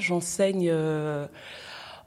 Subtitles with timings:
[0.00, 1.28] J'enseigne euh,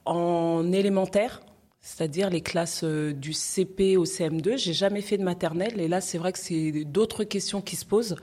[0.03, 1.39] en élémentaire,
[1.79, 4.57] c'est-à-dire les classes euh, du CP au CM2.
[4.57, 7.85] J'ai jamais fait de maternelle et là c'est vrai que c'est d'autres questions qui se
[7.85, 8.17] posent.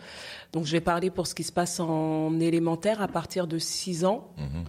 [0.52, 4.04] Donc je vais parler pour ce qui se passe en élémentaire à partir de 6
[4.04, 4.28] ans.
[4.36, 4.64] Mhm.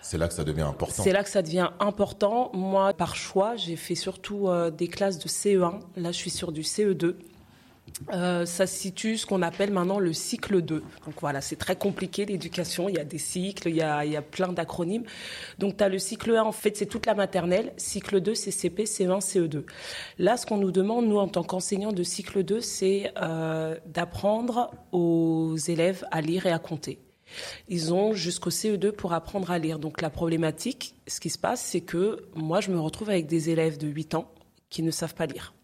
[0.00, 1.04] C'est là que ça devient important.
[1.04, 2.50] C'est là que ça devient important.
[2.52, 5.78] Moi, par choix, j'ai fait surtout euh, des classes de CE1.
[5.94, 7.14] Là, je suis sur du CE2.
[8.12, 10.82] Euh, ça situe ce qu'on appelle maintenant le cycle 2.
[11.04, 14.52] Donc voilà, c'est très compliqué l'éducation, il y a des cycles, il y a, plein
[14.52, 15.04] d'acronymes.
[15.58, 18.50] Donc tu as le cycle 1, en fait c'est toute la maternelle, cycle 2 c'est
[18.50, 19.64] CP, C1, CE2.
[20.18, 24.72] Là, ce qu'on nous demande, nous en tant qu'enseignants de cycle 2, c'est euh, d'apprendre
[24.92, 26.98] aux élèves à lire et à compter.
[27.68, 29.78] Ils ont jusqu'au CE2 pour apprendre à lire.
[29.78, 33.50] Donc la problématique, ce qui se passe, c'est que moi je me retrouve avec des
[33.50, 34.30] élèves de 8 ans
[34.68, 35.54] qui ne savent pas lire.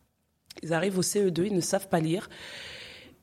[0.63, 2.29] Ils arrivent au CE2, ils ne savent pas lire.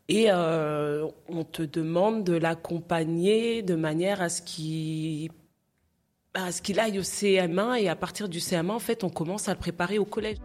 [0.07, 5.31] Et euh, on te demande de l'accompagner de manière à ce qu'il
[6.35, 9.47] à ce qu'il aille au CM1 et à partir du CM1 en fait on commence
[9.47, 10.37] à le préparer au collège.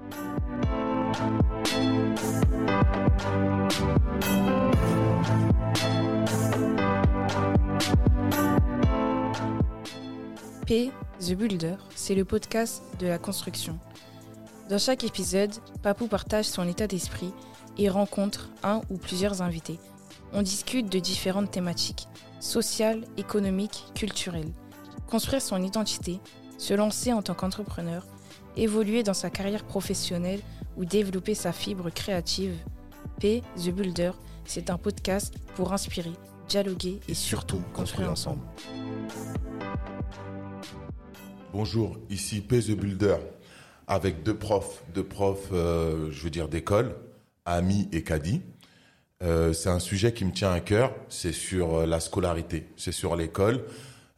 [10.64, 13.76] P, The Builder, c'est le podcast de la construction.
[14.70, 15.50] Dans chaque épisode,
[15.82, 17.32] Papou partage son état d'esprit
[17.76, 19.80] et rencontre un ou plusieurs invités.
[20.32, 22.06] On discute de différentes thématiques,
[22.38, 24.52] sociales, économiques, culturelles.
[25.08, 26.20] Construire son identité,
[26.56, 28.06] se lancer en tant qu'entrepreneur,
[28.56, 30.40] évoluer dans sa carrière professionnelle
[30.76, 32.54] ou développer sa fibre créative.
[33.18, 34.12] P, The Builder,
[34.44, 36.12] c'est un podcast pour inspirer,
[36.48, 38.42] dialoguer et, surtout construire ensemble.
[41.52, 43.16] Bonjour, ici P The Builder
[43.90, 46.94] avec deux profs, deux profs, euh, je veux dire d'école,
[47.44, 48.40] Ami et Kadi.
[49.22, 50.94] Euh, c'est un sujet qui me tient à cœur.
[51.08, 53.64] C'est sur euh, la scolarité, c'est sur l'école.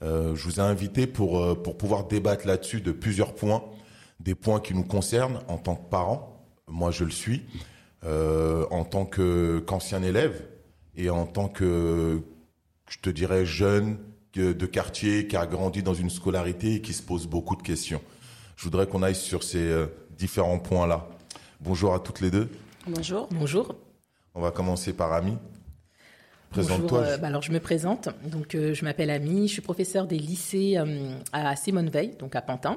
[0.03, 3.63] Je vous ai invité pour pour pouvoir débattre là-dessus de plusieurs points,
[4.19, 6.45] des points qui nous concernent en tant que parents.
[6.67, 7.43] Moi, je le suis
[8.05, 10.43] en tant qu'ancien élève
[10.97, 12.21] et en tant que
[12.91, 13.97] je te dirais jeune
[14.35, 18.01] de quartier qui a grandi dans une scolarité et qui se pose beaucoup de questions.
[18.63, 19.87] Je voudrais qu'on aille sur ces euh,
[20.17, 21.09] différents points-là.
[21.59, 22.49] Bonjour à toutes les deux.
[22.87, 23.27] Bonjour.
[23.33, 23.75] Bonjour.
[24.37, 25.37] On va commencer par Ami.
[26.51, 26.99] Présente-toi.
[27.01, 28.09] Euh, bah alors je me présente.
[28.25, 32.37] Donc euh, je m'appelle Ami, je suis professeure des lycées euh, à Simone Veil, donc
[32.37, 32.77] à Pantin,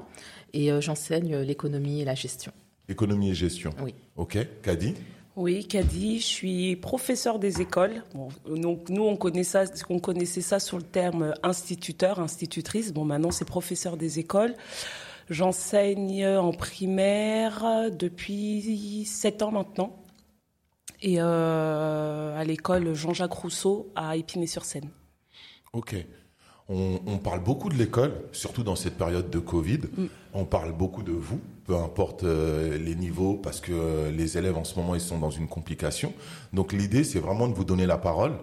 [0.54, 2.52] et euh, j'enseigne l'économie et la gestion.
[2.90, 3.70] Économie et gestion.
[3.80, 3.94] Oui.
[4.16, 4.40] Ok.
[4.64, 4.96] Kadi.
[5.36, 8.02] Oui, Kadi, je suis professeur des écoles.
[8.16, 12.92] Bon, donc nous, on connaît ça, on connaissait ça sur le terme instituteur, institutrice.
[12.92, 14.56] Bon, maintenant c'est professeur des écoles.
[15.30, 20.06] J'enseigne en primaire depuis sept ans maintenant
[21.02, 24.90] et euh, à l'école Jean-Jacques Rousseau à Épinay-sur-Seine.
[25.74, 25.96] Ok.
[26.68, 29.82] On, on parle beaucoup de l'école, surtout dans cette période de Covid.
[29.98, 30.06] Mm.
[30.34, 34.58] On parle beaucoup de vous, peu importe euh, les niveaux, parce que euh, les élèves
[34.58, 36.12] en ce moment ils sont dans une complication.
[36.54, 38.34] Donc l'idée c'est vraiment de vous donner la parole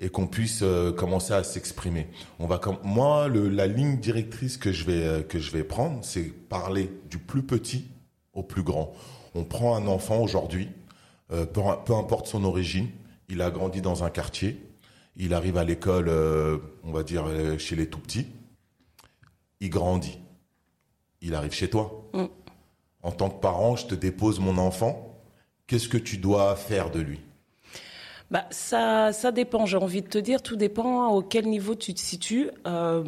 [0.00, 2.08] et qu'on puisse euh, commencer à s'exprimer.
[2.38, 5.64] On va comme moi le, la ligne directrice que je vais euh, que je vais
[5.64, 7.86] prendre, c'est parler du plus petit
[8.32, 8.92] au plus grand.
[9.34, 10.68] On prend un enfant aujourd'hui,
[11.32, 12.88] euh, peu, peu importe son origine,
[13.28, 14.60] il a grandi dans un quartier,
[15.16, 16.10] il arrive à l'école,
[16.82, 17.24] on va dire
[17.58, 18.26] chez les tout petits,
[19.60, 20.18] il grandit,
[21.20, 22.10] il arrive chez toi.
[22.12, 22.24] Mm.
[23.02, 25.20] En tant que parent, je te dépose mon enfant.
[25.66, 27.20] Qu'est-ce que tu dois faire de lui?
[28.30, 29.66] Bah ça, ça dépend.
[29.66, 32.50] J'ai envie de te dire, tout dépend au quel niveau tu te situes.
[32.66, 33.04] Euh,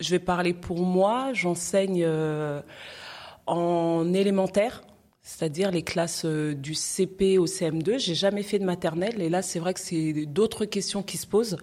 [0.00, 1.32] je vais parler pour moi.
[1.32, 2.60] J'enseigne euh,
[3.46, 4.82] en élémentaire,
[5.22, 7.98] c'est-à-dire les classes euh, du CP au CM2.
[7.98, 11.26] J'ai jamais fait de maternelle et là, c'est vrai que c'est d'autres questions qui se
[11.26, 11.56] posent.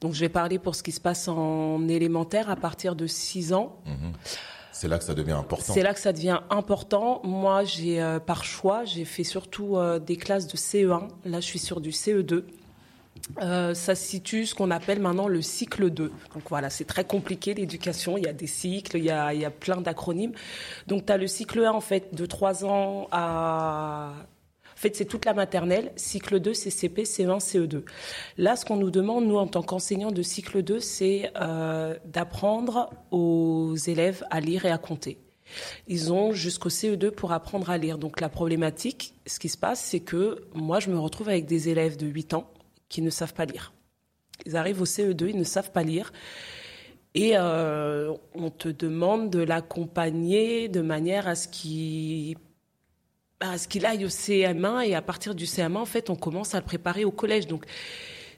[0.00, 3.52] Donc, je vais parler pour ce qui se passe en élémentaire à partir de 6
[3.52, 3.80] ans.
[4.72, 5.72] C'est là que ça devient important.
[5.72, 7.20] C'est là que ça devient important.
[7.24, 11.08] Moi, j'ai euh, par choix, j'ai fait surtout euh, des classes de CE1.
[11.24, 12.44] Là, je suis sur du CE2.
[13.42, 16.12] Euh, ça situe ce qu'on appelle maintenant le cycle 2.
[16.34, 19.40] Donc voilà, c'est très compliqué l'éducation, il y a des cycles, il y a, il
[19.40, 20.32] y a plein d'acronymes.
[20.86, 24.12] Donc tu as le cycle 1 en fait de 3 ans à
[24.80, 25.92] fait, c'est toute la maternelle.
[25.96, 27.84] Cycle 2, c'est CP, C1, CE2.
[28.38, 32.90] Là, ce qu'on nous demande, nous, en tant qu'enseignants de cycle 2, c'est euh, d'apprendre
[33.10, 35.18] aux élèves à lire et à compter.
[35.86, 37.98] Ils ont jusqu'au CE2 pour apprendre à lire.
[37.98, 41.68] Donc la problématique, ce qui se passe, c'est que moi, je me retrouve avec des
[41.68, 42.50] élèves de 8 ans
[42.88, 43.72] qui ne savent pas lire.
[44.46, 46.12] Ils arrivent au CE2, ils ne savent pas lire.
[47.14, 52.36] Et euh, on te demande de l'accompagner de manière à ce qu'il
[53.40, 56.54] à ce qu'il aille au CM1 et à partir du CM1 en fait on commence
[56.54, 57.64] à le préparer au collège donc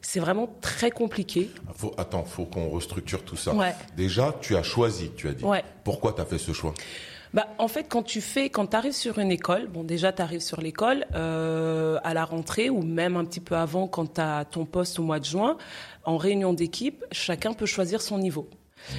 [0.02, 1.48] c'est vraiment très compliqué.
[1.74, 3.54] Faut, attends, faut qu'on restructure tout ça.
[3.54, 3.72] Ouais.
[3.96, 5.44] Déjà, tu as choisi, tu as dit.
[5.44, 5.62] Ouais.
[5.84, 6.74] Pourquoi tu as fait ce choix?
[7.32, 10.20] Bah, en fait, quand tu fais, quand tu arrives sur une école, bon, déjà, tu
[10.20, 14.20] arrives sur l'école euh, à la rentrée ou même un petit peu avant, quand tu
[14.20, 15.56] as ton poste au mois de juin,
[16.04, 18.50] en réunion d'équipe, chacun peut choisir son niveau.
[18.90, 18.94] Mmh.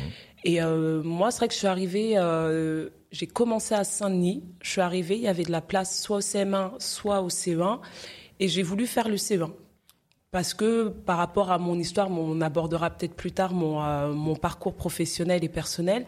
[0.45, 4.71] Et euh, moi, c'est vrai que je suis arrivée, euh, j'ai commencé à Saint-Denis, je
[4.71, 7.79] suis arrivée, il y avait de la place soit au CM1, soit au CE1,
[8.39, 9.51] et j'ai voulu faire le CE1
[10.31, 14.35] parce que par rapport à mon histoire, on abordera peut-être plus tard mon, euh, mon
[14.35, 16.07] parcours professionnel et personnel,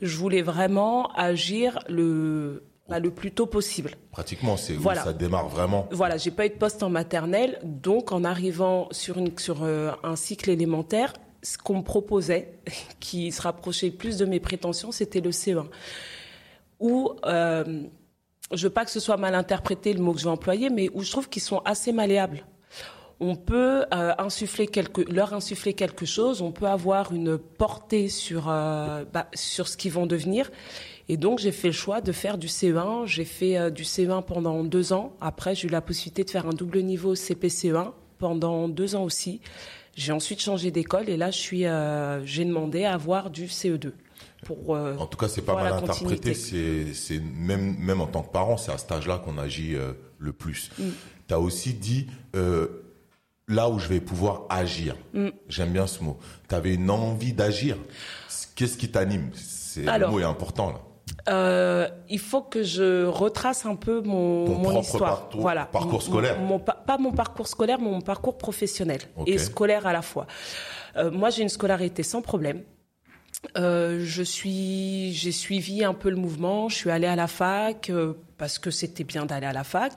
[0.00, 3.90] je voulais vraiment agir le, bah, le plus tôt possible.
[4.12, 5.02] Pratiquement, c'est voilà.
[5.02, 5.86] où ça démarre vraiment?
[5.90, 9.92] Voilà, j'ai pas eu de poste en maternelle, donc en arrivant sur, une, sur euh,
[10.02, 11.12] un cycle élémentaire,
[11.42, 12.58] ce qu'on me proposait,
[12.98, 15.66] qui se rapprochait plus de mes prétentions, c'était le CE1.
[16.80, 17.82] Où, euh,
[18.52, 20.90] je veux pas que ce soit mal interprété le mot que je vais employer, mais
[20.94, 22.44] où je trouve qu'ils sont assez malléables
[23.20, 24.68] on peut euh, insuffler
[25.08, 29.92] leur insuffler quelque chose, on peut avoir une portée sur, euh, bah, sur ce qu'ils
[29.92, 30.50] vont devenir.
[31.08, 33.06] Et donc, j'ai fait le choix de faire du CE1.
[33.06, 35.14] J'ai fait euh, du CE1 pendant deux ans.
[35.20, 39.40] Après, j'ai eu la possibilité de faire un double niveau CPCE1 pendant deux ans aussi.
[39.94, 41.64] J'ai ensuite changé d'école et là, je suis,
[42.24, 43.92] j'ai demandé à avoir du CE2.
[44.46, 46.34] Pour, en tout cas, c'est pas mal interprété.
[46.34, 49.76] C'est même même en tant que parent, c'est à cet âge-là qu'on agit
[50.18, 50.70] le plus.
[50.78, 50.84] Mm.
[51.28, 52.06] Tu as aussi dit
[53.48, 54.96] là où je vais pouvoir agir.
[55.14, 55.28] Mm.
[55.48, 56.18] J'aime bien ce mot.
[56.48, 57.76] Tu avais une envie d'agir.
[58.54, 59.30] Qu'est-ce qui t'anime?
[59.34, 60.80] C'est le mot est important là.
[61.28, 65.20] Euh, il faut que je retrace un peu mon, mon histoire.
[65.22, 65.66] Parcours, voilà.
[65.66, 66.36] parcours scolaire.
[66.86, 70.26] pas mon parcours scolaire, mais mon parcours professionnel et scolaire à la fois.
[70.96, 72.62] Euh, moi, j'ai une scolarité sans problème.
[73.56, 76.68] Euh, je suis, j'ai suivi un peu le mouvement.
[76.68, 79.92] Je suis allée à la fac euh, parce que c'était bien d'aller à la fac.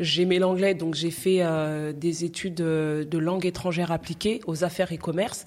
[0.00, 4.98] J'aimais l'anglais, donc j'ai fait euh, des études de langue étrangère appliquée aux affaires et
[4.98, 5.44] commerce.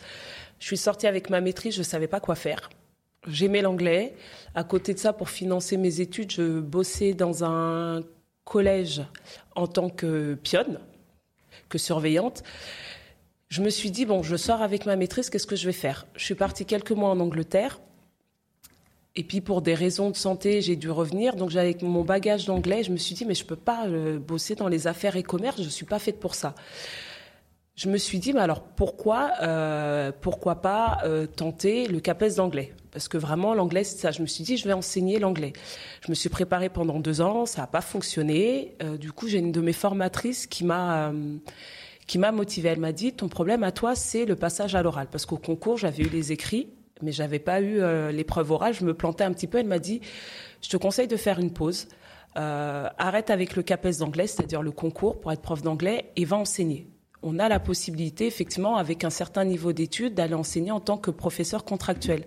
[0.60, 2.70] Je suis sortie avec ma maîtrise, je savais pas quoi faire.
[3.28, 4.16] J'aimais l'anglais.
[4.56, 8.04] À côté de ça, pour financer mes études, je bossais dans un
[8.46, 9.04] collège
[9.56, 10.80] en tant que pionne,
[11.68, 12.44] que surveillante.
[13.50, 16.06] Je me suis dit, bon, je sors avec ma maîtrise, qu'est-ce que je vais faire?
[16.16, 17.80] Je suis partie quelques mois en Angleterre.
[19.16, 21.36] Et puis pour des raisons de santé, j'ai dû revenir.
[21.36, 22.84] Donc j'avais mon bagage d'anglais.
[22.84, 25.62] Je me suis dit, mais je peux pas euh, bosser dans les affaires et commerce.
[25.62, 26.54] Je suis pas faite pour ça.
[27.76, 32.74] Je me suis dit, mais alors pourquoi, euh, pourquoi pas euh, tenter le CAPES d'anglais?
[32.92, 34.12] Parce que vraiment, l'anglais, c'est ça.
[34.12, 35.54] Je me suis dit, je vais enseigner l'anglais.
[36.06, 38.76] Je me suis préparée pendant deux ans, ça n'a pas fonctionné.
[39.00, 41.12] du coup, j'ai une de mes formatrices qui m'a
[42.08, 42.70] qui m'a motivée.
[42.70, 45.08] Elle m'a dit, ton problème à toi, c'est le passage à l'oral.
[45.12, 46.70] Parce qu'au concours, j'avais eu les écrits,
[47.02, 48.74] mais j'avais pas eu euh, l'épreuve orale.
[48.74, 49.60] Je me plantais un petit peu.
[49.60, 50.02] Elle m'a dit,
[50.62, 51.88] je te conseille de faire une pause.
[52.38, 56.38] Euh, arrête avec le CAPES d'anglais, c'est-à-dire le concours pour être prof d'anglais, et va
[56.38, 56.88] enseigner.
[57.24, 61.12] On a la possibilité, effectivement, avec un certain niveau d'études, d'aller enseigner en tant que
[61.12, 62.26] professeur contractuel.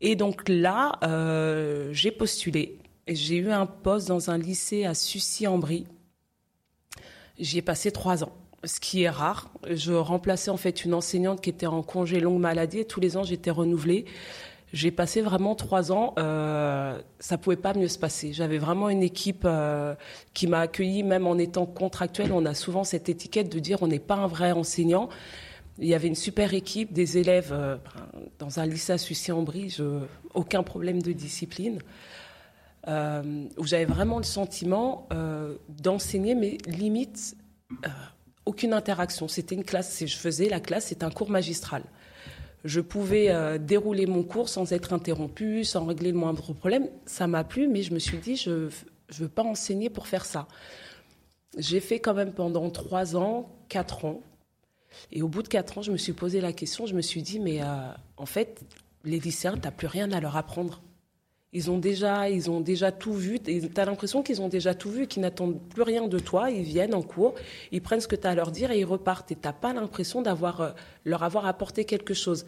[0.00, 2.78] Et donc là, euh, j'ai postulé.
[3.06, 5.86] J'ai eu un poste dans un lycée à Sucy-en-Brie.
[7.38, 8.32] J'y ai passé trois ans
[8.66, 9.50] ce qui est rare.
[9.70, 13.16] Je remplaçais en fait une enseignante qui était en congé longue maladie et tous les
[13.16, 14.04] ans j'étais renouvelée.
[14.72, 18.32] J'ai passé vraiment trois ans, euh, ça pouvait pas mieux se passer.
[18.32, 19.94] J'avais vraiment une équipe euh,
[20.34, 22.32] qui m'a accueilli, même en étant contractuelle.
[22.32, 25.08] On a souvent cette étiquette de dire on n'est pas un vrai enseignant.
[25.78, 27.76] Il y avait une super équipe, des élèves euh,
[28.38, 29.78] dans un lycée à Sucy-en-Brie,
[30.34, 31.78] aucun problème de discipline.
[32.88, 35.08] Euh, où j'avais vraiment le sentiment
[35.68, 37.36] d'enseigner, mais limite
[38.46, 39.28] aucune interaction.
[39.28, 41.82] C'était une classe, je faisais la classe, c'est un cours magistral.
[42.64, 46.88] Je pouvais euh, dérouler mon cours sans être interrompu, sans régler le moindre problème.
[47.04, 48.70] Ça m'a plu, mais je me suis dit, je ne
[49.12, 50.48] veux pas enseigner pour faire ça.
[51.58, 54.20] J'ai fait quand même pendant trois ans, quatre ans.
[55.12, 57.22] Et au bout de quatre ans, je me suis posé la question, je me suis
[57.22, 57.66] dit, mais euh,
[58.16, 58.62] en fait,
[59.04, 60.82] les lycéens, tu n'as plus rien à leur apprendre.
[61.56, 63.40] Ils ont déjà, ils ont déjà tout vu.
[63.40, 66.50] Tu as l'impression qu'ils ont déjà tout vu, qu'ils n'attendent plus rien de toi.
[66.50, 67.34] Ils viennent en cours,
[67.72, 69.32] ils prennent ce que tu as à leur dire et ils repartent.
[69.32, 70.70] Et tu pas l'impression d'avoir euh,
[71.06, 72.44] leur avoir apporté quelque chose.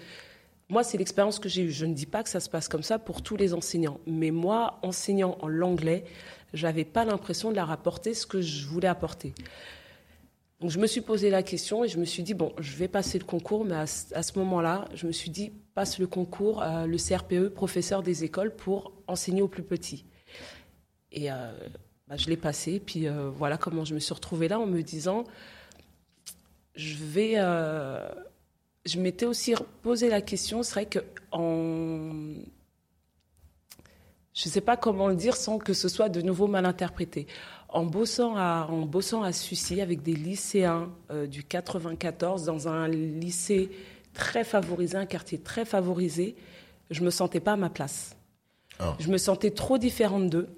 [0.69, 1.71] Moi, c'est l'expérience que j'ai eue.
[1.71, 3.99] Je ne dis pas que ça se passe comme ça pour tous les enseignants.
[4.07, 6.05] Mais moi, enseignant en l'anglais,
[6.53, 9.33] j'avais pas l'impression de leur apporter ce que je voulais apporter.
[10.61, 12.89] Donc je me suis posé la question et je me suis dit, bon, je vais
[12.89, 16.87] passer le concours, mais à, ce moment-là, je me suis dit, passe le concours, euh,
[16.87, 20.05] le CRPE, professeur des écoles, pour enseigner aux plus petits.
[21.13, 21.53] Et euh,
[22.09, 24.83] bah, je l'ai passé, puis euh, voilà comment je me suis retrouvée là en me
[24.83, 25.25] disant,
[26.75, 27.35] je vais...
[28.85, 30.99] je m'étais aussi posé la question, c'est vrai que
[31.31, 32.35] en...
[34.35, 37.27] Je ne sais pas comment le dire sans que ce soit de nouveau mal interprété
[37.69, 40.91] en bossant à, en bossant à Sucy avec des lycéens
[41.29, 43.71] du 94 dans un lycée
[44.15, 46.35] très favorisé, un quartier très favorisé,
[46.91, 48.17] je me sentais pas à ma place.
[48.79, 48.97] Ah.
[48.99, 50.49] Je me sentais trop différente d'eux.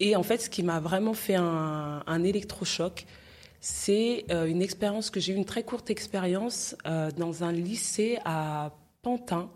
[0.00, 3.06] Et en fait, ce qui m'a vraiment fait un, électrochoc,
[3.60, 8.18] c'est euh, une expérience que j'ai eu, une très courte expérience euh, dans un lycée
[8.24, 8.72] à
[9.02, 9.50] Pantin.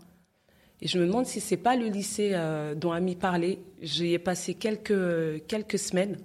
[0.81, 3.59] Et je me demande si c'est pas le lycée euh, dont Ami parlait.
[3.81, 6.17] J'y ai passé quelques, quelques semaines.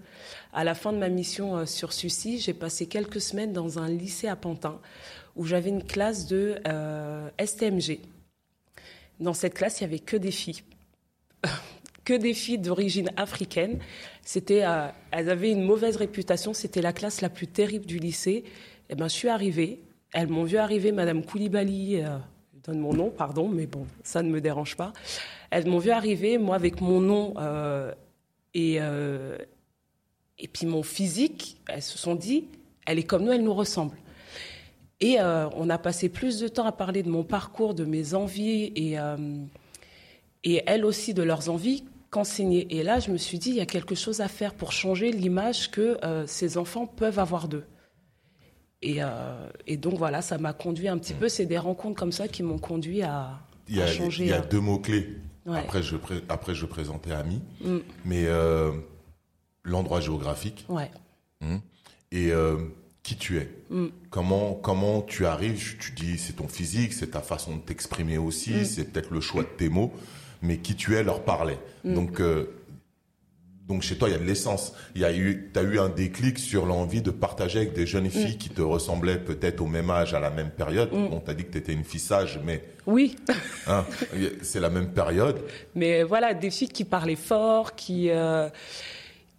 [0.53, 4.29] À la fin de ma mission sur Sucy, j'ai passé quelques semaines dans un lycée
[4.29, 4.81] à Pantin
[5.35, 6.57] où j'avais une classe de
[7.39, 8.01] STMG.
[9.21, 10.63] Dans cette classe, il n'y avait que des filles
[12.07, 13.79] que des filles d'origine africaine.
[14.23, 16.55] C'était, euh, elles avaient une mauvaise réputation.
[16.55, 18.31] C'était la classe la plus terrible du lycée.
[18.31, 18.45] Et
[18.91, 19.83] eh ben, je suis arrivée.
[20.13, 22.03] Elles m'ont vu arriver, Madame Koulibaly.
[22.69, 24.93] Euh, donne mon nom, pardon, mais bon, ça ne me dérange pas.
[25.51, 27.93] Elles m'ont vu arriver, moi, avec mon nom euh,
[28.55, 28.79] et
[30.39, 31.61] et puis mon physique.
[31.69, 32.47] Elles se sont dit,
[32.87, 33.97] elle est comme nous, elle nous ressemble.
[35.01, 38.73] Et on a passé plus de temps à parler de mon parcours, de mes envies
[38.75, 38.97] et
[40.47, 42.79] et elles aussi de leurs envies qu'enseigner.
[42.79, 45.11] Et là, je me suis dit, il y a quelque chose à faire pour changer
[45.11, 47.65] l'image que euh, ces enfants peuvent avoir d'eux.
[48.83, 51.29] Et, euh, et, donc voilà, ça m'a conduit un petit peu.
[51.29, 53.41] C'est des rencontres comme ça qui m'ont conduit à,
[53.87, 54.25] changer.
[54.25, 55.17] Il y a euh, deux mots-clés.
[55.47, 55.97] Après, je,
[56.29, 57.41] après, je présentais Ami.
[57.63, 57.79] Mm.
[58.05, 58.27] Mais
[59.65, 60.67] l'endroit géographique.
[60.69, 60.91] Ouais.
[61.41, 61.57] Mm.
[62.13, 62.33] Et
[63.03, 63.49] qui tu es.
[63.71, 63.87] Mm.
[64.11, 65.79] Comment, comment tu arrives?
[65.79, 69.43] Tu dis, c'est ton physique, c'est ta façon de t'exprimer aussi, c'est peut-être le choix
[69.43, 69.93] de tes mots
[70.43, 71.59] mais qui tu es leur parlait.
[71.85, 72.56] Donc, euh,
[73.69, 74.75] donc chez toi, il y a de l'essence.
[74.95, 78.09] Il y a eu, as eu un déclic sur l'envie de partager avec des jeunes
[78.11, 78.39] filles mm.
[78.39, 80.93] qui te ressemblaient peut-être au même âge, à la même période.
[80.93, 81.09] Mm.
[81.13, 83.17] On t'a dit que tu étais une fille sage, mais oui,
[83.67, 83.85] hein,
[84.43, 85.41] c'est la même période.
[85.75, 88.49] Mais voilà, des filles qui parlaient fort, qui euh,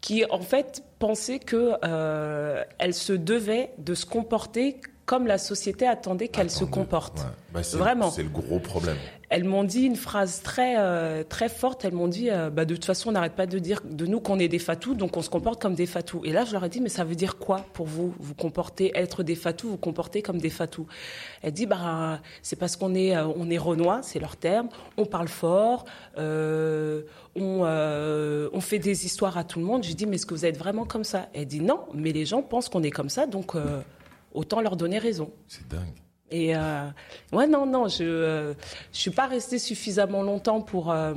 [0.01, 5.87] qui en fait pensaient que euh, elles se devaient de se comporter comme la société
[5.87, 7.25] attendait qu'elles se comportent.
[7.51, 8.11] Bah, Vraiment.
[8.11, 8.97] C'est le gros problème
[9.29, 11.83] elles m'ont dit une phrase très euh, très forte.
[11.83, 14.21] Elles m'ont dit, euh, bah, de toute façon, on n'arrête pas de dire de nous
[14.21, 16.21] qu'on est des fatous, donc on se comporte comme des fatous.
[16.23, 18.91] Et là, je leur ai dit, mais ça veut dire quoi pour vous Vous comportez
[18.95, 20.87] être des fatous, vous comportez comme des fatous.
[21.41, 24.69] Elle dit, bah c'est parce qu'on est euh, on est renois, c'est leur terme.
[24.95, 25.85] On parle fort,
[26.17, 27.03] on
[27.37, 29.83] on fait des histoires à tout le monde.
[29.83, 31.27] J'ai dit, mais est-ce que vous êtes vraiment comme ça?
[31.33, 33.55] Elle dit non, mais les gens pensent qu'on est comme ça, donc
[34.37, 35.31] autant leur donner raison.
[35.47, 35.97] C'est dingue.
[36.29, 36.87] Et euh,
[37.31, 38.53] ouais, non, non, je ne euh,
[38.91, 41.13] suis pas restée suffisamment longtemps pour, euh,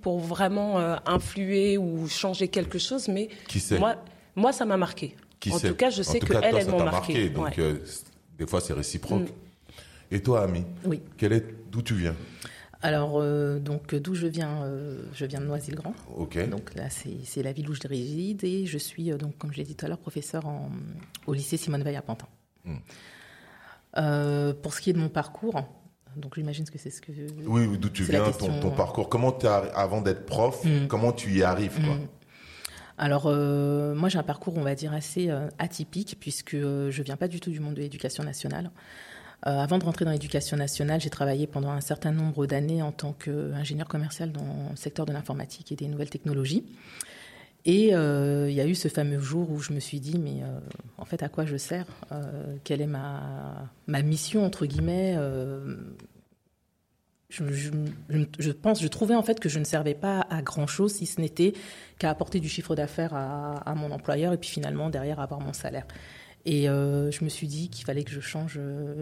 [0.00, 3.28] pour vraiment euh, influer ou changer quelque chose, mais
[3.78, 3.96] moi,
[4.34, 5.16] moi, ça m'a marqué.
[5.40, 7.28] Qui en tout cas, je sais qu'elles, elles, m'ont marqué.
[7.30, 7.58] Donc,
[8.38, 9.28] des fois, c'est réciproque.
[9.30, 10.14] Mm.
[10.14, 11.00] Et toi, Ami Oui.
[11.20, 12.14] est, d'où tu viens?
[12.82, 13.22] Alors,
[13.60, 14.68] donc, d'où je viens
[15.14, 15.94] Je viens de Noisy-le-Grand.
[16.16, 16.48] Ok.
[16.48, 19.64] Donc là, c'est la ville où je réside et je suis, donc, comme je l'ai
[19.64, 20.68] dit tout à l'heure, professeur en,
[21.26, 22.26] au lycée Simone Veil à Pantin.
[22.64, 22.76] Mm.
[23.98, 25.62] Euh, pour ce qui est de mon parcours,
[26.16, 27.12] donc j'imagine que c'est ce que.
[27.46, 29.08] Oui, d'où tu viens, ton, parcours.
[29.08, 30.86] Comment tu avant d'être prof, mm.
[30.86, 31.94] comment tu y arrives quoi?
[31.94, 32.08] Mm.
[32.98, 37.16] Alors, euh, moi, j'ai un parcours, on va dire, assez euh, atypique, puisque je viens
[37.16, 38.70] pas du tout du monde de l'éducation nationale.
[39.42, 43.12] Avant de rentrer dans l'éducation nationale, j'ai travaillé pendant un certain nombre d'années en tant
[43.12, 46.64] qu'ingénieur commercial dans le secteur de l'informatique et des nouvelles technologies.
[47.64, 50.42] Et euh, il y a eu ce fameux jour où je me suis dit, mais
[50.42, 50.58] euh,
[50.98, 55.16] en fait, à quoi je sers euh, Quelle est ma, ma mission, entre guillemets
[57.30, 61.06] je, pense, je trouvais en fait que je ne servais pas à grand chose si
[61.06, 61.54] ce n'était
[61.98, 65.54] qu'à apporter du chiffre d'affaires à, à, mon employeur et puis finalement derrière avoir mon
[65.54, 65.86] salaire.
[66.44, 68.58] Et je me suis dit qu'il fallait que je change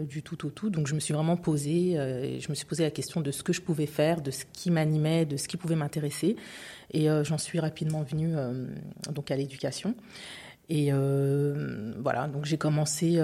[0.07, 0.69] du tout au tout.
[0.69, 1.95] Donc je me suis vraiment posé,
[2.39, 4.69] je me suis posé la question de ce que je pouvais faire, de ce qui
[4.69, 6.35] m'animait, de ce qui pouvait m'intéresser.
[6.91, 8.67] Et euh, j'en suis rapidement venue euh,
[9.11, 9.95] donc à l'éducation.
[10.69, 13.19] Et euh, voilà, donc j'ai commencé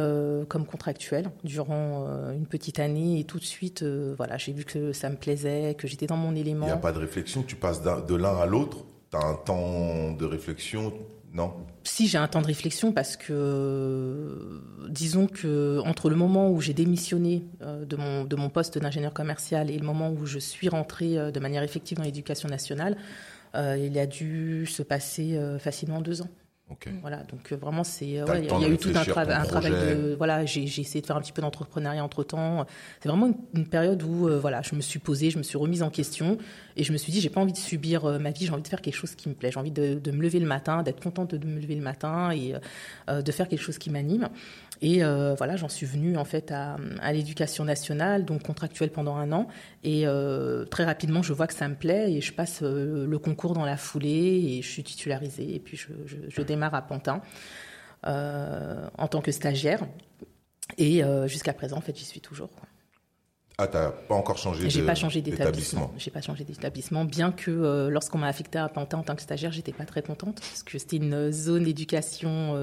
[0.49, 3.85] comme contractuel durant une petite année et tout de suite,
[4.17, 6.65] voilà, j'ai vu que ça me plaisait, que j'étais dans mon élément.
[6.65, 8.79] Il n'y a pas de réflexion, tu passes de l'un à l'autre,
[9.11, 10.91] tu as un temps de réflexion,
[11.31, 11.53] non
[11.87, 16.73] Si j'ai un temps de réflexion parce que, disons que entre le moment où j'ai
[16.73, 21.31] démissionné de, mon, de mon poste d'ingénieur commercial et le moment où je suis rentrée
[21.31, 22.97] de manière effective dans l'éducation nationale,
[23.55, 26.29] euh, il a dû se passer euh, facilement deux ans.
[27.01, 30.15] Voilà, donc euh, vraiment, c'est ouais, il y, a eu tout un, un travail de
[30.17, 32.65] voilà, j'ai essayé de faire un petit peu d'entrepreneuriat entre temps.
[33.01, 35.89] C'est vraiment une, période où voilà, je me suis posée, je me suis remise en
[35.89, 36.37] question
[36.75, 38.67] et je me suis dit, j'ai pas envie de subir ma vie, j'ai envie de
[38.67, 41.01] faire quelque chose qui me plaît, j'ai envie de, de, me lever le matin, d'être
[41.01, 42.53] contente de me lever le matin et
[43.07, 44.29] de faire quelque chose qui m'anime.
[44.81, 46.77] Et euh, voilà, j'en suis venue en fait à,
[47.11, 49.47] l'éducation nationale, donc contractuelle pendant un an.
[49.83, 53.19] Et euh, très rapidement, je vois que ça me plaît et je passe euh, le
[53.19, 54.09] concours dans la foulée
[54.57, 55.55] et je suis titularisée.
[55.55, 57.21] Et puis je, démarre à Pantin
[58.03, 59.85] en tant que stagiaire.
[60.77, 62.49] Et jusqu'à présent, en fait, j'y suis toujours.
[63.59, 65.91] Ah, t'as pas encore changé J'ai pas changé d'établissement.
[65.97, 69.51] J'ai pas changé d'établissement, bien que lorsqu'on m'a affecté à Pantin en tant que stagiaire,
[69.51, 72.55] j'étais pas très contente parce que c'était une zone d'éducation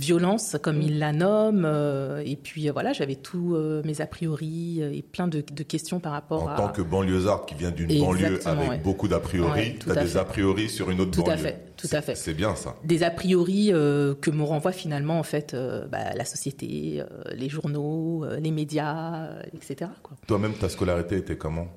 [0.00, 0.82] violence, comme mm.
[0.82, 1.64] il la nomme.
[1.64, 6.00] Euh, et puis euh, voilà, j'avais tous euh, mes a priori et plein de, questions
[6.00, 6.54] par rapport à.
[6.54, 10.16] En tant que banlieusarde qui vient d'une banlieue avec beaucoup d'a priori, tu as des
[10.16, 11.34] a priori sur une autre tout banlieue.
[11.34, 12.14] À fait, tout à fait.
[12.14, 12.76] C'est bien ça.
[12.84, 15.54] Des a priori que me renvoie finalement en fait
[15.90, 17.02] bah, la société,
[17.32, 19.90] les journaux, les médias, etc.
[20.26, 21.68] Toi-même, ta scolarité était comment?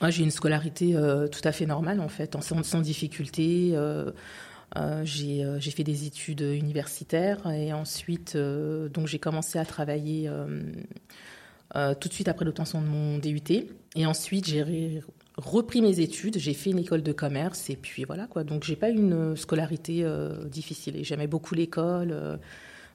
[0.00, 0.94] Ah, J'ai une scolarité
[1.30, 3.76] tout à fait normale en fait, sans, sans difficulté.
[4.76, 10.30] Euh, euh, j'ai fait des études universitaires et ensuite, euh, donc j'ai commencé à travailler
[12.00, 13.68] tout de suite après l'obtention de mon DUT.
[13.96, 15.02] Et ensuite, j'ai
[15.36, 18.44] repris mes études, j'ai fait une école de commerce et puis voilà quoi.
[18.44, 20.04] Donc j'ai pas une scolarité
[20.46, 22.38] difficile et j'aimais beaucoup l'école.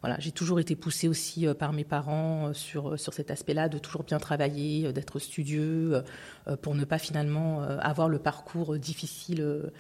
[0.01, 4.19] voilà, j'ai toujours été poussée aussi par mes parents sur, cet aspect-là, de toujours bien
[4.19, 6.03] travailler, d'être studieux,
[6.61, 9.71] pour ne pas finalement avoir le parcours difficile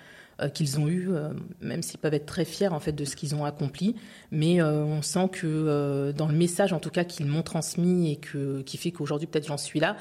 [0.53, 1.29] qu'ils ont eu, euh,
[1.61, 3.95] même s'ils peuvent être très fiers en fait de ce qu'ils ont accompli.
[4.31, 8.15] Mais euh, on sent que dans le message, en tout cas, qu'ils m'ont transmis et
[8.17, 9.95] que, qui fait qu'aujourd'hui peut-être j'en suis là,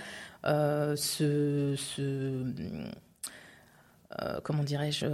[0.44, 1.76] ce,
[4.42, 5.06] comment dirais-je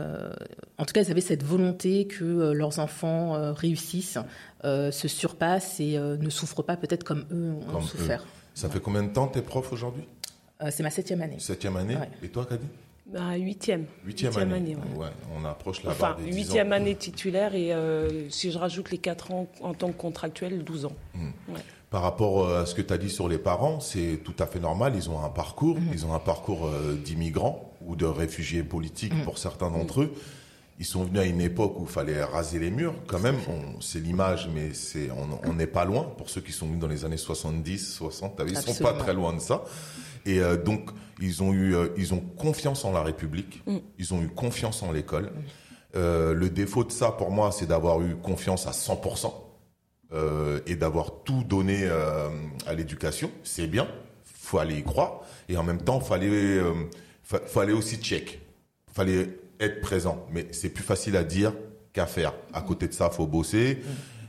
[0.78, 4.18] En tout cas, ils avaient cette volonté que leurs enfants réussissent,
[4.64, 8.24] se surpassent et ne souffrent pas peut-être comme eux ont souffert.
[8.54, 10.04] Ça fait combien de temps t'es prof aujourd'hui?
[10.70, 11.38] C'est ma septième année.
[11.38, 11.96] Septième année.
[12.22, 12.66] Et toi, Kadi
[13.12, 13.86] bah, huitième.
[14.04, 14.76] Huitième, année.
[14.96, 15.08] ouais.
[15.36, 18.98] on approche la enfin, barre des huitième année titulaire et euh, si je rajoute les
[18.98, 20.92] quatre ans en tant que contractuel, 12 ans.
[21.14, 21.30] Hmm.
[21.90, 24.46] Par rapport euh, à ce que tu as dit sur les parents, c'est tout à
[24.46, 24.92] fait normal.
[24.94, 25.90] Ils ont un parcours, hmm.
[25.92, 30.14] ils ont un parcours euh, d'immigrants ou de réfugiés politiques pour certains d'entre eux.
[30.78, 32.94] Ils sont venus à une époque où il fallait raser les murs.
[33.06, 33.36] Quand même,
[33.80, 35.10] c'est l'image, mais c'est
[35.44, 36.04] on n'est pas loin.
[36.16, 39.34] Pour ceux qui sont venus dans les années 70, 60, ils sont pas très loin
[39.34, 39.62] de ça.
[40.26, 43.76] Et euh, donc, ils ont eu, euh, ils ont confiance en la République, mm.
[43.98, 45.24] ils ont eu confiance en l'école.
[45.24, 45.30] Mm.
[45.96, 49.32] Euh, le défaut de ça, pour moi, c'est d'avoir eu confiance à 100%
[50.66, 51.88] et d'avoir tout donné
[52.66, 53.30] à l'éducation.
[53.44, 53.86] C'est bien,
[54.24, 55.20] faut aller y croire.
[55.48, 56.60] Et en même temps, fallait,
[57.22, 58.40] fallait aussi check,
[58.92, 60.26] fallait être présent.
[60.32, 61.52] Mais c'est plus facile à dire
[61.92, 62.34] qu'à faire.
[62.52, 63.78] À côté de ça, faut bosser.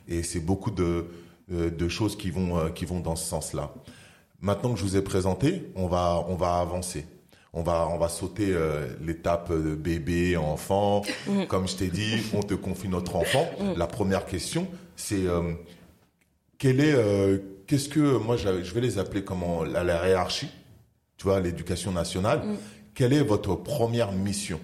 [0.07, 0.13] Mm.
[0.13, 1.07] Et c'est beaucoup de,
[1.49, 3.73] de choses qui vont, qui vont dans ce sens-là.
[4.41, 7.05] Maintenant que je vous ai présenté, on va, on va avancer.
[7.53, 11.03] On va, on va sauter euh, l'étape de bébé, enfant.
[11.27, 11.45] Mm.
[11.45, 13.45] Comme je t'ai dit, on te confie notre enfant.
[13.59, 13.77] Mm.
[13.77, 15.53] La première question, c'est euh,
[16.61, 20.49] est, euh, qu'est-ce que moi je vais les appeler comment la, la hiérarchie,
[21.17, 22.39] tu vois, l'éducation nationale.
[22.39, 22.57] Mm.
[22.95, 24.59] Quelle est votre première mission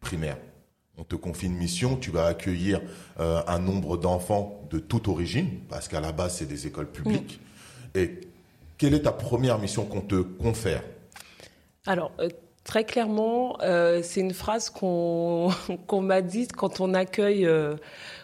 [0.00, 0.38] primaire?
[0.96, 2.80] On te confie une mission, tu vas accueillir
[3.18, 7.40] un nombre d'enfants de toute origine, parce qu'à la base c'est des écoles publiques.
[7.94, 8.27] Et
[8.78, 10.82] quelle est ta première mission qu'on te confère?
[11.84, 12.28] Alors, euh,
[12.64, 15.50] très clairement, euh, c'est une phrase qu'on
[16.00, 17.74] m'a dite quand on accueille euh,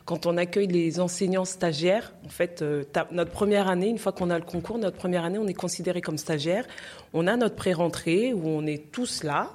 [0.04, 2.14] quand on accueille les enseignants stagiaires.
[2.24, 2.62] En fait,
[3.10, 6.02] notre première année, une fois qu'on a le concours, notre première année, on est considéré
[6.02, 6.66] comme stagiaire.
[7.14, 9.50] On a notre pré-rentrée où on est tous là.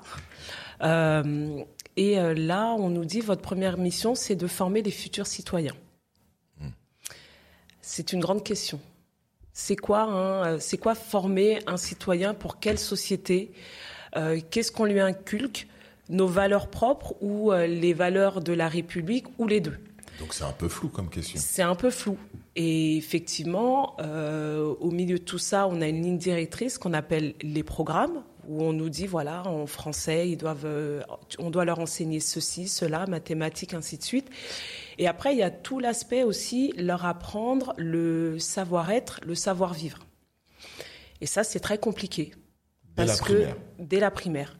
[1.95, 5.75] et là, on nous dit votre première mission, c'est de former les futurs citoyens.
[6.59, 6.69] Hmm.
[7.79, 8.79] C'est une grande question.
[9.61, 13.51] C'est quoi, hein, euh, c'est quoi former un citoyen pour quelle société
[14.15, 15.67] euh, Qu'est-ce qu'on lui inculque
[16.07, 19.77] Nos valeurs propres ou euh, les valeurs de la République ou les deux
[20.17, 21.39] donc c'est un peu flou comme question.
[21.41, 22.17] C'est un peu flou.
[22.57, 23.95] Et effectivement,
[24.81, 28.61] au milieu de tout ça, on a une ligne directrice qu'on appelle les programmes, où
[28.61, 30.67] on nous dit, voilà, en français, ils doivent,
[31.37, 34.29] on doit leur enseigner ceci, cela, mathématiques, ainsi de suite.
[34.99, 39.99] Et après, il y a tout l'aspect aussi, leur apprendre le savoir-être, le savoir-vivre.
[41.21, 42.33] Et ça, c'est très compliqué.
[42.83, 43.55] Dès parce la que, primaire.
[43.79, 44.59] Dès la primaire.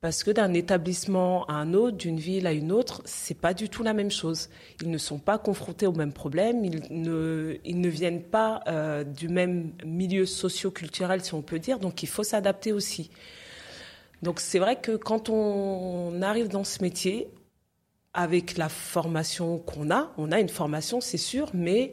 [0.00, 3.68] Parce que d'un établissement à un autre, d'une ville à une autre, c'est pas du
[3.68, 4.48] tout la même chose.
[4.80, 9.04] Ils ne sont pas confrontés aux mêmes problèmes, ils ne, ils ne viennent pas euh,
[9.04, 13.10] du même milieu socio-culturel, si on peut dire, donc il faut s'adapter aussi.
[14.22, 17.28] Donc c'est vrai que quand on arrive dans ce métier,
[18.16, 21.92] avec la formation qu'on a, on a une formation, c'est sûr, mais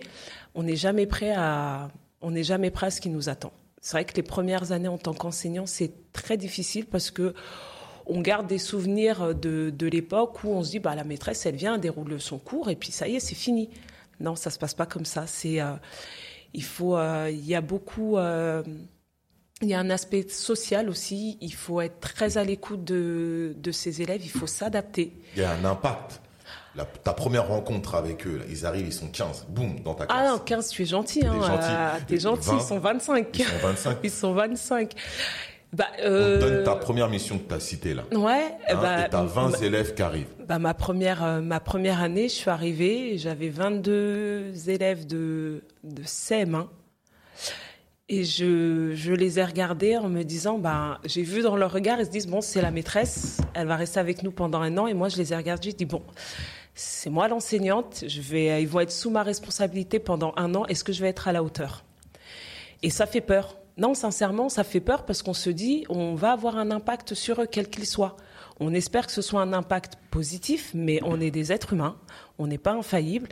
[0.55, 1.89] on n'est jamais prêt à,
[2.21, 3.51] on n'est jamais prêt à ce qui nous attend.
[3.81, 7.35] C'est vrai que les premières années en tant qu'enseignant, c'est très difficile parce que
[8.05, 11.55] on garde des souvenirs de, de l'époque où on se dit, bah, la maîtresse, elle
[11.55, 13.69] vient, déroule son cours et puis ça y est, c'est fini.
[14.19, 15.27] Non, ça se passe pas comme ça.
[15.27, 15.73] C'est, euh,
[16.53, 18.63] il faut, euh, il y a beaucoup, euh,
[19.61, 21.37] il y a un aspect social aussi.
[21.41, 24.21] Il faut être très à l'écoute de, de ses élèves.
[24.23, 25.13] Il faut s'adapter.
[25.35, 26.21] Il y a un impact.
[26.75, 30.07] La, ta première rencontre avec eux, là, ils arrivent, ils sont 15, boum, dans ta
[30.07, 30.19] classe.
[30.19, 31.23] Ah non, 15, tu es gentil.
[31.23, 31.33] Hein,
[32.07, 32.49] T'es gentil.
[32.49, 33.27] euh, gentil, 20, ils sont 25.
[33.39, 33.97] Ils sont 25.
[34.03, 34.93] Ils sont 25.
[35.71, 38.03] Bah, On euh, te donne ta première mission que tu as citée là.
[38.11, 40.33] Ouais, Hein, bah, et tu as 20 ma- élèves qui arrivent.
[40.47, 46.01] bah, ma première euh, ma première année, je suis arrivée, j'avais 22 élèves de de
[46.03, 46.67] CM1
[48.13, 52.05] et je, les ai regardés en me disant bah j'ai vu dans leur regard ils
[52.05, 54.93] se disent bon c'est la maîtresse, elle va rester avec nous pendant un an et
[54.93, 56.03] moi je les ai regardés, je dis bon
[56.75, 60.83] c'est moi l'enseignante, je vais ils vont être sous ma responsabilité pendant un an, est-ce
[60.83, 61.83] que je vais être à la hauteur?
[62.83, 63.57] Et ça fait peur.
[63.77, 67.41] Non, sincèrement, ça fait peur parce qu'on se dit, on va avoir un impact sur
[67.41, 68.17] eux, quel qu'il soit.
[68.59, 71.95] On espère que ce soit un impact positif, mais on est des êtres humains,
[72.37, 73.29] on n'est pas infaillible.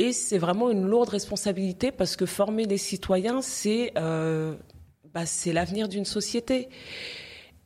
[0.00, 4.54] Et c'est vraiment une lourde responsabilité parce que former les citoyens, c'est euh,
[5.12, 6.70] bah, c'est l'avenir d'une société.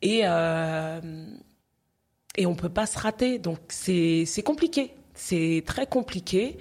[0.03, 1.01] Et, euh,
[2.45, 3.39] on peut pas se rater.
[3.39, 4.95] Donc c'est compliqué.
[5.15, 6.59] C'est très compliqué.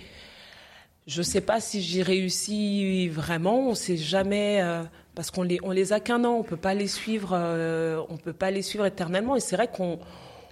[1.08, 3.70] Je sais pas si j'y réussis vraiment.
[3.70, 4.84] On sait jamais euh,
[5.16, 6.34] parce qu'on les les a qu'un an.
[6.34, 7.34] On peut pas les suivre.
[8.12, 9.36] on peut pas les suivre éternellement.
[9.36, 9.98] Et c'est vrai qu'on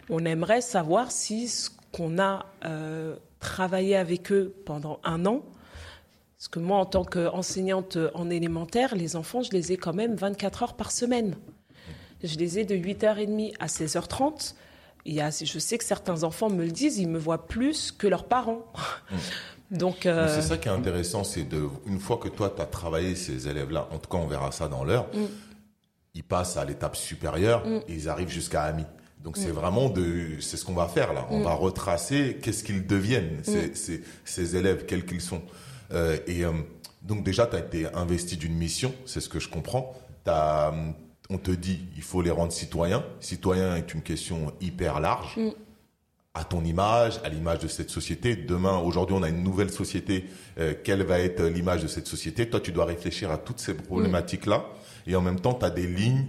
[0.10, 2.48] on aimerait savoir si ce qu'on a
[3.42, 5.44] travaillé avec eux pendant un an.
[6.38, 10.16] Parce que moi, en tant qu'enseignante en élémentaire, les enfants, je les ai quand même
[10.16, 11.36] 24 heures par semaine.
[12.24, 14.54] Je les ai de 8h30 à 16h30.
[15.06, 17.92] Il y a, je sais que certains enfants me le disent, ils me voient plus
[17.92, 18.72] que leurs parents.
[19.72, 22.66] Donc, euh, C'est ça qui est intéressant, c'est de, une fois que toi, tu as
[22.66, 25.26] travaillé ces élèves-là, en tout cas, on verra ça dans l'heure, Mm.
[26.16, 28.84] ils passent à l'étape supérieure et ils arrivent jusqu'à AMI.
[29.24, 29.42] Donc, Mm.
[29.42, 31.28] c'est vraiment de, c'est ce qu'on va faire là.
[31.30, 34.02] On va retracer qu'est-ce qu'ils deviennent, Mm.
[34.26, 35.42] ces, élèves, quels qu'ils sont.
[35.94, 36.52] Euh, et euh,
[37.04, 39.96] donc, déjà, tu as été investi d'une mission, c'est ce que je comprends.
[40.24, 40.94] T'as, hum,
[41.30, 43.04] on te dit, il faut les rendre citoyens.
[43.20, 45.50] Citoyen est une question hyper large Mm.
[46.34, 48.36] à ton image, à l'image de cette société.
[48.36, 50.26] Demain, aujourd'hui, on a une nouvelle société.
[50.60, 52.50] Euh, quelle va être l'image de cette société?
[52.50, 54.66] Toi, tu dois réfléchir à toutes ces problématiques-là.
[55.08, 56.26] Et en même temps, tu as des lignes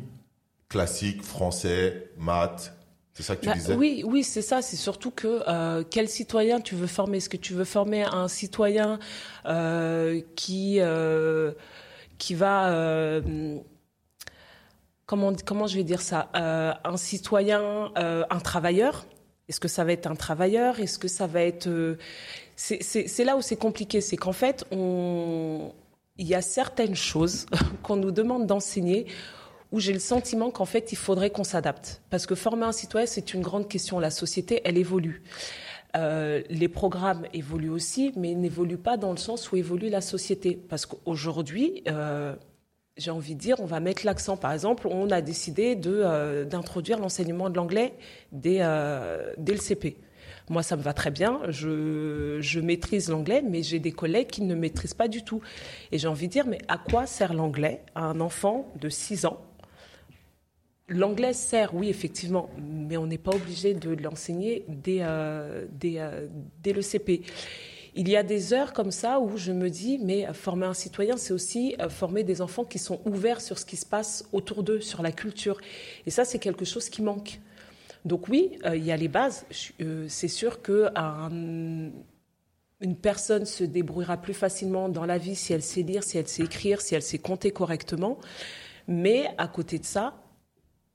[0.69, 2.75] classiques, français, maths.
[3.15, 3.75] C'est ça que tu Bah, disais?
[3.75, 4.63] oui, oui, c'est ça.
[4.63, 7.19] C'est surtout que euh, quel citoyen tu veux former?
[7.19, 8.99] Est-ce que tu veux former un citoyen
[9.47, 11.53] euh, qui euh,
[12.19, 13.21] qui va
[15.07, 16.31] comment comment je vais dire ça?
[16.85, 19.07] Un citoyen, un travailleur?
[19.49, 20.81] Est-ce que ça va être un travailleur?
[20.81, 21.69] Est-ce que ça va être
[22.57, 24.01] c'est là où c'est compliqué.
[24.01, 25.73] C'est qu'en fait, on
[26.19, 27.47] il y a certaines choses
[27.83, 29.07] qu'on nous demande d'enseigner
[29.73, 32.03] où j'ai le sentiment qu'en fait, il faudrait qu'on s'adapte.
[32.11, 33.99] Parce que former un citoyen, c'est une grande question.
[33.99, 35.23] La société, elle évolue.
[35.97, 40.61] Euh, les programmes évoluent aussi, mais n'évoluent pas dans le sens où évolue la société.
[40.69, 42.35] Parce qu'aujourd'hui, euh,
[42.99, 44.37] j'ai envie de dire, on va mettre l'accent.
[44.37, 47.95] Par exemple, on a décidé euh, d'introduire l'enseignement de l'anglais
[48.31, 48.61] dès,
[49.39, 49.97] dès le CP.
[50.51, 51.41] Moi, ça me va très bien.
[51.49, 55.41] Je, je maîtrise l'anglais, mais j'ai des collègues qui ne maîtrisent pas du tout.
[55.93, 59.25] Et j'ai envie de dire, mais à quoi sert l'anglais à un enfant de 6
[59.25, 59.41] ans
[60.89, 66.27] L'anglais sert, oui, effectivement, mais on n'est pas obligé de l'enseigner dès, euh, dès, euh,
[66.63, 67.23] dès le CP.
[67.95, 71.17] Il y a des heures comme ça où je me dis, mais former un citoyen,
[71.17, 74.63] c'est aussi euh, former des enfants qui sont ouverts sur ce qui se passe autour
[74.63, 75.61] d'eux, sur la culture.
[76.07, 77.41] Et ça, c'est quelque chose qui manque.
[78.05, 79.47] Donc oui, euh, il y a les bases.
[80.09, 81.91] C'est sûr que un-
[82.81, 86.27] une personne se débrouillera plus facilement dans la vie si elle sait lire, si elle
[86.29, 88.19] sait écrire, si elle sait compter correctement.
[88.89, 90.15] Mais à côté de ça,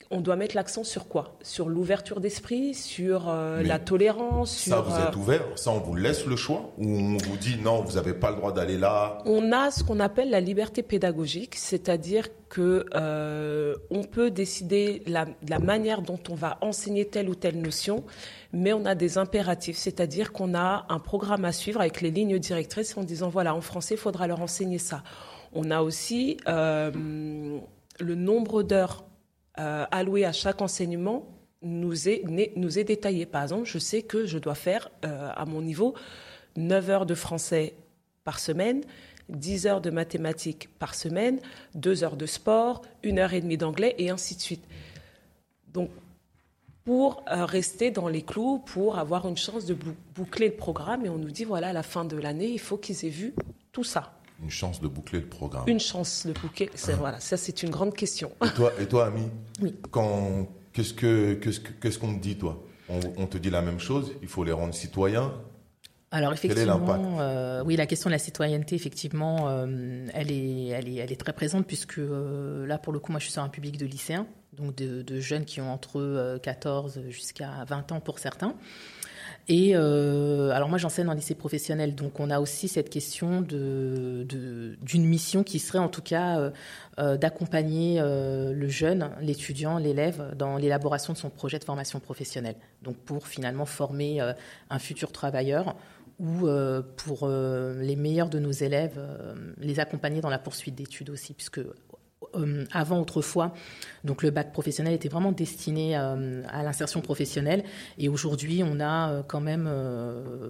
[0.09, 1.37] on doit mettre l'accent sur quoi?
[1.41, 5.41] Sur l'ouverture d'esprit, sur euh, la tolérance, Ça, vous euh, êtes ouvert?
[5.55, 6.71] Ça, on vous laisse le choix?
[6.77, 9.17] Ou on vous dit non, vous n'avez pas le droit d'aller là?
[9.25, 15.25] On a ce qu'on appelle la liberté pédagogique, c'est-à-dire que euh, on peut décider la,
[15.47, 18.05] la manière dont on va enseigner telle ou telle notion,
[18.53, 22.39] mais on a des impératifs, c'est-à-dire qu'on a un programme à suivre avec les lignes
[22.39, 25.03] directrices en disant voilà en français il faudra leur enseigner ça.
[25.53, 26.91] On a aussi euh,
[27.99, 29.06] le nombre d'heures
[29.59, 31.27] euh, allouées à chaque enseignement
[31.61, 32.23] nous est,
[32.55, 33.25] nous est détaillé.
[33.25, 35.95] Par exemple, je sais que je dois faire euh, à mon niveau
[36.55, 37.75] 9 heures de français
[38.23, 38.81] par semaine,
[39.29, 41.39] 10 heures de mathématiques par semaine,
[41.75, 44.63] 2 heures de sport, 1 heure et demie d'anglais et ainsi de suite.
[45.73, 45.89] Donc,
[46.83, 49.75] pour euh, rester dans les clous, pour avoir une chance de
[50.15, 51.05] boucler le programme.
[51.05, 53.33] Et on nous dit, voilà, à la fin de l'année, il faut qu'ils aient vu
[53.73, 54.16] tout ça.
[54.41, 55.63] Une chance de boucler le programme.
[55.67, 56.69] Une chance de boucler.
[56.87, 56.91] Ah.
[56.97, 58.31] Voilà, ça c'est une grande question.
[58.45, 59.23] Et toi, et toi Ami
[59.61, 59.75] Oui.
[59.91, 62.63] Quand, qu'est-ce, que, qu'est-ce, qu'est-ce qu'on te dit, toi?
[62.89, 65.33] On, te dit la même chose Il faut les rendre citoyens
[66.09, 70.95] alors effectivement, euh, oui, la question de la citoyenneté, effectivement, euh, elle, est, elle, est,
[70.95, 73.75] elle est très présente puisque là, pour le coup, moi, je suis sur un public
[73.75, 74.25] de lycéens
[74.57, 78.55] donc de, jeunes qui ont entre 14 euh, jusqu'à 20 ans pour certains.
[79.49, 84.25] Et euh, alors moi j'enseigne en lycée professionnel, donc on a aussi cette question de,
[84.81, 86.51] d'une mission qui serait en tout cas
[86.99, 92.55] euh, d'accompagner le jeune, l'étudiant, l'élève dans l'élaboration de son projet de formation professionnelle.
[92.81, 94.19] Donc pour finalement former
[94.69, 95.77] un futur travailleur
[96.19, 96.47] ou
[96.97, 98.99] pour les meilleurs de nos élèves,
[99.59, 101.75] les accompagner dans la poursuite d'études aussi, puisque euh,
[102.71, 103.53] avant autrefois,
[104.03, 107.63] donc le bac professionnel était vraiment destiné euh, à l'insertion professionnelle
[107.97, 109.69] et aujourd'hui on a euh, quand même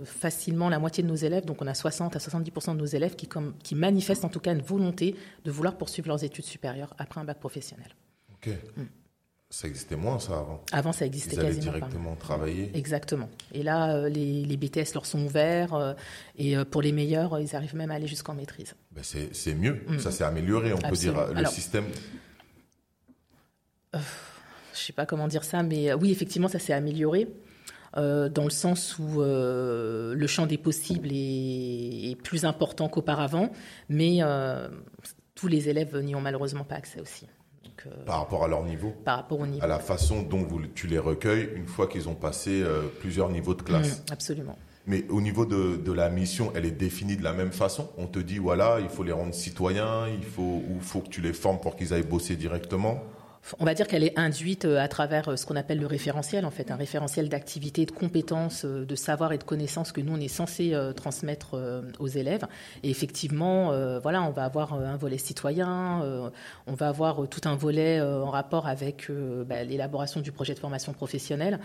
[0.05, 3.15] facilement la moitié de nos élèves, donc on a 60 à 70% de nos élèves
[3.15, 6.93] qui, comme, qui manifestent en tout cas une volonté de vouloir poursuivre leurs études supérieures
[6.97, 7.89] après un bac professionnel.
[8.35, 8.49] Ok.
[8.75, 8.83] Mm.
[9.57, 13.27] Ça existait moins, ça, avant Avant, ça existait Ils quasiment directement travailler Exactement.
[13.53, 15.73] Et là, euh, les, les, BTS leur sont ouverts.
[15.73, 15.95] Euh,
[16.37, 18.75] et euh, pour les meilleurs, ils arrivent même à aller jusqu'en maîtrise.
[18.91, 19.83] Ben c'est mieux.
[19.87, 19.97] Mm.
[19.97, 21.33] Ça s'est amélioré, on peut dire.
[21.33, 21.85] Le système...
[23.93, 24.03] je ne
[24.73, 27.27] sais pas comment dire ça, mais oui, effectivement, ça s'est amélioré.
[27.95, 33.51] dans le sens où le champ des possibles est, est plus important qu'auparavant,
[33.89, 34.19] mais
[35.33, 37.25] tous les élèves n'y ont malheureusement pas accès aussi.
[37.85, 39.63] Euh, par rapport à leur niveau Par rapport au niveau.
[39.63, 43.29] À la façon dont vous, tu les recueilles une fois qu'ils ont passé euh, plusieurs
[43.29, 43.99] niveaux de classe.
[43.99, 44.57] Mmh, absolument.
[44.87, 48.07] Mais au niveau de, de, la mission, elle est définie de la même façon On
[48.07, 51.33] te dit, voilà, il faut les rendre citoyens, il faut, ou faut que tu les
[51.33, 53.03] formes pour qu'ils aillent bosser directement
[53.59, 56.45] on va dire qu'elle est induite euh, à travers euh, ce qu'on appelle le référentiel,
[56.45, 60.13] en fait, un référentiel d'activité, de compétences, euh, de savoir et de connaissances que nous,
[60.13, 61.59] on est censé transmettre
[61.99, 62.45] aux élèves.
[62.83, 66.31] Et effectivement, voilà, on va avoir un volet citoyen,
[66.67, 69.09] on va avoir tout un volet en rapport avec
[69.45, 71.59] bah, l'élaboration du projet de formation professionnelle.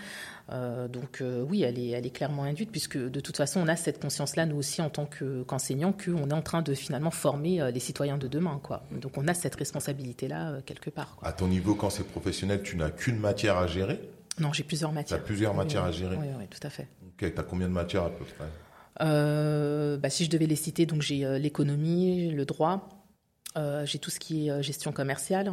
[0.49, 4.01] Donc oui, elle est, elle est clairement induite, puisque de toute façon, on a cette
[4.01, 8.19] conscience-là, nous aussi, en tant qu'enseignants, qu'on est en train de finalement former les citoyens
[8.19, 8.61] de demain.
[8.63, 8.83] Quoi.
[8.91, 11.17] Donc on a cette responsabilité-là quelque part.
[11.23, 14.01] À ton niveau, quand c'est professionnel, tu n'as qu'une matière à gérer?
[14.39, 15.19] Non, j'ai plusieurs matières.
[15.19, 16.17] Tu as plusieurs matières à gérer?
[16.17, 16.89] Oui, oui, tout à fait.
[17.07, 18.47] Ok, tu as combien de matières à peu près?
[19.03, 22.89] Euh, bah, Si je devais les citer, donc j'ai euh, l'économie, le droit,
[23.57, 25.53] euh, j'ai tout ce qui est gestion commerciale.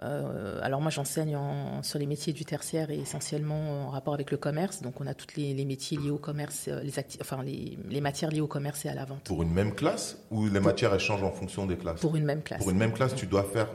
[0.00, 1.38] Alors moi j'enseigne
[1.82, 4.82] sur les métiers du tertiaire et essentiellement en rapport avec le commerce.
[4.82, 8.46] Donc on a tous les, métiers liés au commerce, les, enfin les, matières liées au
[8.46, 9.24] commerce et à la vente.
[9.24, 12.00] Pour une même classe ou les matières elles changent en fonction des classes?
[12.00, 12.60] Pour une même classe.
[12.60, 13.68] Pour une même classe, tu dois faire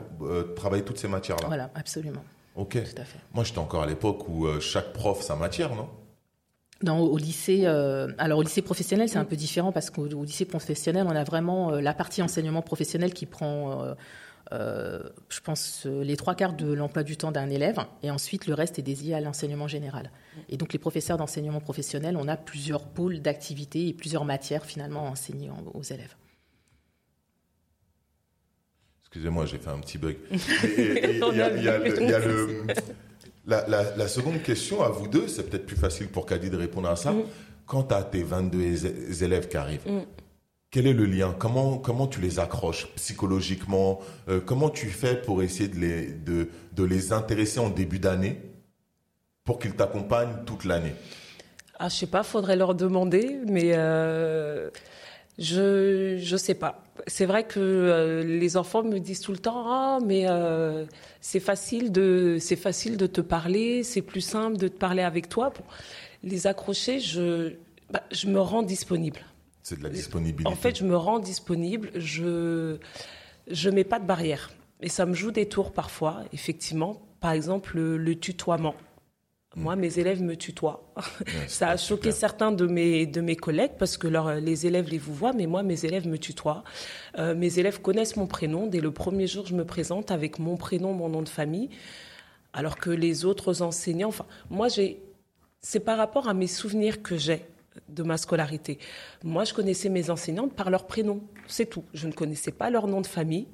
[0.54, 1.48] travailler toutes ces matières-là?
[1.48, 2.22] Voilà, absolument.
[2.54, 2.72] Ok.
[2.72, 3.18] Tout à fait.
[3.32, 5.88] Moi j'étais encore à l'époque où chaque prof sa matière, non?
[6.82, 11.06] Dans, au lycée, alors au lycée professionnel, c'est un peu différent parce qu'au lycée professionnel,
[11.06, 13.94] on a vraiment la partie enseignement professionnel qui prend euh,
[14.52, 18.54] je pense, euh, les trois quarts de l'emploi du temps d'un élève, et ensuite le
[18.54, 20.10] reste est dédié à l'enseignement général.
[20.48, 25.06] Et donc les professeurs d'enseignement professionnel, on a plusieurs pôles d'activité et plusieurs matières finalement
[25.06, 26.14] à enseigner aux élèves.
[29.02, 30.16] Excusez-moi, j'ai fait un petit bug.
[33.46, 36.96] La, seconde question à vous deux, c'est peut-être plus facile pour Kadi de répondre à
[36.96, 37.12] ça.
[37.12, 37.24] Mm.
[37.66, 40.02] Quand tu as tes 22 élèves qui arrivent, mm.
[40.70, 41.34] Quel est le lien?
[41.36, 46.48] Comment, comment tu les accroches psychologiquement euh, Comment tu fais pour essayer de les, de,
[46.76, 48.40] de les intéresser en début d'année
[49.44, 50.92] pour qu'ils t'accompagnent toute l'année?
[51.80, 54.70] Ah, Je sais pas, faudrait leur demander, mais euh,
[55.40, 56.84] je ne sais pas.
[57.08, 60.26] C'est vrai que euh, les enfants me disent tout le temps ah mais
[61.20, 65.50] c'est facile de facile de te parler, c'est plus simple de te parler avec toi.
[65.50, 65.64] Pour
[66.22, 67.54] les accrocher, je
[67.90, 69.18] bah, je me rends disponible.
[69.62, 70.50] C'est de la disponibilité.
[70.50, 72.78] En fait, je me rends disponible, je
[73.50, 74.50] je mets pas de barrière.
[74.80, 77.02] Et ça me joue des tours parfois, effectivement.
[77.20, 78.74] Par exemple, le, tutoiement.
[79.54, 79.62] Hmm.
[79.62, 80.92] Moi, mes élèves me tutoient.
[81.48, 85.14] ça a choqué certains de mes, de mes collègues parce que les élèves les vous
[85.14, 86.64] voient, mais moi, mes élèves me tutoient.
[87.18, 88.66] Euh, mes élèves connaissent mon prénom.
[88.66, 91.68] Dès le premier jour, je me présente avec mon prénom, mon nom de famille.
[92.52, 95.02] Alors que les autres enseignants, enfin, moi, j'ai,
[95.60, 97.44] c'est par rapport à mes souvenirs que j'ai
[97.94, 98.78] de ma scolarité.
[99.24, 101.84] Moi, je connaissais mes enseignantes par leur prénom, c'est tout.
[101.94, 103.48] Je ne connaissais pas leur nom de famille.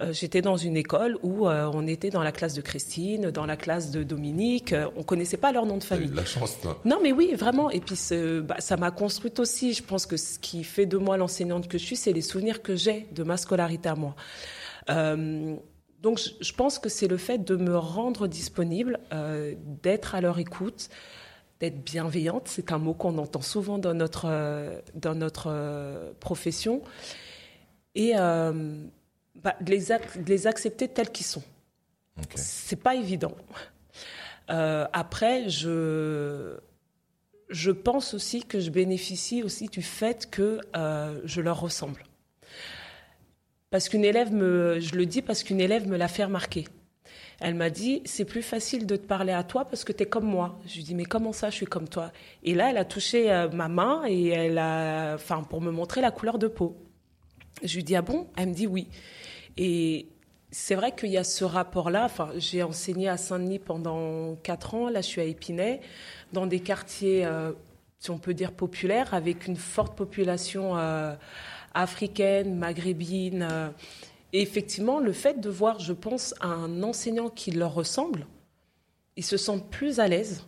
[0.00, 3.46] Euh, j'étais dans une école où euh, on était dans la classe de Christine, dans
[3.46, 4.72] la classe de Dominique.
[4.72, 6.10] Euh, on connaissait pas leur nom de famille.
[6.14, 6.80] la chance, toi.
[6.84, 7.70] Non, mais oui, vraiment.
[7.70, 7.96] Et puis,
[8.42, 9.72] bah, ça m'a construite aussi.
[9.72, 12.62] Je pense que ce qui fait de moi l'enseignante que je suis, c'est les souvenirs
[12.62, 14.14] que j'ai de ma scolarité à moi
[16.00, 19.00] donc je pense que c'est le fait de me rendre disponible,
[19.82, 20.88] d'être à leur écoute,
[21.60, 22.48] d'être bienveillante.
[22.48, 26.82] C'est un mot qu'on entend souvent dans notre, euh, dans notre euh, profession.
[27.94, 29.86] Et bah, de, les
[30.26, 31.42] les accepter tels qu'ils sont.
[32.16, 32.36] Okay.
[32.36, 33.34] C'est pas évident.
[34.48, 36.56] après, je,
[37.48, 40.60] je pense aussi que je bénéficie aussi du fait que
[41.24, 42.04] je leur ressemble.
[43.70, 46.66] Parce qu'une élève me, je le dis parce qu'une élève me l'a fait remarquer.
[47.40, 50.06] Elle m'a dit, c'est plus facile de te parler à toi parce que tu es
[50.06, 50.58] comme moi.
[50.66, 52.10] Je lui dis, mais comment ça, je suis comme toi?
[52.42, 56.00] Et là, elle a touché euh, ma main et elle a, enfin, pour me montrer
[56.00, 56.76] la couleur de peau.
[57.62, 58.26] Je lui dis, ah bon?
[58.36, 58.88] Elle me dit oui.
[59.56, 60.08] Et
[60.50, 62.06] c'est vrai qu'il y a ce rapport-là.
[62.06, 64.88] Enfin, j'ai enseigné à Saint-Denis pendant quatre ans.
[64.88, 65.80] Là, je suis à Épinay,
[66.32, 67.52] dans des quartiers, euh,
[68.00, 70.76] si on peut dire populaires, avec une forte population.
[70.76, 71.14] Euh,
[71.74, 73.72] africaine, maghrébine.
[74.32, 78.26] Et effectivement, le fait de voir, je pense, un enseignant qui leur ressemble,
[79.16, 80.44] ils se sentent plus à l'aise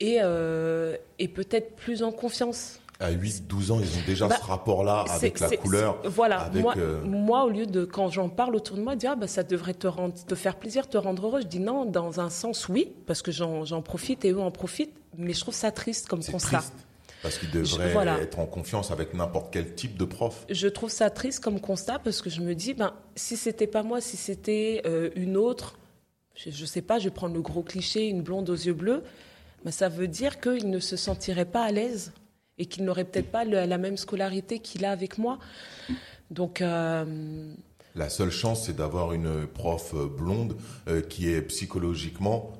[0.00, 2.80] et, euh, et peut-être plus en confiance.
[2.98, 6.00] À 8, 12 ans, ils ont déjà bah, ce rapport-là avec la couleur.
[6.04, 9.16] Voilà, moi, euh, moi, au lieu de, quand j'en parle autour de moi, dire ah,
[9.16, 12.20] bah, ça devrait te, rendre, te faire plaisir, te rendre heureux, je dis non, dans
[12.20, 15.70] un sens, oui, parce que j'en profite et eux en profitent, mais je trouve ça
[15.70, 16.58] triste comme constat.
[16.58, 16.85] Triste.
[17.26, 20.46] Parce qu'il devrait être en confiance avec n'importe quel type de prof.
[20.48, 23.82] Je trouve ça triste comme constat parce que je me dis, ben, si c'était pas
[23.82, 25.76] moi, si c'était euh, une autre,
[26.36, 29.02] je, ne sais pas, je vais prendre le gros cliché, une blonde aux yeux bleus,
[29.64, 32.12] ben, ça veut dire qu'il ne se sentirait pas à l'aise
[32.58, 35.40] et qu'il n'aurait peut-être pas la même scolarité qu'il a avec moi.
[36.30, 36.60] Donc.
[36.60, 37.52] Euh,
[37.96, 42.52] la seule chance, c'est d'avoir une prof blonde euh, qui est psychologiquement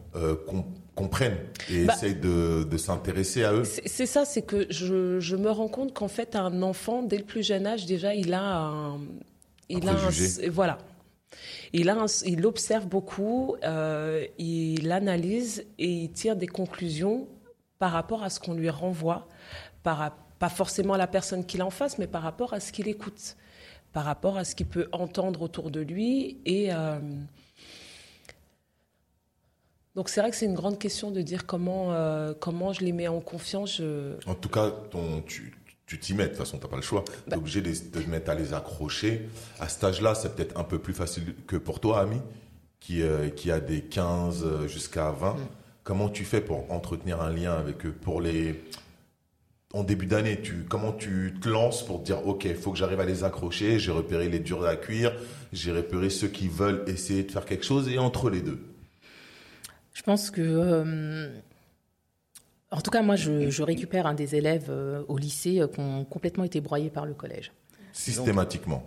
[0.97, 1.39] comprennent
[1.71, 3.65] et bah, essayent de, s'intéresser à eux.
[3.65, 7.47] C'est ça, c'est que je, me rends compte qu'en fait, un enfant, dès le plus
[7.47, 9.01] jeune âge, déjà, il a un.
[9.69, 10.79] Il a un, voilà.
[11.73, 17.29] Il, a il observe beaucoup, euh, il analyse et il tire des conclusions
[17.79, 19.29] par rapport à ce qu'on lui renvoie,
[19.83, 23.37] par, pas forcément la personne qu'il en face, mais par rapport à ce qu'il écoute,
[23.93, 26.73] par rapport à ce qu'il peut entendre autour de lui et.
[26.73, 26.99] Euh,
[29.97, 32.93] donc c'est vrai que c'est une grande question de dire comment, euh, comment je les
[32.93, 33.81] mets en confiance.
[34.27, 37.03] En tout cas, ton, tu, t'y mets, de toute façon, tu n'as pas le choix.
[37.05, 37.39] Tu es bah.
[37.39, 39.29] obligé de, te mettre à les accrocher.
[39.59, 42.21] À cet âge-là, c'est peut-être un peu plus facile que pour toi, ami,
[42.79, 45.33] qui, euh, qui a des 15 euh, jusqu'à 20.
[45.33, 45.37] Mm.
[45.83, 48.63] Comment tu fais pour entretenir un lien avec eux pour les...
[49.73, 52.79] En début d'année, tu, comment tu te lances pour te dire, OK, il faut que
[52.79, 55.13] j'arrive à les accrocher, j'ai repéré les durs à cuire,
[55.53, 58.59] j'ai repéré ceux qui veulent essayer de faire quelque chose, et entre les deux?
[59.97, 60.43] Je pense que.
[60.43, 61.31] Euh,
[62.71, 66.05] en tout cas, moi, je, récupère un des élèves euh, au lycée euh, qui ont
[66.05, 67.53] complètement été broyés par le collège.
[67.93, 68.85] Systématiquement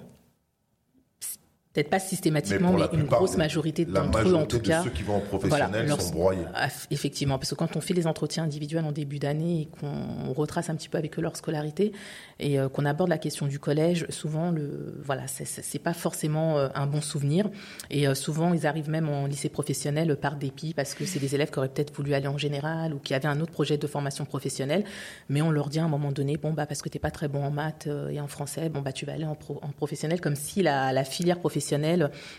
[1.74, 4.84] peut-être pas systématiquement, mais, une grosse majorité d'entre eux, en tout cas.
[4.84, 6.46] Ceux qui vont en professionnel sont broyés.
[6.90, 10.70] Effectivement, parce que quand on fait les entretiens individuels en début d'année et qu'on retrace
[10.70, 11.92] un petit peu avec eux leur scolarité
[12.40, 16.70] et euh, qu'on aborde la question du collège, souvent, le, voilà, c'est pas forcément euh,
[16.74, 17.50] un bon souvenir.
[17.92, 21.36] Et euh, souvent, ils arrivent même en lycée professionnel par dépit parce que c'est des
[21.36, 23.88] élèves qui auraient peut-être voulu aller en général ou qui avaient un autre projet de
[23.88, 24.86] formation professionnelle,
[25.30, 27.28] mais on leur dit à un moment donné, bon bah parce que t'es pas très
[27.28, 30.36] bon en maths et en français, bon bah tu vas aller en, en professionnel, comme
[30.36, 31.59] si la, la filière professionnelle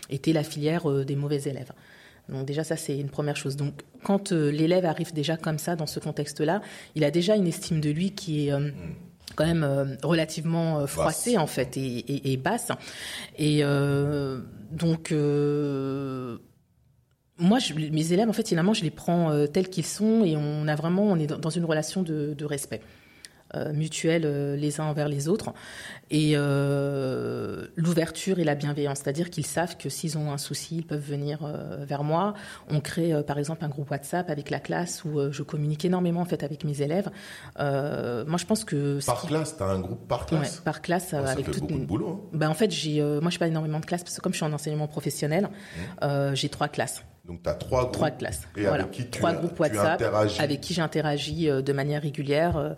[0.09, 1.71] était la filière euh, des mauvais élèves.
[2.29, 3.55] Donc déjà ça c'est une première chose.
[3.55, 6.61] Donc quand euh, l'élève arrive déjà comme ça dans ce contexte-là,
[6.95, 8.69] il a déjà une estime de lui qui est euh,
[9.35, 12.67] quand même relativement froissée en fait et, basse.
[13.39, 13.63] Et
[14.71, 15.13] donc
[17.37, 20.75] moi, mes élèves, en fait, finalement, je les prends tels qu'ils sont et on a
[20.75, 22.81] vraiment, on est dans une relation de respect.
[23.53, 25.53] Euh, mutuelle euh, les uns envers les autres
[26.09, 30.85] et euh, l'ouverture et la bienveillance, c'est-à-dire qu'ils savent que s'ils ont un souci, ils
[30.85, 31.39] peuvent venir
[31.79, 32.33] vers moi.
[32.69, 36.25] On crée par exemple un groupe WhatsApp avec la classe où je communique énormément en
[36.25, 37.09] fait avec mes élèves.
[37.57, 40.57] moi, je pense que par classe, tu as un groupe par classe.
[40.57, 42.21] Ouais, par classe ça avec fait beaucoup de boulot.
[42.25, 42.37] Hein.
[42.37, 44.45] Ben, en fait, j'ai moi je pas énormément de classes parce que comme je suis
[44.45, 45.49] en enseignement professionnel,
[46.01, 46.35] mmh.
[46.35, 47.03] j'ai trois classes.
[47.25, 47.93] Donc tu as trois groupes.
[47.93, 48.47] Trois classes.
[48.57, 48.83] Et voilà.
[48.83, 50.01] Avec qui tu, trois groupes WhatsApp
[50.39, 52.57] avec qui j'interagis euh, de manière régulière.
[52.57, 52.69] Euh,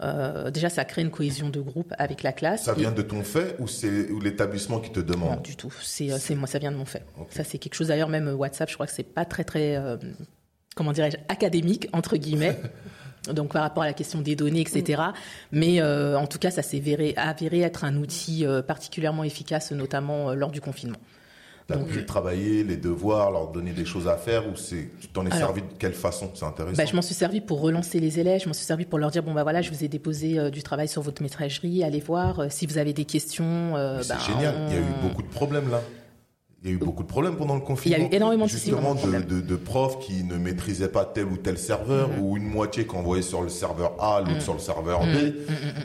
[0.00, 2.64] euh, déjà, ça crée une cohésion de groupe avec la classe.
[2.64, 5.72] Ça vient de ton fait ou c'est ou l'établissement qui te demande Non, du tout.
[5.82, 7.04] C'est moi, ça vient de mon fait.
[7.30, 7.88] Ça, c'est quelque chose.
[7.88, 9.78] D'ailleurs, même WhatsApp, je crois que c'est pas très très
[10.76, 12.58] comment dirais-je académique entre guillemets.
[13.34, 15.02] donc par rapport à la question des données, etc.
[15.02, 15.58] Mm.
[15.58, 20.62] Mais en tout cas, ça s'est avéré, être un outil particulièrement efficace, notamment lors du
[20.62, 20.98] confinement.
[21.76, 25.08] Tu as pu travailler les devoirs, leur donner des choses à faire ou c'est tu
[25.08, 26.30] t'en es servi de quelle façon?
[26.34, 26.76] C'est intéressant.
[26.76, 29.10] Bah, je m'en suis servi pour relancer les élèves, je m'en suis servi pour leur
[29.10, 32.00] dire bon bah voilà, je vous ai déposé euh, du travail sur votre métragerie, allez
[32.00, 33.76] voir euh, si vous avez des questions.
[33.76, 35.80] Euh, c'est bah, génial, il y a eu beaucoup de problèmes là.
[36.62, 37.96] Il y a eu beaucoup de problèmes pendant le confinement.
[37.96, 41.06] Il y a eu énormément de Justement, de, de, de, profs qui ne maîtrisaient pas
[41.06, 44.52] tel ou tel serveur, ou une moitié qui envoyait sur le serveur A, l'autre sur
[44.52, 45.32] le serveur B.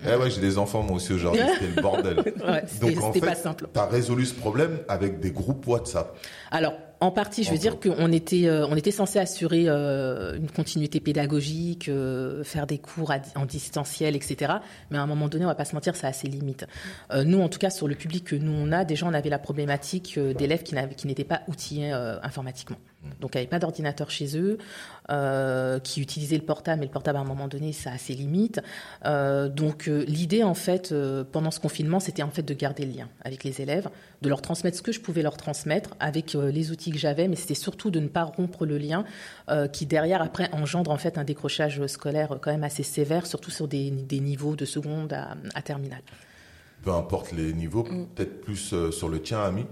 [0.05, 2.17] Eh ouais, j'ai des enfants, moi aussi, aujourd'hui, c'était le bordel.
[2.19, 3.67] ouais, Donc, en fait, pas simple.
[3.73, 6.13] tu as résolu ce problème avec des groupes WhatsApp.
[6.51, 10.49] Alors, en partie, je veux dire qu'on était, euh, on était censé assurer euh, une
[10.49, 14.53] continuité pédagogique, euh, faire des cours en distanciel, etc.
[14.89, 16.65] Mais à un moment donné, on va pas se mentir, ça a ses limites.
[17.23, 19.39] nous, en tout cas, sur le public que nous on a, déjà, on avait la
[19.39, 22.77] problématique d'élèves qui n'étaient pas outillés informatiquement.
[23.19, 24.57] Donc, il n'y avait pas d'ordinateur chez eux,
[25.09, 28.13] euh, qui utilisaient le portable, mais le portable, à un moment donné, ça a ses
[28.13, 28.61] limites.
[29.05, 30.93] Euh, donc, euh, l'idée, en fait,
[31.31, 33.89] pendant ce confinement, c'était en fait de garder le lien avec les élèves,
[34.21, 37.35] de leur transmettre ce que je pouvais leur transmettre avec les outils que j'avais, mais
[37.35, 39.05] c'était surtout de ne pas rompre le lien
[39.71, 43.67] qui, derrière, après, engendre en fait un décrochage scolaire quand même assez sévère, surtout sur
[43.67, 46.01] des, niveaux de seconde à, à terminale.
[46.83, 48.07] Peu importe les niveaux, mm.
[48.15, 49.65] peut-être plus sur le tien, ami.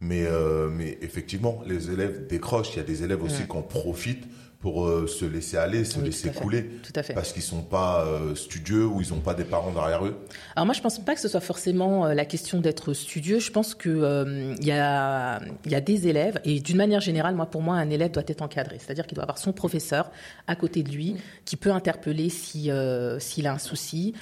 [0.00, 2.74] Mais, euh, mais effectivement, les élèves décrochent.
[2.74, 4.26] Il y a des élèves aussi qui en profitent
[4.60, 6.64] pour euh, se laisser aller, se laisser couler.
[6.82, 7.14] Tout à fait.
[7.14, 10.18] Parce qu'ils sont pas euh, studieux ou ils n'ont pas des parents derrière eux.
[10.54, 13.38] Alors moi, je pense pas que ce soit forcément euh, la question d'être studieux.
[13.38, 17.34] Je pense que il y a il y a des élèves et d'une manière générale,
[17.34, 18.76] moi pour moi, un élève doit être encadré.
[18.78, 20.10] C'est-à-dire qu'il doit avoir son professeur
[20.46, 22.70] à côté de lui qui peut interpeller si
[23.18, 24.14] s'il a un souci,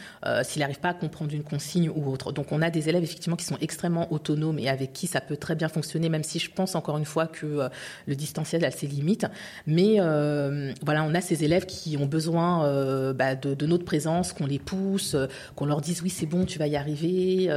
[0.42, 2.32] s'il n'arrive pas à comprendre une consigne ou autre.
[2.32, 5.36] Donc on a des élèves effectivement qui sont extrêmement autonomes et avec qui ça peut
[5.36, 7.68] très bien fonctionner, même si je pense encore une fois que
[8.06, 9.26] le distanciel a ses limites.
[9.66, 9.98] Mais
[10.28, 14.46] euh, voilà, on a ces élèves qui ont besoin euh, bah, de, notre présence, qu'on
[14.46, 15.26] les pousse, euh,
[15.56, 17.50] qu'on leur dise oui c'est bon, tu vas y arriver,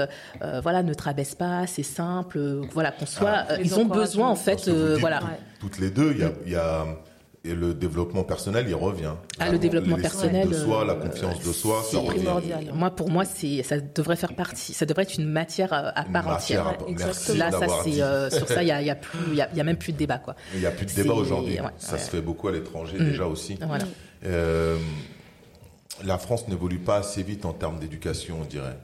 [0.63, 2.39] voilà, ne te rabaisse pas, c'est simple,
[2.71, 5.21] voilà, qu'on soit, ah, ils ont besoin en fait, voilà.
[5.59, 6.15] Toutes les deux,
[6.45, 6.85] il y a
[7.43, 9.13] et le développement personnel, il revient.
[9.39, 10.47] Ah, le développement personnel.
[10.47, 12.71] De soi, la confiance de soi, c'est primordial.
[12.73, 16.27] Moi, pour moi, c'est, ça devrait faire partie, ça devrait être une matière à, part
[16.27, 16.77] entière.
[17.35, 19.63] Là, ça, c'est, euh, sur ça, il y a, y a plus, il y, a,
[19.63, 20.35] même plus de débat, quoi.
[20.53, 21.57] Il n'y a plus de débat aujourd'hui.
[21.77, 23.05] ça se fait beaucoup à l'étranger mm.
[23.05, 23.57] déjà aussi.
[23.65, 23.85] Voilà.
[24.25, 24.77] Euh,
[26.03, 28.77] la France n'évolue pas assez vite en termes d'éducation, on dirait.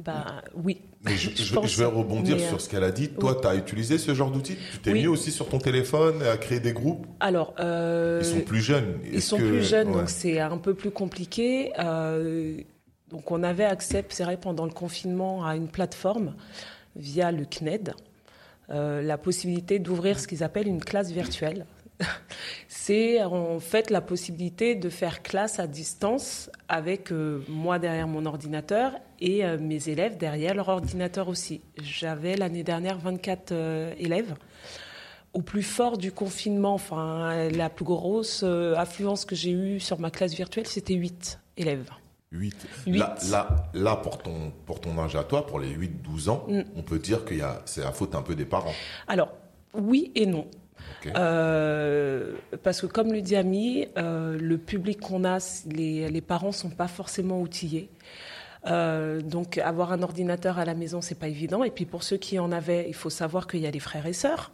[0.00, 0.80] Bah oui.
[1.06, 3.08] Je, vais rebondir sur euh, ce qu'elle a dit.
[3.08, 6.36] Toi, tu as utilisé ce genre d'outils Tu t'es mis aussi sur ton téléphone à
[6.36, 7.06] créer des groupes?
[7.20, 8.98] Alors, euh, ils sont plus jeunes.
[9.10, 11.72] Ils sont plus jeunes, donc c'est un peu plus compliqué.
[11.78, 12.56] Euh,
[13.10, 16.34] donc on avait accès, c'est vrai, pendant le confinement, à une plateforme
[16.96, 17.94] via le CNED,
[18.68, 21.64] la possibilité d'ouvrir ce qu'ils appellent une classe virtuelle.
[22.68, 28.24] C'est en fait la possibilité de faire classe à distance avec euh, moi derrière mon
[28.26, 31.60] ordinateur et euh, mes élèves derrière leur ordinateur aussi.
[31.82, 34.34] J'avais l'année dernière 24 euh, élèves.
[35.34, 40.10] Au plus fort du confinement, enfin la plus grosse affluence que j'ai eue sur ma
[40.10, 41.90] classe virtuelle, c'était 8 élèves.
[42.32, 42.66] 8.
[42.86, 46.62] Là, là, là, pour, ton, pour ton âge à toi, pour les 8-12 ans, mm.
[46.76, 47.34] on peut dire que
[47.66, 48.72] c'est la faute un peu des parents.
[49.06, 49.32] Alors,
[49.74, 50.46] oui et non.
[51.16, 56.52] Euh, parce que comme le dit Ami, euh, le public qu'on a, les, les parents
[56.52, 57.90] sont pas forcément outillés.
[58.66, 61.64] Euh, donc avoir un ordinateur à la maison, c'est pas évident.
[61.64, 64.06] Et puis pour ceux qui en avaient, il faut savoir qu'il y a des frères
[64.06, 64.50] et sœurs.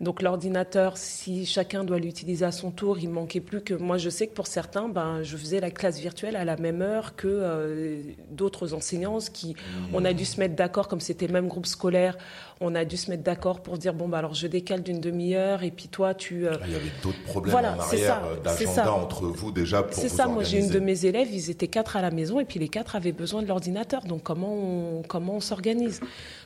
[0.00, 3.96] Donc l'ordinateur, si chacun doit l'utiliser à son tour, il manquait plus que moi.
[3.96, 7.16] Je sais que pour certains, ben, je faisais la classe virtuelle à la même heure
[7.16, 9.18] que d'autres enseignants.
[9.32, 9.56] Qui,
[9.94, 12.18] on a dû se mettre d'accord, comme c'était le même groupe scolaire,
[12.62, 15.62] on a dû se mettre d'accord pour dire bon, bah alors je décale d'une demi-heure
[15.62, 16.46] et puis toi tu.
[16.46, 19.94] Euh, il y avait d'autres problèmes en arrière euh, d'agenda entre vous déjà pour.
[19.94, 20.26] C'est ça.
[20.26, 22.68] Moi j'ai une de mes élèves, ils étaient quatre à la maison et puis les
[22.68, 24.04] quatre avaient besoin de l'ordinateur.
[24.04, 26.00] Donc comment on, comment on s'organise?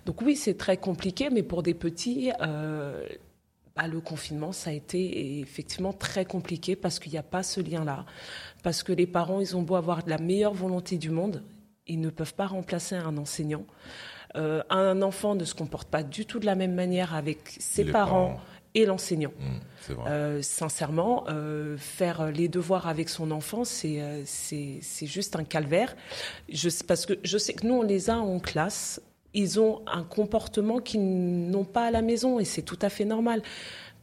[0.07, 2.33] Donc oui, c'est très compliqué, mais pour des petits.
[3.77, 7.61] Bah, le confinement, ça a été effectivement très compliqué parce qu'il n'y a pas ce
[7.61, 8.07] lien-là.
[8.63, 11.43] Parce que les parents, ils ont beau avoir la meilleure volonté du monde,
[11.87, 13.67] ils ne peuvent pas remplacer un enseignant.
[14.37, 17.85] Euh, un enfant ne se comporte pas du tout de la même manière avec ses
[17.85, 18.39] parents,
[18.75, 19.33] et l'enseignant.
[19.39, 25.97] Mmh, euh, sincèrement, euh, faire les devoirs avec son enfant, c'est c'est juste un calvaire.
[26.51, 29.01] Je, parce que je sais que nous, on les a en classe
[29.37, 33.05] ils ont un comportement qu'ils n'ont pas à la maison et c'est tout à fait
[33.05, 33.43] normal.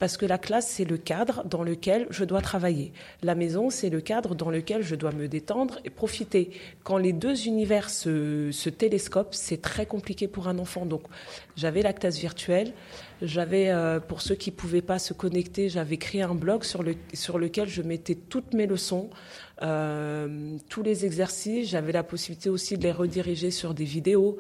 [0.04, 2.92] Parce que la classe, c'est le cadre dans lequel je dois travailler.
[3.22, 6.52] La maison, c'est le cadre dans lequel je dois me détendre et profiter.
[6.84, 10.86] Quand les deux univers se, se télescopent, c'est très compliqué pour un enfant.
[10.86, 11.04] Donc,
[11.56, 12.74] j'avais la classe virtuelle.
[13.22, 16.84] J'avais, euh, pour ceux qui ne pouvaient pas se connecter, j'avais créé un blog sur,
[16.84, 19.10] le, sur lequel je mettais toutes mes leçons,
[19.62, 21.70] euh, tous les exercices.
[21.70, 24.38] J'avais la possibilité aussi de les rediriger sur des vidéos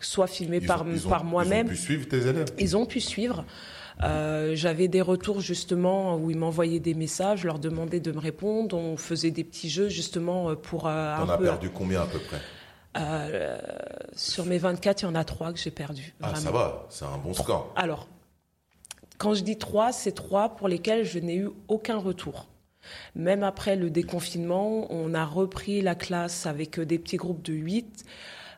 [0.00, 1.68] soit filmé par, par moi-même.
[1.68, 3.44] Ils ont pu suivre tes élèves Ils ont pu suivre.
[4.02, 8.18] Euh, j'avais des retours justement où ils m'envoyaient des messages, je leur demandais de me
[8.18, 8.76] répondre.
[8.76, 10.86] On faisait des petits jeux justement pour.
[10.86, 12.40] Euh, On a perdu combien à peu près?
[12.98, 13.58] Euh,
[14.14, 16.14] sur mes 24, il y en a 3 que j'ai perdus.
[16.22, 17.72] Ah, ça va, c'est un bon score.
[17.76, 18.08] Alors,
[19.18, 22.48] quand je dis 3, c'est 3 pour lesquels je n'ai eu aucun retour.
[23.14, 28.04] Même après le déconfinement, on a repris la classe avec des petits groupes de 8.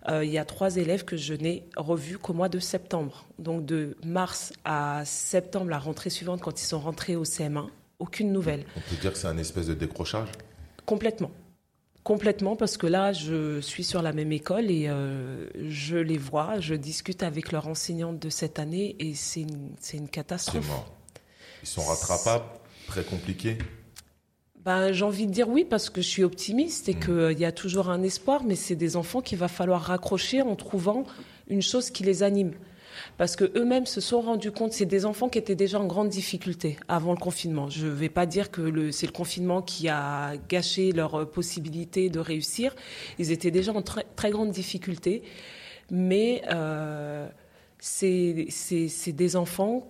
[0.09, 3.27] Euh, il y a trois élèves que je n'ai revus qu'au mois de septembre.
[3.39, 7.67] Donc de mars à septembre, la rentrée suivante, quand ils sont rentrés au CM1,
[7.99, 8.65] aucune nouvelle.
[8.77, 10.29] On peut dire que c'est un espèce de décrochage?
[10.87, 11.31] Complètement.
[12.05, 16.59] Complètement, parce que là, je suis sur la même école et euh, je les vois,
[16.59, 20.69] je discute avec leur enseignante de cette année et c'est une, une catastrophe.
[20.69, 20.91] Mort.
[21.63, 22.45] Ils sont rattrapables,
[22.87, 23.59] très compliqués
[24.65, 27.01] ben, J'ai envie de dire oui, parce que je suis optimiste et mm.
[27.01, 30.57] qu'il y a toujours un espoir, mais c'est des enfants qu'il va falloir raccrocher en
[30.57, 31.05] trouvant
[31.49, 32.53] une chose qui les anime
[33.17, 36.09] parce que eux-mêmes se sont rendus compte, c'est des enfants qui étaient déjà en grande
[36.09, 37.69] difficulté avant le confinement.
[37.69, 42.21] Je ne vais pas dire que c'est le confinement qui a gâché leur possibilité de
[42.21, 42.75] réussir.
[43.19, 45.23] Ils étaient déjà en très, très grande difficulté,
[45.91, 47.29] mais euh,
[47.79, 48.49] c'est
[49.09, 49.89] des enfants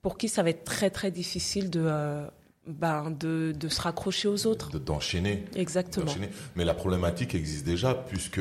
[0.00, 2.26] pour qui ça va être très très difficile de euh,
[2.66, 4.78] ben, de, de, se raccrocher aux autres.
[4.78, 5.44] D'enchaîner.
[5.56, 6.12] Exactement.
[6.56, 8.40] Mais la problématique existe déjà puisque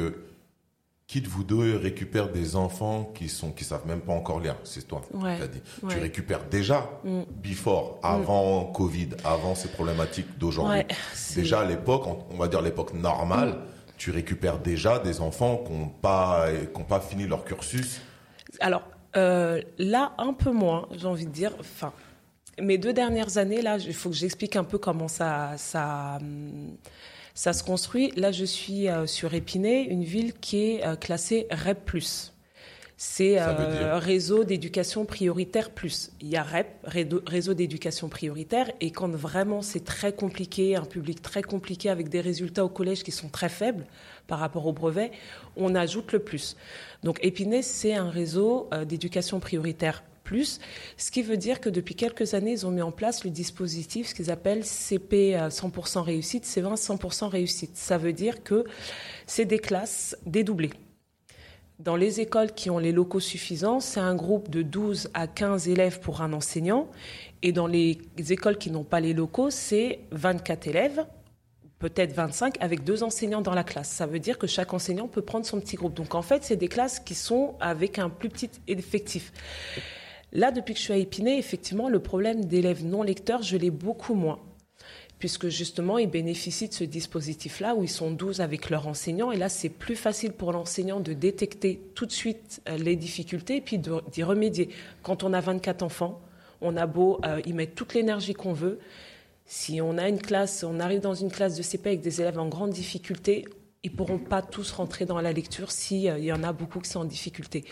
[1.11, 4.55] qui de vous deux récupère des enfants qui sont qui savent même pas encore lire
[4.63, 5.61] C'est toi ouais, as dit.
[5.89, 7.23] Tu récupères déjà mm.
[7.43, 8.05] before, mm.
[8.05, 10.83] avant Covid, avant ces problématiques d'aujourd'hui.
[11.35, 13.57] déjà à l'époque, on va dire l'époque normale, mm.
[13.97, 17.99] tu récupères déjà des enfants qui n'ont pas qui pas fini leur cursus.
[18.61, 18.83] Alors
[19.17, 21.51] euh, là, un peu moins, j'ai envie de dire.
[21.59, 21.91] Enfin,
[22.61, 26.19] mes deux dernières années là, il faut que j'explique un peu comment ça ça
[27.33, 28.11] ça se construit.
[28.15, 31.79] Là, je suis euh, sur Épinay, une ville qui est euh, classée REP+.
[32.97, 36.11] C'est euh, réseau d'éducation prioritaire plus.
[36.21, 36.67] Il y a REP,
[37.25, 42.21] réseau d'éducation prioritaire, et quand vraiment c'est très compliqué, un public très compliqué avec des
[42.21, 43.87] résultats au collège qui sont très faibles
[44.27, 45.09] par rapport au brevet,
[45.57, 46.55] on ajoute le plus.
[47.01, 50.03] Donc Épinay, c'est un réseau d'éducation prioritaire
[50.97, 54.07] ce qui veut dire que depuis quelques années, ils ont mis en place le dispositif,
[54.07, 57.75] ce qu'ils appellent CP 100% réussite, C20 100% réussite.
[57.75, 58.63] Ça veut dire que
[59.27, 60.71] c'est des classes dédoublées.
[61.79, 65.67] Dans les écoles qui ont les locaux suffisants, c'est un groupe de 12 à 15
[65.67, 66.87] élèves pour un enseignant.
[67.41, 67.97] Et dans les
[68.29, 71.05] écoles qui n'ont pas les locaux, c'est 24 élèves,
[71.79, 73.89] peut-être 25, avec deux enseignants dans la classe.
[73.89, 75.95] Ça veut dire que chaque enseignant peut prendre son petit groupe.
[75.95, 79.33] Donc en fait, c'est des classes qui sont avec un plus petit effectif.
[80.33, 83.71] Là, depuis que je suis à Épinay, effectivement, le problème d'élèves non lecteurs, je l'ai
[83.71, 84.39] beaucoup moins
[85.21, 89.31] puisque justement, ils bénéficient de ce dispositif-là où ils sont 12 avec leur enseignant.
[89.31, 93.57] Et là, c'est plus facile pour l'enseignant de détecter tout de suite euh, les difficultés
[93.57, 94.69] et puis d'y remédier.
[95.03, 96.19] Quand on a 24 enfants,
[96.59, 98.79] on a beau euh, y mettre toute l'énergie qu'on veut.
[99.45, 102.39] Si on a une classe, on arrive dans une classe de CP avec des élèves
[102.39, 103.45] en grande difficulté,
[103.83, 106.89] ils pourront pas tous rentrer dans la lecture s'il euh, y en a beaucoup qui
[106.89, 107.63] sont en difficulté.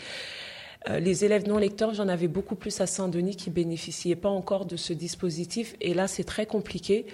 [0.88, 4.64] Euh, les élèves non lecteurs, j'en avais beaucoup plus à Saint-Denis qui bénéficiaient pas encore
[4.64, 5.76] de ce dispositif.
[5.80, 7.06] Et là, c'est très compliqué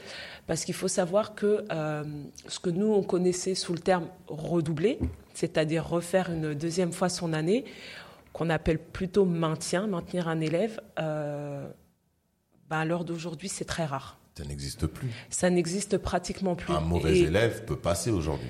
[0.46, 2.04] parce qu'il faut savoir que euh,
[2.46, 4.98] ce que nous, on connaissait sous le terme redoubler,
[5.34, 7.64] c'est-à-dire refaire une deuxième fois son année,
[8.32, 11.66] qu'on appelle plutôt maintien, maintenir un élève, euh,
[12.70, 14.18] ben, à l'heure d'aujourd'hui, c'est très rare.
[14.38, 15.10] Ça n'existe plus.
[15.30, 16.72] Ça n'existe pratiquement plus.
[16.72, 18.48] Un mauvais élève peut passer aujourd'hui.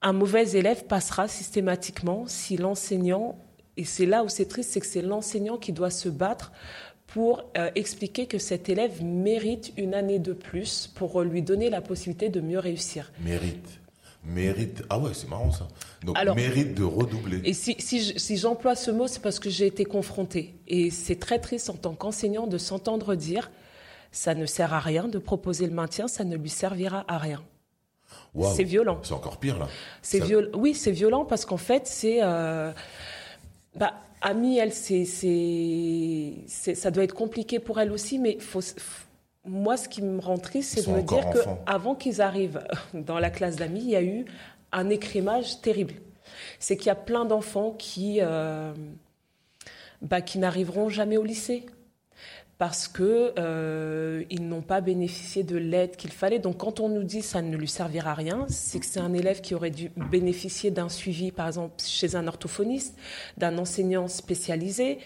[0.00, 3.38] Un mauvais élève passera systématiquement si l'enseignant
[3.76, 6.52] et c'est là où c'est triste, c'est que c'est l'enseignant qui doit se battre
[7.06, 11.80] pour euh, expliquer que cet élève mérite une année de plus pour lui donner la
[11.80, 13.12] possibilité de mieux réussir.
[13.20, 13.80] Mérite.
[14.24, 14.82] Mérite.
[14.88, 15.66] Ah ouais, c'est marrant ça.
[16.04, 17.40] Donc, mérite de redoubler.
[17.44, 20.54] Et si, si, j'emploie ce mot, c'est parce que j'ai été confrontée.
[20.68, 23.50] Et c'est très triste en tant qu'enseignant de s'entendre dire
[24.12, 27.42] ça ne sert à rien de proposer le maintien, ça ne lui servira à rien.
[28.54, 29.00] C'est violent.
[29.02, 29.68] C'est encore pire là.
[30.02, 30.22] C'est
[30.54, 32.22] Oui, c'est violent parce qu'en fait, c'est.
[32.22, 32.72] Euh,
[33.76, 35.04] bah, Ami, elle, c'est,
[36.46, 38.60] ça doit être compliqué pour elle aussi, mais faut,
[39.44, 42.62] moi, ce qui me rend triste, c'est de me dire qu'avant qu'ils arrivent
[42.94, 44.24] dans la classe d'amis, il y a eu
[44.70, 45.94] un écrémage terrible.
[46.60, 48.72] C'est qu'il y a plein d'enfants qui, euh,
[50.00, 51.66] bah, qui n'arriveront jamais au lycée
[52.62, 56.38] parce que euh, n'ont pas bénéficié de l'aide qu'il fallait.
[56.38, 59.12] Donc quand on nous dit ça ne lui servira à rien, c'est que c'est un
[59.14, 62.96] élève qui aurait dû bénéficier d'un suivi, par exemple chez un orthophoniste,
[63.36, 64.98] d'un enseignant spécialisé.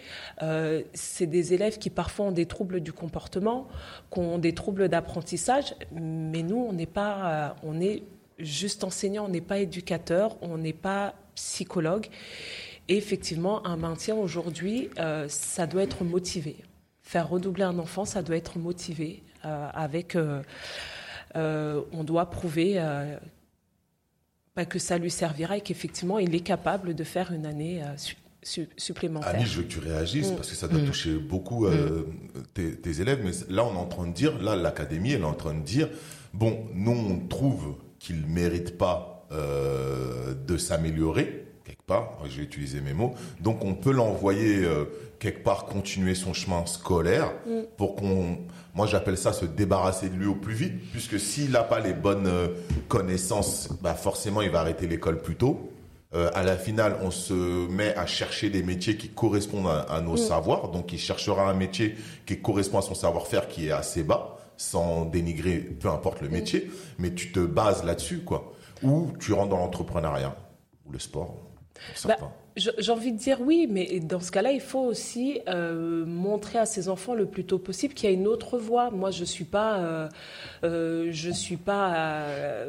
[0.42, 3.68] Euh, c'est des élèves qui parfois ont des troubles du comportement,
[4.12, 8.02] qui ont des troubles d'apprentissage, mais nous on n'est pas, euh, on est
[8.38, 12.08] juste enseignant, on n'est pas éducateur, on n'est pas psychologue.
[12.90, 14.90] Et effectivement, un maintien aujourd'hui,
[15.28, 16.56] ça doit être motivé
[17.06, 20.16] faire redoubler un enfant, ça doit être motivé euh, avec.
[20.16, 20.42] Euh,
[21.36, 22.82] euh, on doit prouver
[24.56, 27.82] bah, que ça lui servira et qu'effectivement, il est capable de faire une année
[28.76, 29.34] supplémentaire.
[29.34, 30.36] Annie, je veux que tu réagisses mm.
[30.36, 30.86] parce que ça doit mm.
[30.86, 32.06] toucher beaucoup mm.
[32.54, 33.20] tes, élèves.
[33.22, 35.62] Mais là, on est en train de dire, là, l'académie, elle est en train de
[35.62, 35.88] dire,
[36.32, 42.18] bon, nous, on trouve qu'il ne mérite pas de s'améliorer quelque part.
[42.28, 43.14] Je vais utiliser mes mots.
[43.40, 44.66] Donc, on peut l'envoyer
[45.18, 47.32] quelque part continuer son chemin scolaire
[47.76, 48.38] pour qu'on
[48.76, 51.94] moi, j'appelle ça se débarrasser de lui au plus vite, puisque s'il n'a pas les
[51.94, 52.48] bonnes euh,
[52.88, 55.72] connaissances, bah forcément, il va arrêter l'école plus tôt.
[56.14, 57.32] Euh, à la finale, on se
[57.70, 60.18] met à chercher des métiers qui correspondent à, nos mm.
[60.18, 60.70] savoirs.
[60.72, 61.96] Donc, il cherchera un métier
[62.26, 66.32] qui correspond à son savoir-faire, qui est assez bas, sans dénigrer, peu importe le mm.
[66.32, 66.70] métier.
[66.98, 68.52] Mais tu te bases là-dessus, quoi.
[68.82, 70.36] Ou tu rentres dans l'entrepreneuriat
[70.84, 71.45] ou le sport.
[72.04, 72.16] Bah,
[72.56, 76.64] j'ai envie de dire oui, mais dans ce cas-là, il faut aussi euh, montrer à
[76.64, 78.90] ses enfants le plus tôt possible qu'il y a une autre voie.
[78.90, 80.08] Moi, je suis pas, euh,
[80.64, 82.24] euh, je suis pas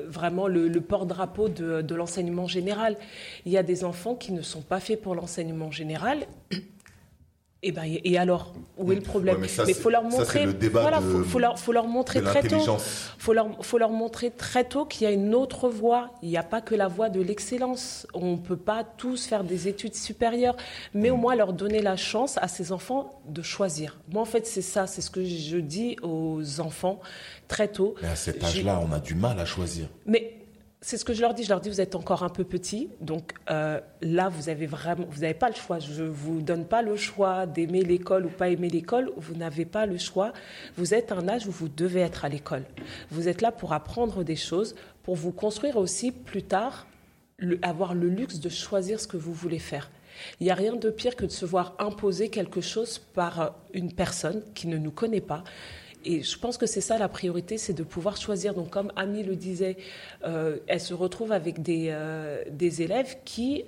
[0.07, 2.97] vraiment le, porte-drapeau de l'enseignement général.
[3.45, 6.27] Il y a des enfants qui ne sont pas faits pour l'enseignement général
[7.63, 10.45] et, eh ben, et alors, où est le problème Mais il faut leur montrer.
[10.71, 12.77] voilà, faut, leur, faut leur montrer très tôt.
[13.17, 16.11] Faut leur, faut leur montrer très tôt qu'il y a une autre voie.
[16.21, 18.05] Il n'y a pas que la voie de l'excellence.
[18.13, 20.55] On ne peut pas tous faire des études supérieures,
[20.93, 23.97] mais au moins leur donner la chance à ces enfants de choisir.
[24.11, 26.99] Moi, en fait, c'est ça, c'est ce que je dis aux enfants
[27.47, 27.95] très tôt.
[28.03, 29.87] Mais à cet âge-là, on a du mal à choisir.
[30.05, 30.46] Mais
[30.81, 31.43] c'est ce que je leur dis.
[31.43, 35.05] Je leur dis, vous êtes encore un peu petit, donc euh, là, vous avez vraiment,
[35.09, 35.79] vous n'avez pas le choix.
[35.79, 39.11] Je vous donne pas le choix d'aimer l'école ou pas aimer l'école.
[39.17, 40.33] Vous n'avez pas le choix.
[40.77, 42.63] Vous êtes un âge où vous devez être à l'école.
[43.09, 46.87] Vous êtes là pour apprendre des choses, pour vous construire aussi plus tard,
[47.61, 49.89] avoir le luxe de choisir ce que vous voulez faire.
[50.39, 53.93] Il n'y a rien de pire que de se voir imposer quelque chose par une
[53.93, 55.43] personne qui ne nous connaît pas,
[56.07, 58.53] et je pense que c'est ça la priorité, c'est de pouvoir choisir.
[58.53, 59.75] Donc, comme Ami le disait,
[60.23, 63.65] euh, elle se retrouve avec des, euh, des élèves qui,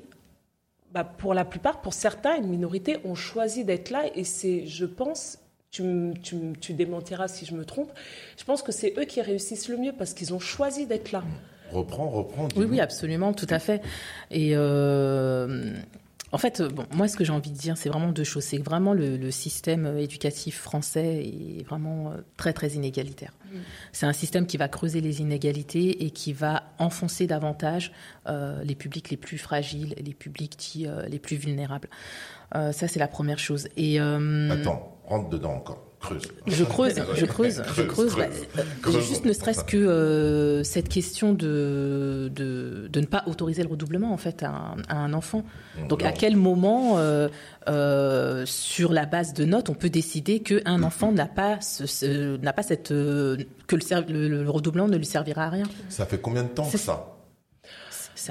[0.94, 4.06] bah, pour la plupart, pour certains, une minorité, ont choisi d'être là.
[4.16, 7.92] Et c'est, je pense, tu, tu, tu, démentiras si je me trompe,
[8.38, 11.26] je pense que c'est eux qui réussissent le mieux parce qu'ils ont choisi d'être là.
[11.74, 12.48] Reprends, reprends.
[12.56, 13.82] Oui, oui, absolument, tout à fait.
[14.32, 15.74] Et euh,
[16.32, 18.44] en fait, bon, moi, ce que j'ai envie de dire, c'est vraiment deux choses.
[18.44, 23.32] C'est que vraiment le, système éducatif français est vraiment euh, très, très inégalitaire.
[23.46, 23.58] Mm.
[23.92, 27.92] C'est un système qui va creuser les inégalités et qui va enfoncer davantage
[28.28, 31.90] euh, les publics les plus fragiles, les publics euh, les plus vulnérables.
[32.54, 33.68] ça, c'est la première chose.
[33.78, 35.89] Et, Attends, rentre dedans encore.
[36.00, 36.22] Creuse.
[36.48, 38.16] Je creuse, je creuse, je creuse.
[38.16, 38.28] Bah,
[39.02, 44.14] juste ne serait-ce que euh, cette question de, de, de, ne pas autoriser le redoublement
[44.14, 45.44] en fait à un, enfant.
[45.90, 47.28] Donc à quel moment, euh,
[47.68, 52.54] euh, sur la base de notes, on peut décider qu'un enfant n'a pas ce, n'a
[52.54, 55.66] pas cette que le, le, redoublement ne lui servira à rien?
[55.90, 57.19] Ça fait combien de temps ça?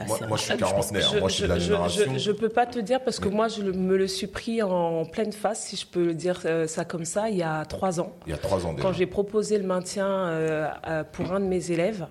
[0.07, 1.15] Moi, je suis quarantenaire.
[1.19, 2.19] moi, je suis de la génération.
[2.19, 5.05] Je ne peux pas te dire parce que moi, je me le suis pris en
[5.05, 8.13] pleine face, si je peux dire euh, ça comme ça, il y a trois ans.
[8.27, 8.83] Il y a trois ans déjà.
[8.83, 12.07] Quand j'ai proposé le maintien euh, pour un de mes élèves,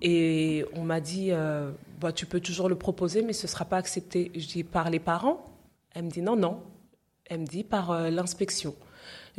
[0.00, 3.64] et on m'a dit, euh, bah, tu peux toujours le proposer, mais ce ne sera
[3.64, 4.30] pas accepté.
[4.34, 5.44] Je dis, par les parents?
[5.94, 6.60] Elle me dit, non, non.
[7.26, 8.74] Elle me dit, par l'inspection.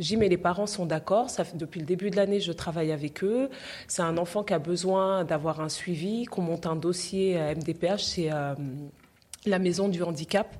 [0.00, 1.28] J'ai mais les parents sont d'accord.
[1.54, 3.50] depuis le début de l'année, je travaille avec eux.
[3.86, 8.02] C'est un enfant qui a besoin d'avoir un suivi, qu'on monte un dossier à MDPH,
[8.02, 8.54] c'est euh,
[9.44, 10.56] la maison du handicap.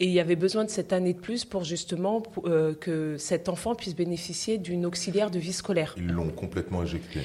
[0.00, 3.50] Et il y avait besoin de cette année de plus pour justement euh, que cet
[3.50, 5.94] enfant puisse bénéficier d'une auxiliaire de vie scolaire.
[5.98, 7.20] Ils l'ont complètement éjecté.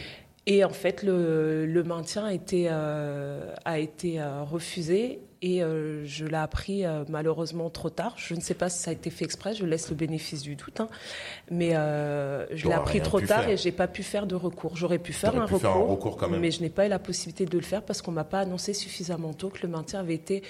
[0.48, 6.38] Et en fait, le, maintien a été, euh, a été refusé et euh, je l'ai
[6.38, 8.14] appris euh, malheureusement trop tard.
[8.18, 10.56] Je ne sais pas si ça a été fait exprès, je laisse le bénéfice du
[10.56, 10.80] doute.
[10.80, 10.88] Hein.
[11.52, 14.76] Mais euh, je l'ai appris trop tard et j'ai pas pu faire de recours.
[14.76, 17.84] J'aurais pu, faire un, recours, mais je n'ai pas eu la possibilité de le faire
[17.84, 20.44] parce qu'on m'a pas annoncé suffisamment tôt que le maintien avait été.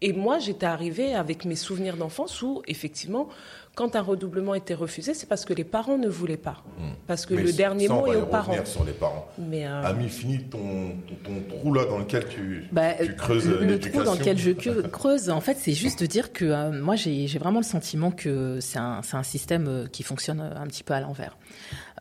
[0.00, 3.28] Et moi, j'étais arrivée avec mes souvenirs d'enfance où, effectivement,
[3.74, 6.62] quand un redoublement était refusé, c'est parce que les parents ne voulaient pas.
[6.78, 6.92] Hmm.
[7.06, 8.64] Parce que le dernier mot est aux parents.
[8.64, 9.28] sur les parents.
[9.38, 9.82] Mais euh...
[9.82, 14.14] Ami, finis ton, ton, trou là dans lequel tu, bah, tu creuses Le trou dans
[14.14, 14.50] lequel je
[14.92, 18.58] creuse, en fait, c'est juste de dire que euh, moi, j'ai vraiment le sentiment que
[18.60, 21.36] c'est un, un, système euh, qui fonctionne un petit peu à l'envers.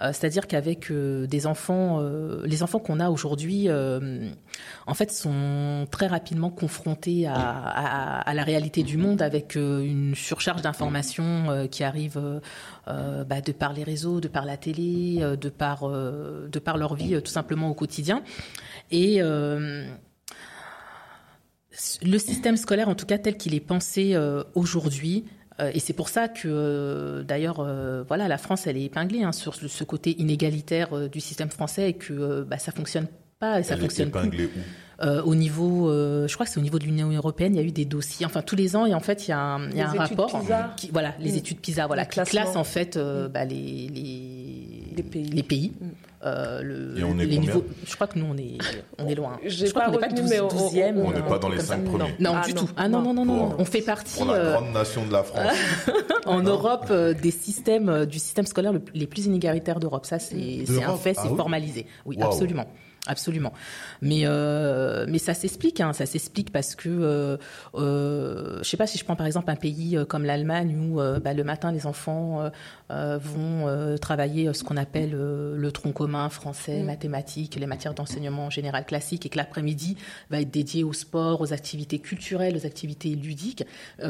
[0.02, 3.70] Euh, c'est-à-dire qu'avec euh, des enfants, euh, les enfants qu'on a aujourd'hui,
[4.88, 11.68] en fait, sont très rapidement confrontés à, la réalité du monde avec une surcharge d'informations
[11.70, 12.41] qui arrive
[12.88, 17.22] bah, de par les réseaux, de par la télé, de par, de par leur vie
[17.22, 18.24] tout simplement au quotidien.
[18.91, 19.88] Et le
[22.18, 24.18] système scolaire, en tout cas tel qu'il est pensé
[24.56, 25.26] aujourd'hui,
[25.74, 29.32] et c'est pour ça que, euh, d'ailleurs, euh, voilà, la France, elle est épinglée hein,
[29.32, 33.07] sur ce côté inégalitaire du système français et que bah, ça fonctionne
[33.39, 34.49] pas et ça elle fonctionne est épinglée
[35.26, 37.72] au niveau, je crois que c'est au niveau de l'Union européenne, il y a eu
[37.72, 39.82] des dossiers, enfin tous les ans, et en fait, il y a un, il y
[39.82, 40.39] a un rapport,
[40.78, 41.38] qui, voilà, les mm.
[41.38, 43.28] études PISA, voilà, qui classent en fait mm.
[43.30, 45.26] bah, les, les, les, pays.
[45.26, 45.74] Les pays.
[45.80, 45.88] Mm.
[46.24, 48.60] Euh, le, et on est les niveaux, je crois que nous on est
[49.00, 49.39] on est loin.
[49.44, 50.42] Je crois qu'on n'est pas 12, e
[50.96, 52.14] On n'est pas dans les 5 premiers.
[52.20, 52.70] Non, ah, du tout.
[52.78, 53.56] Ah non non non non.
[53.58, 54.20] on fait partie.
[54.20, 55.52] Pour la euh, grande nation de la France.
[56.28, 60.06] en Europe, euh, des systèmes du système scolaire les plus inégalitaires d'Europe.
[60.06, 61.88] Ça c'est un fait, c'est ah formalisé.
[62.06, 62.68] Oui, absolument.
[63.08, 63.52] Absolument.
[64.04, 67.38] Mais euh, mais ça s'explique, hein, ça s'explique parce que euh,
[67.74, 71.02] euh, je sais pas si je prends par exemple un pays euh, comme l'Allemagne où
[71.02, 72.52] euh, bah, le matin les enfants
[72.89, 76.86] vont travailler ce qu'on appelle le tronc commun français, mm.
[76.86, 79.95] mathématiques, les matières d'enseignement général classique et que l'après-midi
[80.30, 83.64] va être dédié au sport, aux activités culturelles, aux activités ludiques.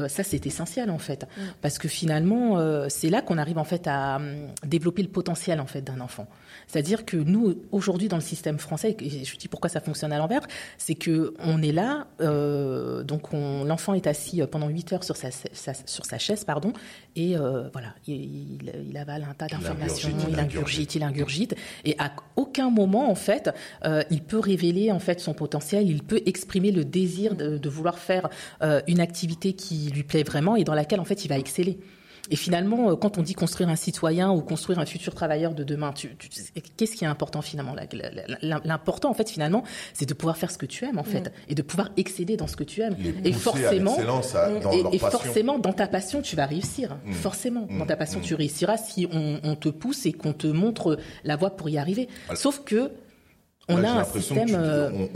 [0.08, 1.42] ça c'est essentiel en fait mm.
[1.62, 2.58] parce que finalement
[2.90, 4.20] c'est là qu'on arrive en fait à
[4.66, 6.28] développer le potentiel en fait d'un enfant.
[6.68, 10.42] C'est-à-dire que nous aujourd'hui dans le système français je dis pourquoi ça fonctionne à l'envers,
[10.78, 15.30] c'est que on est là, euh, donc l'enfant est assis pendant 8 heures sur sa,
[15.32, 16.74] sur sa chaise, pardon,
[17.16, 21.56] et euh, voilà, il, il, avale un tas d'informations, il, ingurgite, il ingurgite,
[21.86, 23.50] et à aucun moment en fait,
[23.86, 27.70] euh, il peut révéler en fait son potentiel, il peut exprimer le désir de, de
[27.70, 28.30] vouloir faire
[28.88, 31.80] une activité qui lui plaît vraiment et dans laquelle en fait il va exceller.
[32.30, 35.64] Et finalement, euh, quand on dit construire un citoyen ou construire un futur travailleur de
[35.64, 35.94] demain,
[36.78, 37.76] qu'est-ce qui est important finalement
[38.42, 39.64] L'important, en fait, finalement,
[39.94, 41.32] c'est de pouvoir faire ce que tu aimes, en fait, mm.
[41.50, 42.96] et de pouvoir excéder dans ce que tu aimes.
[43.24, 43.98] et forcément,
[44.92, 46.98] et, forcément, dans ta passion, tu vas réussir.
[47.06, 47.14] Mm.
[47.14, 48.24] Forcément, dans ta passion, mm.
[48.24, 52.08] tu réussiras si on, te pousse et qu'on te montre la voie pour y arriver.
[52.36, 52.92] Sauf que
[53.72, 55.10] on a un système.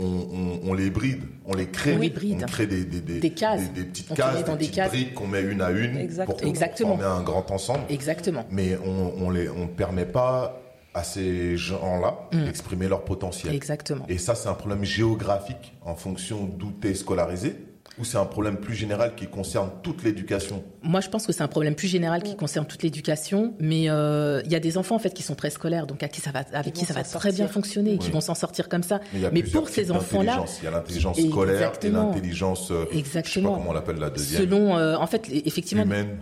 [0.64, 1.94] On, les bride, on les crée.
[1.94, 2.40] On, les bride.
[2.42, 3.72] on crée des, des, des, des cases.
[3.72, 7.50] Des, petites cases, des petites briques qu'on met une à une pour former un grand
[7.50, 7.84] ensemble.
[7.88, 8.44] Exactement.
[8.50, 10.60] Mais on ne on permet pas
[10.96, 12.44] à ces gens-là mm.
[12.46, 13.54] d'exprimer leur potentiel.
[13.54, 14.06] Exactement.
[14.08, 17.54] Et ça, c'est un problème géographique en fonction d'où tu es scolarisé
[17.98, 21.42] ou c'est un problème plus général qui concerne toute l'éducation Moi, je pense que c'est
[21.42, 24.96] un problème plus général qui concerne toute l'éducation, mais euh, il y a des enfants
[24.96, 27.02] en fait qui sont très scolaires, donc à qui ça va, avec qui ça va
[27.02, 29.00] très bien fonctionner, qui vont s'en sortir comme ça.
[29.32, 33.24] Mais, pour ces enfants-là, il y a l'intelligence scolaire et l'intelligence, euh, exactement.
[33.24, 34.42] je sais pas comment on l'appelle la deuxième.
[34.42, 35.84] Selon, euh, en fait, effectivement.
[35.84, 36.18] Humaine.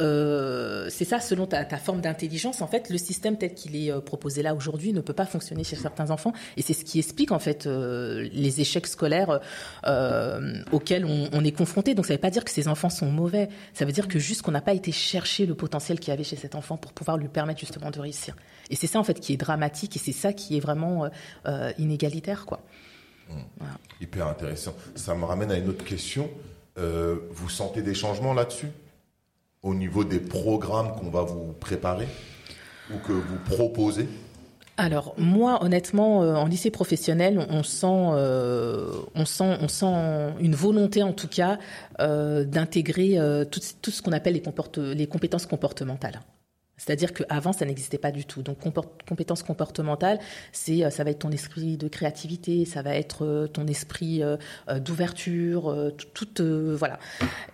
[0.00, 4.00] Euh, c'est ça, selon ta, forme d'intelligence, en fait, le système tel qu'il est euh,
[4.00, 7.32] proposé là aujourd'hui ne peut pas fonctionner chez certains enfants, et c'est ce qui explique
[7.32, 9.40] en fait euh, les échecs scolaires
[10.72, 11.94] auxquels on, est confronté.
[11.94, 14.18] Donc, ça ne veut pas dire que ces enfants sont mauvais, ça veut dire que
[14.18, 16.92] juste qu'on n'a pas été chercher le potentiel qu'il y avait chez cet enfant pour
[16.92, 18.36] pouvoir lui permettre justement de réussir.
[18.70, 21.08] Et c'est ça en fait qui est dramatique, et c'est ça qui est vraiment
[21.78, 22.62] inégalitaire, quoi.
[23.28, 23.64] Mmh.
[24.00, 24.74] Hyper intéressant.
[24.94, 26.30] Ça me ramène à une autre question.
[26.76, 28.68] vous sentez des changements là-dessus?
[29.66, 32.06] Au niveau des programmes qu'on va vous préparer
[32.92, 34.08] ou que vous proposez
[34.78, 40.54] alors moi, honnêtement, euh, en lycée professionnel, on sent, euh, on sent, on sent une
[40.54, 41.58] volonté, en tout cas,
[42.00, 43.18] euh, d'intégrer
[43.50, 44.38] tout, ce qu'on appelle
[44.78, 46.20] les compétences comportementales.
[46.86, 48.42] C'est-à-dire qu'avant, ça n'existait pas du tout.
[48.42, 48.58] Donc,
[49.08, 50.20] compétences comportementales,
[50.52, 54.22] c'est, euh, ça va être ton esprit de créativité, ça va être euh, ton esprit
[54.22, 54.36] euh,
[54.78, 56.28] d'ouverture, tout,
[56.76, 56.98] voilà.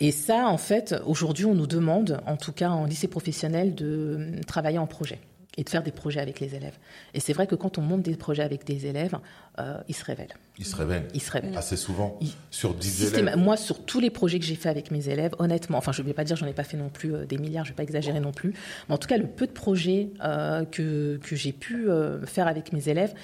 [0.01, 4.33] Et ça, en fait, aujourd'hui, on nous demande, en tout cas en lycée professionnel, de
[4.47, 5.19] travailler en projet
[5.59, 6.79] et de faire des projets avec les élèves.
[7.15, 9.19] Et c'est vrai que quand on monte des projets avec des élèves,
[9.59, 10.35] euh, ils se révèlent.
[10.59, 11.09] Ils se révèlent.
[11.13, 11.57] Ils se révèlent.
[11.57, 12.19] Assez souvent.
[12.51, 13.37] sur 10 élèves.
[13.37, 16.07] Moi, sur tous les projets que j'ai fait avec mes élèves, honnêtement, enfin, je ne
[16.07, 17.77] vais pas dire, j'en ai pas fait non plus euh, des milliards, je ne vais
[17.77, 18.55] pas exagérer non plus.
[18.89, 21.89] Mais en tout cas, le peu de projets euh, que, que j'ai pu
[22.27, 23.15] faire avec mes élèves,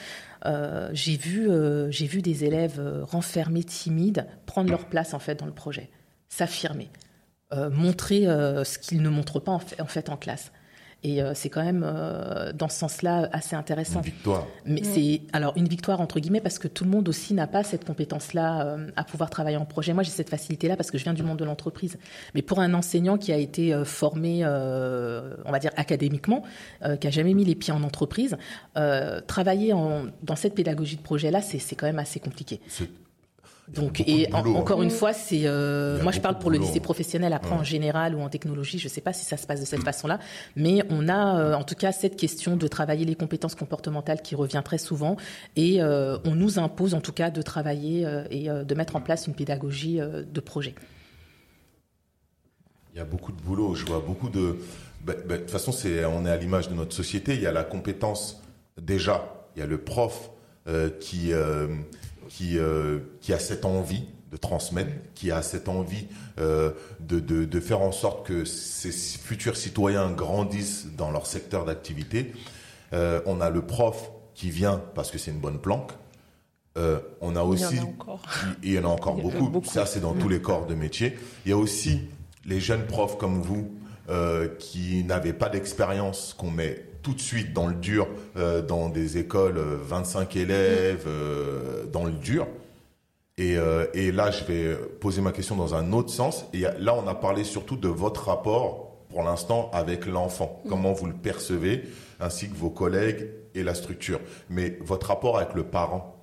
[0.93, 1.49] j'ai vu,
[1.91, 5.91] j'ai vu des élèves renfermés, timides, prendre leur place en fait dans le projet,
[6.29, 6.91] s'affirmer,
[7.53, 10.53] montrer ce qu'ils ne montrent pas en fait en classe.
[11.05, 14.01] Et euh, c'est quand même, euh, dans ce sens-là, assez intéressant.
[14.01, 14.47] Une victoire.
[14.65, 17.63] Mais c'est alors une victoire entre guillemets parce que tout le monde aussi n'a pas
[17.63, 19.93] cette compétence-là euh, à pouvoir travailler en projet.
[19.95, 21.99] Moi, j'ai cette facilité-là parce que je viens du monde de l'entreprise.
[22.35, 26.43] Mais pour un enseignant qui a été formé, on va dire académiquement,
[27.01, 28.37] qui a jamais mis les pieds en entreprise,
[29.27, 32.61] travailler en, dans cette pédagogie de projet-là, c'est quand même assez compliqué.
[33.75, 37.33] Donc, et encore une fois, c'est euh, moi je parle pour le lycée professionnel.
[37.33, 39.67] Après, en général ou en technologie, je ne sais pas si ça se passe de
[39.67, 40.19] cette façon-là,
[40.57, 44.35] mais on a euh, en tout cas cette question de travailler les compétences comportementales qui
[44.35, 45.17] revient très souvent,
[45.57, 49.27] et euh, on nous impose en tout cas de travailler et de mettre en place
[49.27, 50.75] une pédagogie de projet.
[52.95, 53.75] Il y a beaucoup de boulot.
[53.75, 54.57] Je vois beaucoup de.
[55.05, 57.35] Bah, bah, de toute façon, c'est on est à l'image de notre société.
[57.35, 58.43] Il y a la compétence
[58.81, 59.47] déjà.
[59.57, 60.31] Il y a le prof
[61.01, 61.33] qui
[62.29, 66.07] qui, euh, qui a cette envie de transmettre, qui a cette envie
[66.39, 71.65] euh, de, de, de, faire en sorte que ces futurs citoyens grandissent dans leur secteur
[71.65, 72.33] d'activité.
[72.93, 75.93] Euh, on a le prof qui vient parce que c'est une bonne planque.
[76.77, 78.23] Euh, on a aussi, il y en a encore,
[78.63, 79.51] il y en a encore Il y en a beaucoup.
[79.51, 79.69] beaucoup.
[79.69, 81.19] Ça, c'est dans tous les corps de métier.
[81.47, 82.03] Il y a aussi
[82.45, 83.75] les jeunes profs comme vous
[84.59, 89.19] qui n'avaient pas d'expérience, qu'on met tout de suite dans le dur, euh, dans des
[89.19, 92.47] écoles, euh, 25 élèves, euh, dans le dur.
[93.37, 96.45] Et, euh, et là, je vais poser ma question dans un autre sens.
[96.53, 100.61] Et là, on a parlé surtout de votre rapport, pour l'instant, avec l'enfant.
[100.69, 101.85] Comment vous le percevez,
[102.21, 104.21] ainsi que vos collègues et la structure.
[104.51, 106.15] Mais votre rapport avec le parent,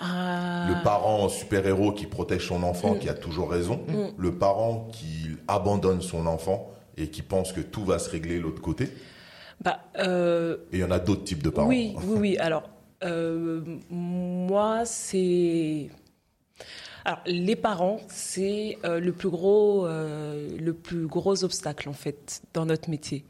[0.00, 2.98] Ah, le parent super-héros qui protège son enfant, Mm.
[2.98, 4.08] qui a toujours raison, Mm.
[4.18, 8.42] le parent qui abandonne son enfant et qui pense que tout va se régler de
[8.42, 8.88] l'autre côté.
[9.60, 11.68] bah, euh, Et il y en a d'autres types de parents.
[11.68, 12.36] Oui, oui, oui.
[12.38, 12.68] Alors,
[13.02, 15.90] euh, moi, c'est.
[17.04, 22.64] Alors, les parents, c'est euh, le plus gros, le plus gros obstacle en fait dans
[22.64, 23.24] notre métier.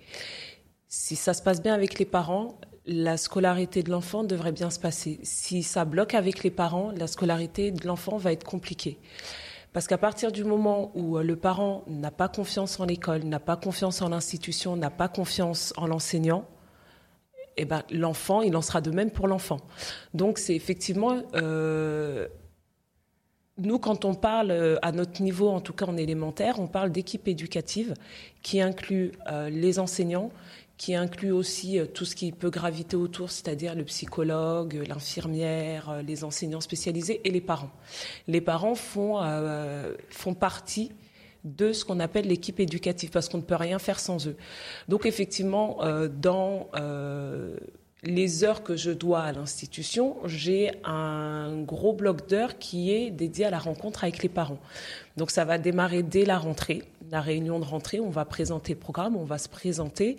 [0.87, 2.57] Si ça se passe bien avec les parents,
[2.87, 5.19] la scolarité de l'enfant devrait bien se passer.
[5.23, 8.99] Si ça bloque avec les parents, la scolarité de l'enfant va être compliquée.
[9.75, 13.41] Parce qu'à partir du moment où euh, le parent n'a pas confiance en l'école, n'a
[13.41, 16.47] pas confiance en l'institution, n'a pas confiance en l'enseignant,
[17.57, 19.59] eh ben, l'enfant, il en sera de même pour l'enfant.
[20.15, 21.21] Donc, c'est effectivement.
[21.35, 22.29] euh,
[23.59, 26.93] nous, quand on parle euh, à notre niveau, en tout cas en élémentaire, on parle
[26.93, 27.95] d'équipe éducative
[28.43, 29.13] qui inclut
[29.51, 30.31] les enseignants,
[30.77, 35.91] qui inclut aussi euh, tout ce qui peut graviter autour, c'est-à-dire le psychologue, euh, l'infirmière,
[35.91, 37.71] euh, les enseignants spécialisés et les parents.
[38.27, 39.21] Les parents font,
[40.11, 40.91] font partie
[41.45, 44.37] de ce qu'on appelle l'équipe éducative parce qu'on ne peut rien faire sans eux.
[44.89, 46.69] Donc effectivement, dans
[48.03, 53.47] les heures que je dois à l'institution, j'ai un gros bloc d'heures qui est dédié
[53.47, 54.59] à la rencontre avec les parents.
[55.17, 58.79] Donc ça va démarrer dès la rentrée, la réunion de rentrée, on va présenter le
[58.79, 60.17] programme, on va se présenter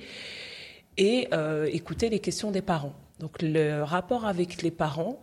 [0.97, 2.93] et euh, écouter les questions des parents.
[3.19, 5.21] Donc le rapport avec les parents,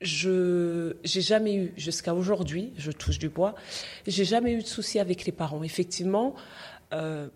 [0.00, 3.54] je j'ai jamais eu jusqu'à aujourd'hui, je touche du bois,
[4.06, 5.62] j'ai jamais eu de souci avec les parents.
[5.62, 6.34] Effectivement,
[6.92, 7.28] euh,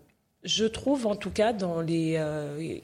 [0.43, 2.79] je trouve en tout cas dans les euh,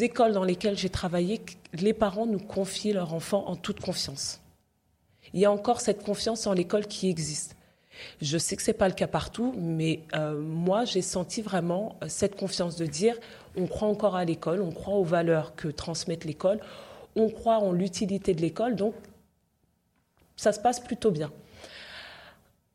[0.00, 1.40] écoles dans lesquelles j'ai travaillé,
[1.72, 4.40] les parents nous confient leurs enfants en toute confiance.
[5.32, 7.53] Il y a encore cette confiance en l'école qui existe.
[8.20, 12.06] Je sais que c'est pas le cas partout, mais euh, moi j'ai senti vraiment euh,
[12.08, 13.16] cette confiance de dire
[13.56, 16.60] on croit encore à l'école, on croit aux valeurs que transmettent l'école,
[17.16, 18.94] on croit en l'utilité de l'école, donc
[20.36, 21.30] ça se passe plutôt bien.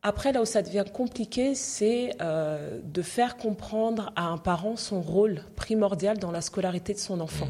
[0.01, 5.01] Après, là où ça devient compliqué, c'est euh, de faire comprendre à un parent son
[5.01, 7.49] rôle primordial dans la scolarité de son enfant.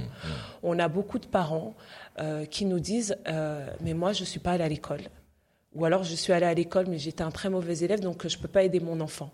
[0.63, 1.75] On a beaucoup de parents
[2.17, 5.01] euh, qui nous disent euh, Mais moi, je ne suis pas allé à l'école.
[5.73, 8.37] Ou alors, je suis allé à l'école, mais j'étais un très mauvais élève, donc je
[8.37, 9.31] ne peux pas aider mon enfant.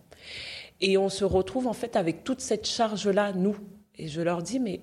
[0.82, 3.58] Et on se retrouve en fait avec toute cette charge-là, nous.
[3.98, 4.82] Et je leur dis Mais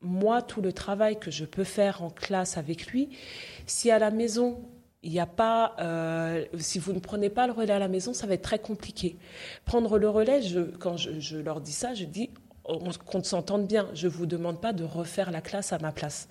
[0.00, 3.08] moi, tout le travail que je peux faire en classe avec lui,
[3.66, 4.62] si à la maison,
[5.02, 8.14] il n'y a pas, euh, si vous ne prenez pas le relais à la maison,
[8.14, 9.16] ça va être très compliqué.
[9.64, 10.40] Prendre le relais,
[10.78, 12.30] quand je, leur dis ça, je dis
[12.64, 13.88] qu'on s'entende bien.
[13.94, 16.28] Je ne vous demande pas de refaire la classe à ma place,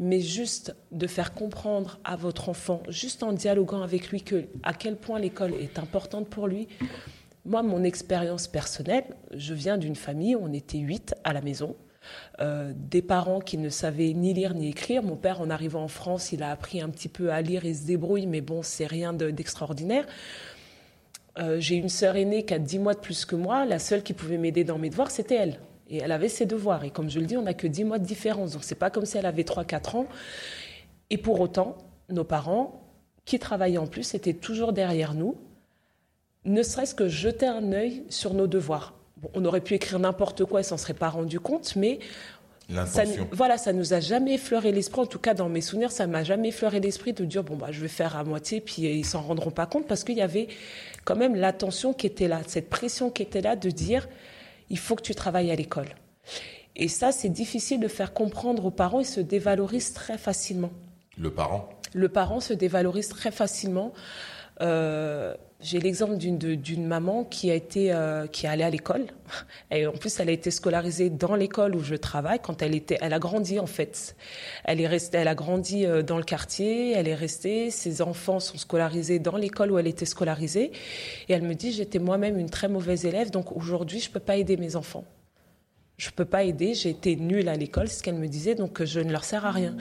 [0.00, 4.72] mais juste de faire comprendre à votre enfant, juste en dialoguant avec lui, que à
[4.74, 6.68] quel point l'école est importante pour lui.
[7.44, 9.04] Moi, mon expérience personnelle,
[9.34, 11.76] je viens d'une famille, on était huit à la maison.
[12.40, 15.02] Euh, des parents qui ne savaient ni lire ni écrire.
[15.02, 17.74] Mon père, en arrivant en France, il a appris un petit peu à lire et
[17.74, 20.06] se débrouille, mais bon, c'est rien de- d'extraordinaire.
[21.38, 23.64] Euh, J'ai une sœur aînée qui a 10 mois de plus que moi.
[23.66, 25.58] La seule qui pouvait m'aider dans mes devoirs, c'était elle.
[25.88, 26.84] Et elle avait ses devoirs.
[26.84, 28.52] Et comme je le dis, on n'a que 10 mois de différence.
[28.52, 30.06] Donc, c'est pas comme si elle avait 3-4 ans.
[31.10, 31.78] Et pour autant,
[32.10, 32.82] nos parents,
[33.24, 35.36] qui travaillaient en plus, étaient toujours derrière nous,
[36.44, 38.94] ne serait-ce que jeter un œil sur nos devoirs.
[39.18, 41.98] Bon, on aurait pu écrire n'importe quoi et s'en serait pas rendu compte, mais
[42.86, 45.00] ça, voilà, ça nous a jamais effleuré l'esprit.
[45.00, 47.68] En tout cas, dans mes souvenirs, ça m'a jamais effleuré l'esprit de dire bon bah
[47.70, 50.48] je vais faire à moitié, puis ils s'en rendront pas compte parce qu'il y avait
[51.04, 54.08] quand même l'attention qui était là, cette pression qui était là de dire
[54.70, 55.88] il faut que tu travailles à l'école.
[56.76, 59.00] Et ça, c'est difficile de faire comprendre aux parents.
[59.00, 60.70] Ils se dévalorisent très facilement.
[61.18, 61.68] Le parent.
[61.92, 63.92] Le parent se dévalorise très facilement.
[64.60, 69.06] Euh, J'ai l'exemple d'une maman qui a été euh, qui est allée à l'école.
[69.72, 72.96] Et en plus elle a été scolarisée dans l'école où je travaille quand elle était
[73.00, 74.14] elle a grandi en fait.
[74.62, 78.38] Elle est restée elle a grandi euh, dans le quartier elle est restée ses enfants
[78.38, 80.70] sont scolarisés dans l'école où elle était scolarisée.
[81.28, 84.36] Et elle me dit j'étais moi-même une très mauvaise élève donc aujourd'hui je peux pas
[84.36, 85.04] aider mes enfants.
[85.96, 88.80] Je peux pas aider, j'ai été nulle à l'école, c'est ce qu'elle me disait, donc
[88.80, 89.76] euh, je ne leur sers à rien.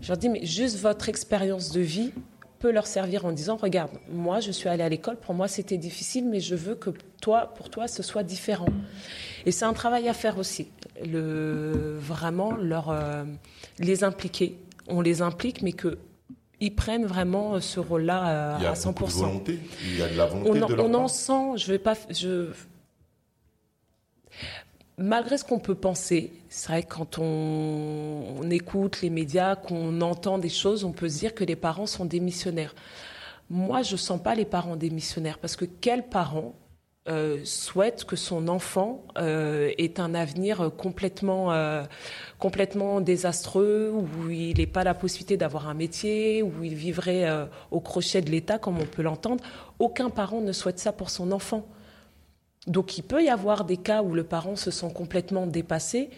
[0.00, 2.12] Je leur dis, mais juste votre expérience de vie
[2.58, 5.76] peut leur servir en disant, regarde, moi je suis allée à l'école, pour moi c'était
[5.78, 6.90] difficile, mais je veux que
[7.20, 8.68] toi, pour toi, ce soit différent.
[9.46, 10.68] Et c'est un travail à faire aussi,
[11.04, 13.24] le, vraiment leur, euh,
[13.78, 15.98] les impliquer on les implique, mais que
[16.60, 18.86] ils prennent vraiment ce rôle-là Il y a à 100%.
[18.86, 19.58] beaucoup de volonté.
[19.84, 21.78] Il y a de la volonté on en, de leur on en sent, je vais
[21.78, 22.48] pas, je,
[24.98, 30.38] malgré ce qu'on peut penser, c'est vrai que quand on, écoute les médias, qu'on entend
[30.38, 32.74] des choses, on peut se dire que les parents sont démissionnaires.
[33.48, 36.54] Moi, je sens pas les parents démissionnaires parce que quel parent
[37.08, 41.84] euh, souhaite que son enfant euh, ait un avenir complètement, euh,
[42.38, 47.26] complètement désastreux, où il n'ait pas la possibilité d'avoir un métier, où il vivrait
[47.70, 49.42] au crochet de l'État, comme on peut l'entendre?
[49.78, 51.66] Aucun parent ne souhaite ça pour son enfant.
[52.68, 56.10] Donc il peut y avoir des cas où le parent se sent complètement dépassé,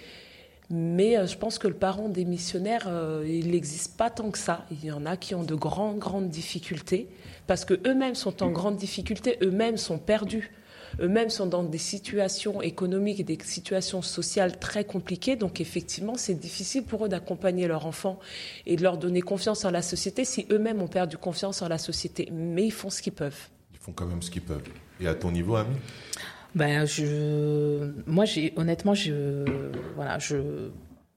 [0.68, 4.66] mais euh, je pense que le parent démissionnaire, euh, il n'existe pas tant que ça.
[4.70, 7.08] Il y en a qui ont de grandes, grandes difficultés,
[7.46, 10.52] parce que eux-mêmes sont en grande difficulté, eux-mêmes sont perdus.
[11.00, 15.36] Eux-mêmes sont dans des situations économiques et des situations sociales très compliquées.
[15.36, 18.18] Donc effectivement, c'est difficile pour eux d'accompagner leur enfant
[18.66, 21.78] et de leur donner confiance en la société si eux-mêmes ont perdu confiance en la
[21.78, 22.28] société.
[22.32, 23.48] Mais ils font ce qu'ils peuvent.
[23.72, 24.64] Ils font quand même ce qu'ils peuvent.
[25.00, 25.76] Et à ton niveau, Ami
[26.54, 29.44] Ben, je, moi, j'ai honnêtement, je,
[29.94, 30.70] voilà, je,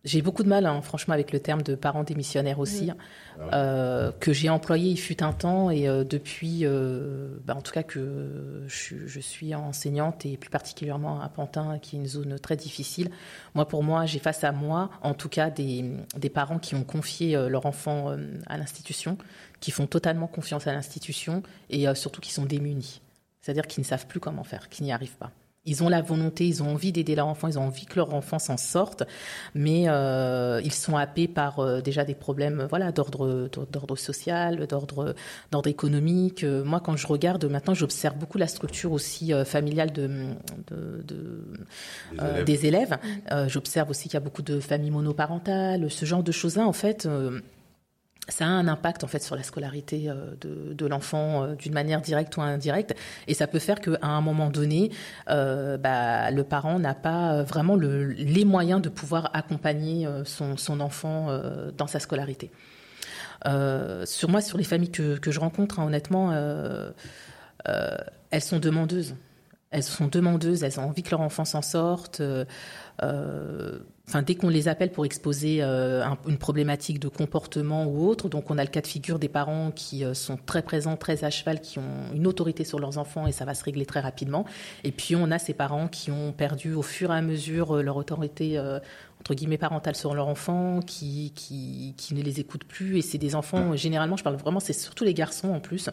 [0.04, 2.98] j'ai beaucoup de mal, hein, franchement, avec le terme de parents démissionnaires aussi, hein,
[3.54, 7.72] euh, que j'ai employé il fut un temps et euh, depuis, euh, ben, en tout
[7.72, 12.38] cas que je, je suis enseignante et plus particulièrement à Pantin, qui est une zone
[12.38, 13.10] très difficile.
[13.56, 15.86] Moi, pour moi, j'ai face à moi, en tout cas, des,
[16.18, 18.16] des parents qui ont confié euh, leur enfant
[18.46, 19.18] à l'institution,
[19.62, 23.02] qui font totalement confiance à l'institution et surtout qui sont démunis.
[23.44, 25.32] C'est-à-dire qu'ils ne savent plus comment faire, qu'ils n'y arrivent pas.
[25.66, 28.14] Ils ont la volonté, ils ont envie d'aider leur enfant, ils ont envie que leur
[28.14, 29.04] enfant s'en sorte,
[29.56, 35.16] mais euh, ils sont happés par euh, déjà des problèmes, voilà, d'ordre d'ordre social, d'ordre
[35.52, 36.44] d'ordre économique.
[36.44, 40.10] Euh, moi, quand je regarde maintenant, j'observe beaucoup la structure aussi euh, familiale de,
[40.68, 42.98] de, de Des élèves.
[43.32, 46.74] Euh, j'observe aussi qu'il y a beaucoup de familles monoparentales, ce genre de choses-là, en
[46.74, 47.08] fait.
[48.30, 52.02] Ça a un impact en fait sur la scolarité euh, de, l'enfant euh, d'une manière
[52.02, 52.96] directe ou indirecte
[53.28, 54.92] et ça peut faire qu'à un moment donné
[55.30, 61.28] euh, bah, le parent n'a pas vraiment le, les moyens de pouvoir accompagner son, enfant
[61.78, 62.52] dans sa scolarité.
[64.06, 66.34] Sur moi, sur les familles que, je rencontre, hein, honnêtement,
[68.32, 69.16] elles sont demandeuses.
[69.72, 72.22] Elles sont demandeuses, elles ont envie que leur enfant s'en sorte.
[74.26, 78.52] Dès qu'on les appelle pour exposer euh, un- une problématique de comportement ou autre, donc
[78.52, 81.30] on a le cas de figure des parents qui euh, sont très présents, très à
[81.30, 84.46] cheval, qui ont une autorité sur leurs enfants et ça va se régler très rapidement.
[84.84, 87.82] Et puis on a ces parents qui ont perdu au fur et à mesure euh,
[87.82, 88.60] leur autorité
[89.20, 92.98] entre guillemets parentale sur leur enfant, qui, qui, ne les écoutent plus.
[92.98, 95.90] Et c'est des enfants, généralement, je parle vraiment, c'est surtout les garçons en plus,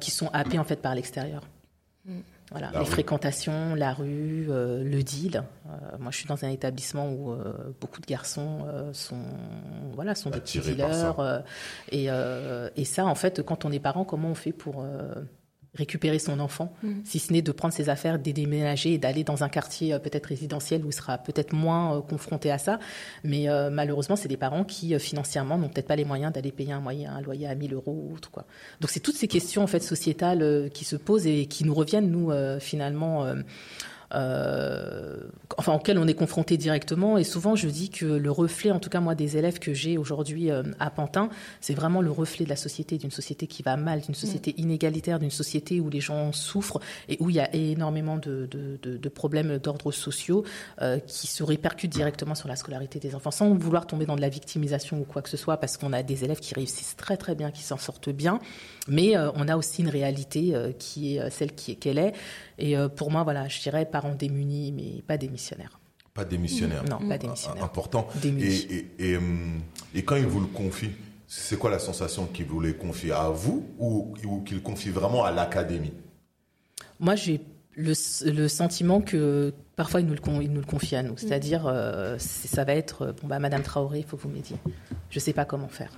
[0.00, 1.42] qui sont happés en fait par l'extérieur.
[2.50, 2.90] Voilà, La les rue.
[2.90, 5.42] fréquentations, la rue, euh, le deal.
[5.66, 9.20] Euh, moi, je suis dans un établissement où euh, beaucoup de garçons euh, sont,
[9.94, 10.94] voilà, sont des petits dealers.
[10.94, 11.14] ça.
[11.18, 11.40] euh,
[11.92, 15.12] et, euh, et ça, en fait, quand on est parent, comment on fait pour euh,
[15.78, 16.74] récupérer son enfant,
[17.04, 19.98] si ce n'est de prendre ses affaires, de déménager et d'aller dans un quartier euh,
[19.98, 22.78] peut-être résidentiel où il sera peut-être moins euh, confronté à ça.
[23.24, 26.52] Mais euh, malheureusement, c'est des parents qui euh, financièrement n'ont peut-être pas les moyens d'aller
[26.52, 28.30] payer un, moyen, un loyer à 1000 euros ou autre.
[28.30, 28.44] Quoi.
[28.80, 31.74] Donc c'est toutes ces questions en fait sociétales euh, qui se posent et qui nous
[31.74, 33.26] reviennent nous euh, finalement.
[34.14, 35.16] Euh,
[35.56, 37.18] enfin, auxquelles on est confronté directement.
[37.18, 39.98] Et souvent, je dis que le reflet, en tout cas moi, des élèves que j'ai
[39.98, 41.28] aujourd'hui euh, à Pantin,
[41.60, 45.18] c'est vraiment le reflet de la société, d'une société qui va mal, d'une société inégalitaire,
[45.18, 48.96] d'une société où les gens souffrent et où il y a énormément de, de- de-
[48.96, 50.44] de problèmes d'ordre sociaux
[50.82, 54.20] euh, qui se répercutent directement sur la scolarité des enfants, sans vouloir tomber dans de
[54.20, 57.16] la victimisation ou quoi que ce soit, parce qu'on a des élèves qui réussissent très
[57.16, 58.38] très bien, qui s'en sortent bien,
[58.88, 62.12] mais euh, on a aussi une réalité qui est celle qu'elle est.
[62.58, 65.78] Et euh, pour moi, voilà, je dirais parents démunis, mais pas démissionnaires.
[66.14, 66.82] Pas démissionnaire.
[66.84, 67.64] Non, pas Ah, démissionnaires.
[67.64, 68.08] Important.
[68.16, 68.66] Et, Démunis.
[68.70, 69.60] et, et, hum,
[69.94, 70.90] et quand ils vous le confient,
[71.26, 75.24] c'est quoi la sensation qu'ils vous les confient à vous ou, ou qu'ils confient vraiment
[75.24, 75.92] à l'académie?
[76.98, 77.40] Moi, j'ai
[77.76, 77.92] le,
[78.32, 81.16] le sentiment que parfois ils nous le, ils nous le confient à nous.
[81.16, 84.56] C'est-à-dire, euh, ça va être, euh, bon, bah, Madame Traoré, il faut que vous m'aidiez.
[85.10, 85.92] Je ne sais pas comment faire.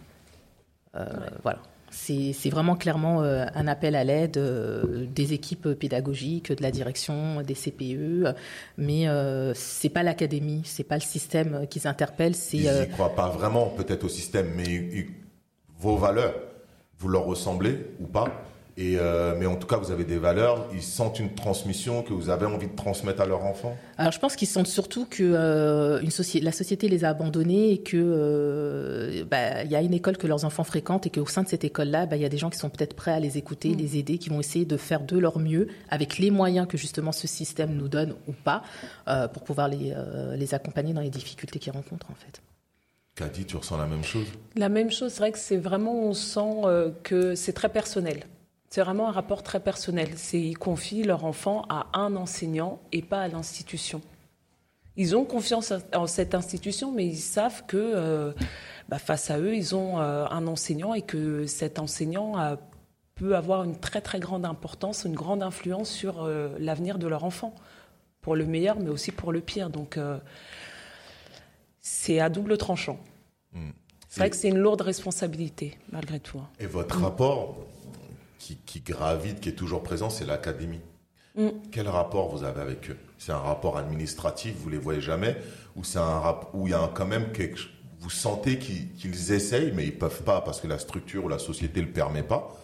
[0.96, 1.06] Euh,
[1.42, 1.60] Voilà.
[1.90, 7.42] C'est vraiment clairement euh, un appel à l'aide euh, des équipes pédagogiques, de la direction,
[7.42, 8.34] des CPE,
[8.78, 13.28] mais euh, c'est pas l'académie, c'est pas le système qu'ils interpellent, Ils n'y croient pas
[13.28, 15.06] vraiment peut-être au système, mais
[15.78, 16.34] vos valeurs,
[16.98, 18.28] vous leur ressemblez ou pas?
[18.80, 20.66] Et euh, mais en tout cas, vous avez des valeurs.
[20.72, 23.76] Ils sentent une transmission que vous avez envie de transmettre à leurs enfants.
[23.98, 27.72] Alors je pense qu'ils sentent surtout que euh, une soci- la société les a abandonnés
[27.72, 31.26] et que euh, bah, il y a une école que leurs enfants fréquentent et qu'au
[31.26, 33.20] sein de cette école-là, bah, il y a des gens qui sont peut-être prêts à
[33.20, 36.66] les écouter, les aider, qui vont essayer de faire de leur mieux avec les moyens
[36.66, 38.62] que justement ce système nous donne ou pas
[39.08, 42.40] euh, pour pouvoir les, euh, les accompagner dans les difficultés qu'ils rencontrent en fait.
[43.16, 44.26] Kadi, tu ressens la même chose?
[44.56, 48.22] La même chose, c'est vrai que c'est vraiment, on sent euh, que c'est très personnel.
[48.70, 50.10] C'est vraiment un rapport très personnel.
[50.16, 54.00] C'est ils confient leur enfant à un enseignant et pas à l'institution.
[54.96, 58.32] Ils ont confiance en cette institution, mais ils savent que euh,
[58.88, 62.58] bah, face à eux, ils ont euh, un enseignant et que cet enseignant a,
[63.16, 66.26] peut avoir une très très grande importance, une grande influence sur
[66.58, 67.54] l'avenir de leur enfant,
[68.20, 69.68] pour le meilleur, mais aussi pour le pire.
[69.68, 69.98] Donc
[71.80, 72.98] c'est à double tranchant.
[73.52, 73.70] Hmm.
[74.08, 76.38] C'est vrai que c'est une lourde responsabilité, malgré tout.
[76.38, 76.48] Hein.
[76.58, 77.56] Et votre rapport
[78.40, 80.80] qui, gravite, qui est toujours présent, c'est l'académie.
[81.36, 81.50] Hmm.
[81.70, 82.96] Quel rapport vous avez avec eux?
[83.18, 85.36] C'est un rapport administratif, vous les voyez jamais,
[85.76, 87.60] ou c'est un rapport où il y a quand même quelque
[88.00, 91.82] vous sentez qu'ils essayent, mais ils peuvent pas parce que la structure ou la société
[91.82, 92.56] le permet pas,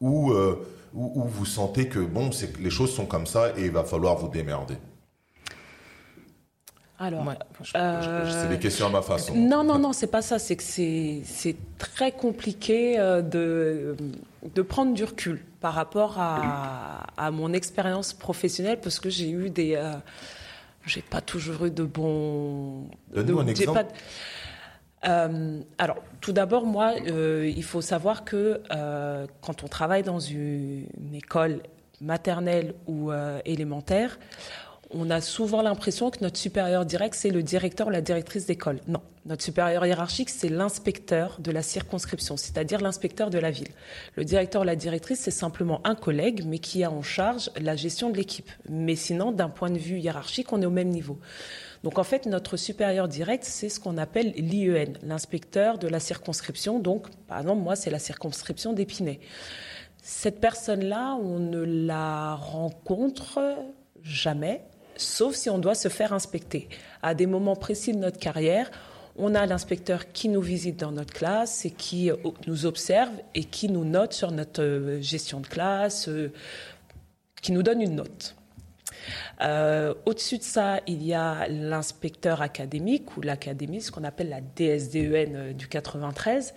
[0.00, 3.84] ou, euh, vous sentez que bon, c'est les choses sont comme ça et il va
[3.84, 4.76] falloir vous démerder?
[7.00, 7.32] Alors,
[7.76, 9.32] euh, c'est des questions à ma façon.
[9.36, 10.40] Non, non, non, c'est pas ça.
[10.40, 13.94] C'est que c'est très compliqué euh, de,
[14.54, 19.50] de prendre du recul par rapport à, à mon expérience professionnelle parce que j'ai eu
[19.50, 19.74] des.
[19.74, 19.94] Euh,
[20.86, 22.88] j'ai pas toujours eu de bons.
[23.12, 23.84] Donne-nous un exemple.
[25.02, 28.62] alors, tout d'abord, moi, il faut savoir que
[29.42, 31.60] quand on travaille dans une école
[32.00, 33.12] maternelle ou
[33.44, 34.18] élémentaire,
[34.90, 38.80] on a souvent l'impression que notre supérieur direct, c'est le directeur ou la directrice d'école.
[38.88, 43.68] Non, notre supérieur hiérarchique, c'est l'inspecteur de la circonscription, c'est-à-dire l'inspecteur de la ville.
[44.16, 47.76] Le directeur ou la directrice, c'est simplement un collègue, mais qui a en charge la
[47.76, 48.50] gestion de l'équipe.
[48.68, 51.18] Mais sinon, d'un point de vue hiérarchique, on est au même niveau.
[51.84, 56.78] Donc en fait, notre supérieur direct, c'est ce qu'on appelle l'IEN, l'inspecteur de la circonscription.
[56.78, 59.20] Donc, par exemple, moi, c'est la circonscription d'Épinay.
[60.02, 63.40] Cette personne-là, on ne la rencontre
[64.02, 64.62] jamais
[65.00, 66.68] sauf si on doit se faire inspecter.
[67.02, 68.70] À des moments précis de notre carrière,
[69.18, 73.44] on a l'inspecteur qui nous visite dans notre classe et qui euh, nous observe et
[73.44, 76.32] qui nous note sur notre euh, gestion de classe, euh,
[77.42, 78.36] qui nous donne une note.
[80.06, 85.52] Au-dessus de ça, il y a l'inspecteur académique ou l'académie, ce qu'on appelle la DSDEN
[85.52, 86.52] du 93,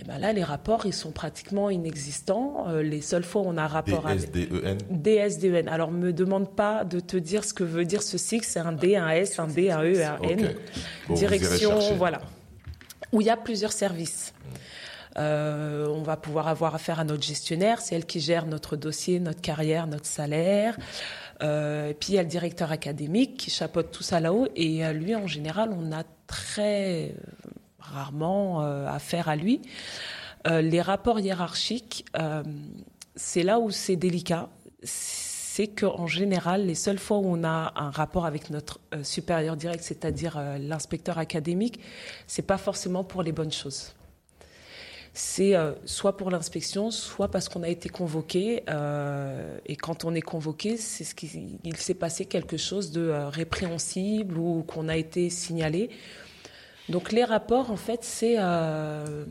[0.00, 2.64] et eh ben là, les rapports, ils sont pratiquement inexistants.
[2.68, 5.68] Euh, les seules fois où on a un rapport DSDEN DSDEN.
[5.68, 8.46] Alors, me demande pas de te dire ce que veut dire ce cycle.
[8.46, 10.54] C'est un D, un S, un D, un E, un N.
[11.10, 12.22] Direction, voilà.
[13.12, 14.32] Où il y a plusieurs services.
[15.18, 19.20] Euh, on va pouvoir avoir affaire à notre gestionnaire, c'est elle qui gère notre dossier,
[19.20, 20.78] notre carrière, notre salaire.
[21.42, 24.48] Euh, et puis il y a le directeur académique qui chapeaute tout ça là-haut.
[24.56, 27.12] Et lui, en général, on a très
[27.80, 29.60] rarement euh, affaire à lui.
[30.46, 32.42] Euh, les rapports hiérarchiques, euh,
[33.16, 34.48] c'est là où c'est délicat.
[34.82, 39.82] C'est qu'en général, les seules fois où on a un rapport avec notre supérieur direct,
[39.82, 41.80] c'est-à-dire l'inspecteur académique,
[42.26, 43.92] c'est pas forcément pour les bonnes choses
[45.12, 45.54] c'est
[45.86, 48.62] soit pour l'inspection, soit parce qu'on a été convoqué.
[49.66, 54.62] et quand on est convoqué, c'est ce qu'il s'est passé quelque chose de répréhensible ou
[54.62, 55.90] qu'on a été signalé.
[56.90, 58.34] Donc les rapports, en fait, c'est...
[58.38, 59.24] Euh,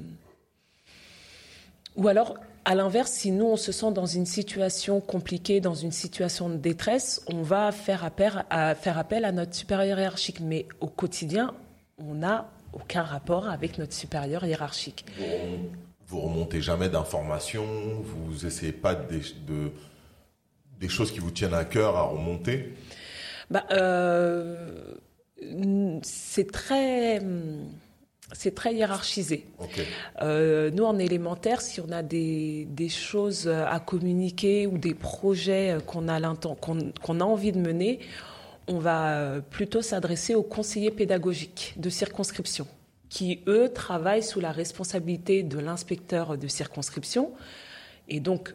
[1.96, 5.92] ou alors, à l'inverse, si nous, on se sent dans une situation compliquée, dans une
[5.92, 10.40] situation de détresse, on va faire appel à, faire appel à notre supérieur hiérarchique.
[10.40, 11.54] Mais au quotidien,
[11.98, 15.06] on n'a aucun rapport avec notre supérieur hiérarchique.
[16.08, 17.66] Vous, remontez jamais d'informations,
[18.04, 19.72] vous essayez pas de,
[20.80, 22.74] des choses qui vous tiennent à cœur à remonter?
[23.50, 24.94] Bah, euh,
[26.04, 27.22] c'est très
[28.34, 29.48] c'est très hiérarchisé.
[30.22, 36.08] Euh, nous, en élémentaire, si on a des, choses à communiquer ou des projets qu'on
[36.08, 38.00] a, qu'on a envie de mener,
[38.68, 42.68] on va plutôt s'adresser aux conseillers pédagogiques de circonscription,
[43.10, 47.32] qui, eux, travaillent sous la responsabilité de l'inspecteur de circonscription.
[48.10, 48.54] Et donc,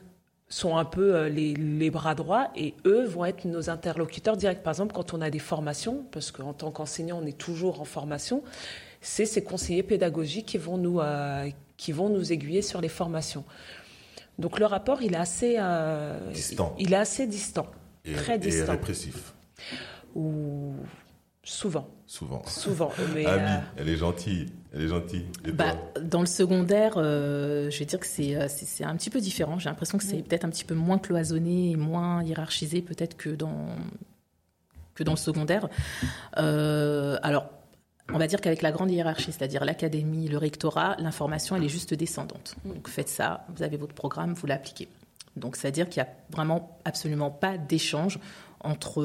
[0.48, 4.62] sont un peu euh, les, bras droits et eux vont être nos interlocuteurs directs.
[4.62, 7.84] Par exemple, quand on a des formations, parce qu'en tant qu'enseignant, on est toujours en
[7.84, 8.42] formation,
[9.00, 13.44] c'est ces conseillers pédagogiques qui vont nous, euh, qui vont nous aiguiller sur les formations.
[14.38, 16.74] Donc le rapport, il est assez euh, distant.
[16.78, 17.66] Il est assez distant,
[18.16, 18.66] très distant.
[18.66, 19.34] Et répressif.
[20.14, 20.74] Ou
[21.44, 21.88] Souvent.
[22.14, 22.42] Souvent.
[22.46, 22.92] Souvent.
[23.12, 24.46] Mais Ami, euh, elle est gentille.
[24.72, 25.26] Elle est gentille.
[25.52, 29.18] Bah, dans le secondaire, euh, je vais dire que euh, c'est, c'est, un petit peu
[29.18, 29.58] différent.
[29.58, 33.30] J'ai l'impression que c'est peut-être un petit peu moins cloisonné et moins hiérarchisé peut-être que
[33.30, 33.66] dans,
[34.94, 35.68] que dans le secondaire.
[36.34, 37.46] alors,
[38.12, 41.94] on va dire qu'avec la grande hiérarchie, c'est-à-dire l'académie, le rectorat, l'information, elle est juste
[41.94, 42.54] descendante.
[42.64, 42.74] Mm.
[42.74, 44.86] Donc faites ça, vous avez votre programme, vous l'appliquez.
[45.34, 48.20] Donc c'est-à-dire qu'il n'y a vraiment absolument pas d'échange
[48.64, 49.02] entre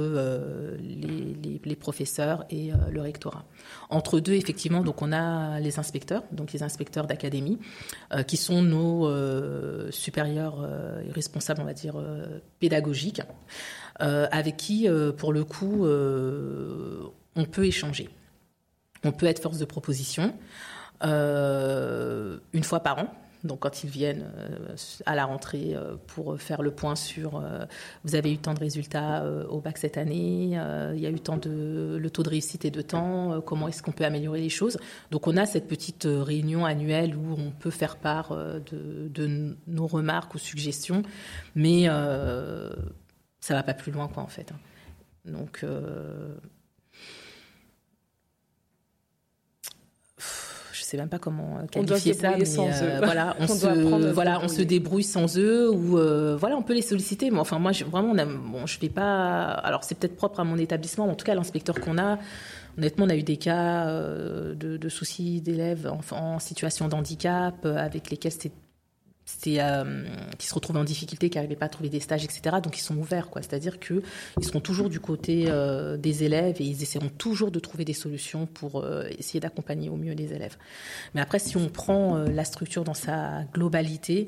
[0.80, 3.46] les, les, professeurs et le rectorat.
[3.90, 7.60] Entre deux, effectivement, donc on a les inspecteurs, donc les inspecteurs d'académie,
[8.28, 9.12] qui sont nos
[9.92, 10.68] supérieurs
[11.08, 11.96] et responsables, on va dire,
[12.60, 13.22] pédagogiques,
[14.00, 14.88] avec qui,
[15.18, 18.10] pour le coup, on peut échanger.
[19.04, 20.34] On peut être force de proposition
[21.04, 23.08] euh, une fois par an.
[23.44, 24.76] Donc quand ils viennent euh,
[25.06, 27.42] à la rentrée euh, pour faire le point sur
[28.04, 30.58] vous avez eu tant de résultats au bac cette année,
[30.94, 33.82] il y a eu tant de le taux de réussite et de temps, comment est-ce
[33.84, 34.78] qu'on peut améliorer les choses?
[35.12, 40.36] Donc on a cette petite réunion annuelle où on peut faire part de, nos remarques
[40.36, 41.04] ou suggestions,
[41.56, 44.52] mais ça va pas plus loin quoi en fait.
[44.52, 44.60] Hein.
[45.26, 45.64] Donc
[50.90, 55.04] sais même pas comment qualifier ça, mais euh, voilà, on, se, voilà, on se débrouille
[55.04, 57.30] sans eux ou euh, voilà, on peut les solliciter.
[57.32, 59.44] Mais enfin, moi, je, vraiment, on bon, je fais pas.
[59.46, 62.18] Alors, c'est peut-être propre à mon établissement, en tout cas, l'inspecteur qu'on a.
[62.78, 67.66] Honnêtement, on a eu des cas euh, de, soucis d'élèves en, en, situation de handicap
[67.66, 68.52] avec lesquels c'était
[69.48, 70.04] euh,
[70.38, 72.58] qui se retrouvent en difficulté, qui n'arrivaient pas à trouver des stages, etc.
[72.62, 73.42] Donc ils sont ouverts, quoi.
[73.42, 74.02] C'est-à-dire qu'ils
[74.42, 78.46] seront toujours du côté euh, des élèves et ils essaieront toujours de trouver des solutions
[78.46, 80.58] pour euh, essayer d'accompagner au mieux les élèves.
[81.16, 84.28] Mais après, si on prend la structure dans sa globalité,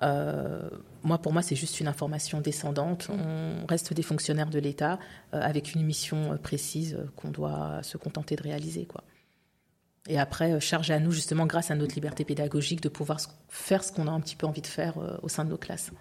[0.00, 3.08] moi, pour moi, c'est juste une information descendante.
[3.10, 4.98] On reste des fonctionnaires de l'État
[5.32, 9.02] avec une mission précise qu'on doit se contenter de réaliser, quoi.
[10.08, 13.84] Et après, euh, charge à nous, justement, grâce à notre liberté pédagogique, de pouvoir faire
[13.84, 15.92] ce qu'on a un petit peu envie de faire euh, au sein de nos classes.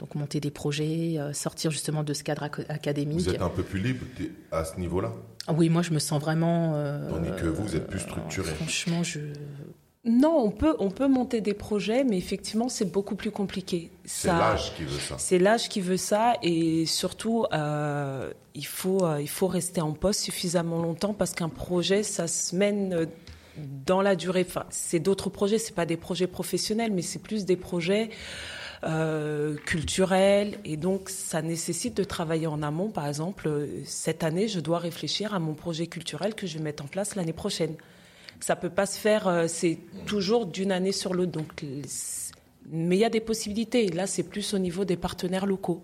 [0.00, 3.20] Donc monter des projets, euh, sortir justement de ce cadre académique.
[3.20, 4.04] Vous êtes un peu plus libre
[4.50, 5.12] à ce niveau-là?
[5.48, 6.72] Oui, moi je me sens vraiment...
[7.08, 8.50] Tandis que vous, vous êtes plus structuré.
[8.54, 9.20] franchement, je...
[10.06, 13.90] Non, on peut, on peut monter des projets, mais effectivement, c'est beaucoup plus compliqué.
[14.04, 15.14] C'est l'âge qui veut ça.
[15.16, 20.82] C'est l'âge qui veut ça, et surtout, il, faut, il faut rester en poste suffisamment
[20.82, 23.06] longtemps parce qu'un projet, ça se mène
[23.58, 24.46] dans la durée.
[24.70, 28.10] C'est d'autres projets, c'est pas des projets professionnels, mais c'est plus des projets
[28.84, 30.58] euh, culturels.
[30.64, 32.90] Et donc, ça nécessite de travailler en amont.
[32.90, 36.84] Par exemple, cette année, je dois réfléchir à mon projet culturel que je vais mettre
[36.84, 37.74] en place l'année prochaine.
[38.40, 39.28] Ça peut pas se faire.
[39.28, 41.32] Euh, c'est toujours d'une année sur l'autre.
[41.32, 41.64] Donc,
[42.70, 43.88] mais il y a des possibilités.
[43.88, 45.82] Là, c'est plus au niveau des partenaires locaux.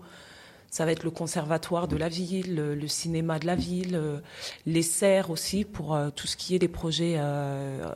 [0.71, 4.19] Ça va être le conservatoire de la ville, le, cinéma de la ville, euh,
[4.65, 7.91] les serres aussi pour euh, tout ce qui est des projets euh,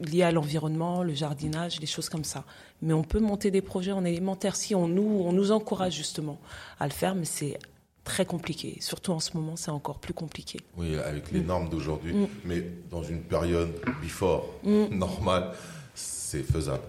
[0.00, 2.42] liés à l'environnement, le jardinage, les choses comme ça.
[2.82, 6.40] Mais on peut monter des projets en élémentaire si on nous, on nous encourage justement
[6.80, 7.56] à le faire, mais c'est
[8.02, 8.78] très compliqué.
[8.80, 10.58] Surtout en ce moment, c'est encore plus compliqué.
[10.76, 12.12] Oui, avec les normes d'aujourd'hui.
[12.12, 12.26] Mm.
[12.44, 14.86] Mais dans une période before mm.
[14.96, 15.52] normale,
[15.94, 16.82] c'est faisable.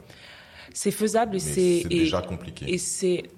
[0.73, 2.73] C'est faisable et c'est déjà compliqué.
[2.73, 3.29] Et c'est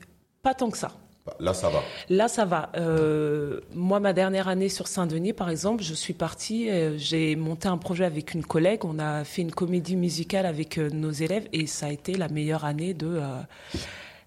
[0.42, 0.96] pas tant que ça.
[1.40, 1.84] Là, ça va.
[2.10, 2.72] Là, ça va.
[2.76, 7.68] Euh, moi, ma dernière année sur Saint-Denis, par exemple, je suis partie, euh, j'ai monté
[7.68, 11.48] un projet avec une collègue, on a fait une comédie musicale avec euh, nos élèves
[11.54, 13.20] et ça a été la meilleure année de...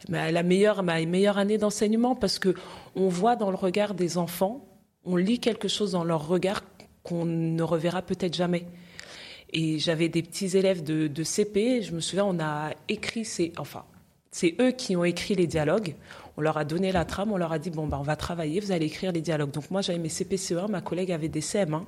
[0.08, 2.54] la meilleure, meilleure année d'enseignement parce que
[2.94, 4.64] on voit dans le regard des enfants,
[5.04, 6.62] on lit quelque chose dans leur regard
[7.02, 8.66] qu'on ne reverra peut-être jamais.
[9.52, 13.52] Et j'avais des petits élèves de, de CP, je me souviens, on a écrit, c'est
[13.58, 13.84] enfin,
[14.34, 15.94] c'est eux qui ont écrit les dialogues.
[16.36, 18.58] On leur a donné la trame, on leur a dit bon, ben, on va travailler,
[18.58, 19.52] vous allez écrire les dialogues.
[19.52, 21.84] Donc moi, j'avais mes CPCE1, ma collègue avait des CM1.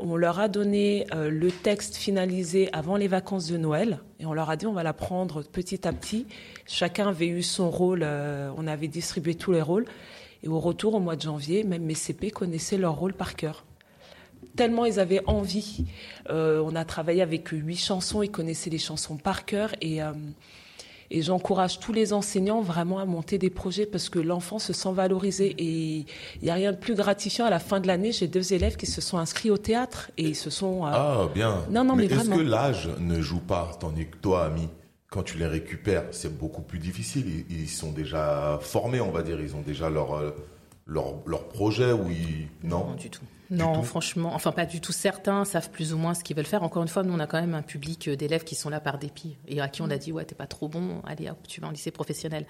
[0.00, 4.32] On leur a donné euh, le texte finalisé avant les vacances de Noël et on
[4.34, 6.26] leur a dit on va l'apprendre petit à petit.
[6.66, 9.84] Chacun avait eu son rôle, euh, on avait distribué tous les rôles.
[10.42, 13.64] Et au retour, au mois de janvier, même mes CP connaissaient leur rôle par cœur
[14.54, 15.84] tellement ils avaient envie.
[16.30, 20.00] Euh, on a travaillé avec huit chansons, ils connaissaient les chansons par cœur et
[21.10, 24.92] et j'encourage tous les enseignants vraiment à monter des projets parce que l'enfant se sent
[24.92, 25.54] valorisé.
[25.58, 26.06] Et
[26.40, 27.46] il n'y a rien de plus gratifiant.
[27.46, 30.24] À la fin de l'année, j'ai deux élèves qui se sont inscrits au théâtre et
[30.24, 30.86] ils se sont.
[30.86, 31.64] Euh, ah, bien.
[31.70, 34.68] Non, non, mais, est-ce que l'âge ne joue pas Tandis que toi, ami,
[35.10, 37.44] quand tu les récupères, c'est beaucoup plus difficile.
[37.48, 39.40] Ils, sont déjà formés, on va dire.
[39.40, 40.30] Ils ont déjà leur, euh,
[40.86, 42.48] leur, leur projet ou ils.
[42.68, 43.22] Non, non du tout.
[43.50, 44.92] Non, franchement, enfin pas du tout.
[44.92, 46.62] Certains savent plus ou moins ce qu'ils veulent faire.
[46.62, 48.98] Encore une fois, nous on a quand même un public d'élèves qui sont là par
[48.98, 51.60] dépit et à qui on a dit ouais t'es pas trop bon, allez hop tu
[51.60, 52.46] vas en lycée professionnel.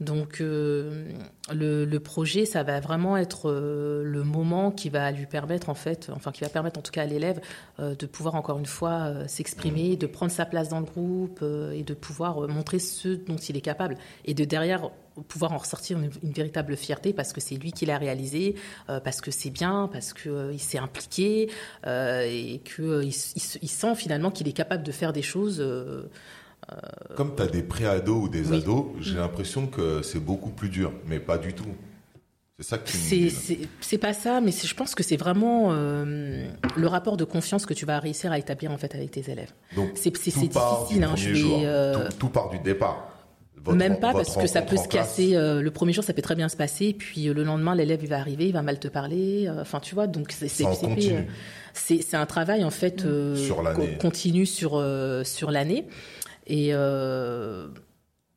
[0.00, 1.12] Donc euh,
[1.52, 6.10] le, projet, ça va vraiment être euh, le moment qui va lui permettre en fait,
[6.14, 7.40] enfin qui va permettre en tout cas à l'élève
[7.78, 11.82] euh, de pouvoir encore une fois s'exprimer, de prendre sa place dans le groupe et
[11.82, 14.90] de pouvoir montrer ce dont il est capable et de derrière
[15.28, 18.54] pouvoir en ressortir une, véritable fierté parce que c'est lui qui l'a réalisé,
[18.86, 21.50] parce que c'est bien, parce qu'il s'est impliqué
[21.86, 25.62] et qu'il il, sent finalement qu'il est capable de faire des choses
[26.72, 30.68] euh, Comme tu as des pré-ados ou des ados, j'ai l'impression que c'est beaucoup plus
[30.68, 31.64] dur, mais pas du tout.
[32.58, 32.96] C'est ça que tu
[33.80, 36.46] C'est- pas ça, mais je pense que c'est vraiment euh,
[36.76, 39.52] le rapport de confiance que tu vas réussir à établir en fait avec tes élèves.
[39.74, 40.50] Donc, C'est difficile.
[40.98, 41.60] du hein, je vais, jour.
[41.64, 43.08] euh, Tout, tout part du départ.
[43.64, 45.34] Votre- même pas votre parce que ça peut se casser.
[45.36, 48.00] euh, le premier jour, ça peut très bien se passer, puis euh, le lendemain, l'élève
[48.02, 49.46] il va arriver, il va mal te parler.
[49.48, 51.22] euh, Enfin, tu vois, donc c'est c'est euh,
[52.16, 53.62] un travail en fait euh, Sur
[53.98, 55.86] continu sur euh, sur l'année.
[56.46, 57.68] Et euh,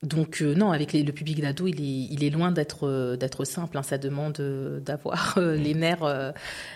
[0.04, 3.16] donc euh, non, avec les- le public d'ado, il est il est loin d'être euh,
[3.18, 3.78] d'être simple.
[3.78, 3.84] hein.
[3.84, 6.32] Ça demande euh, d'avoir euh, les nerfs euh,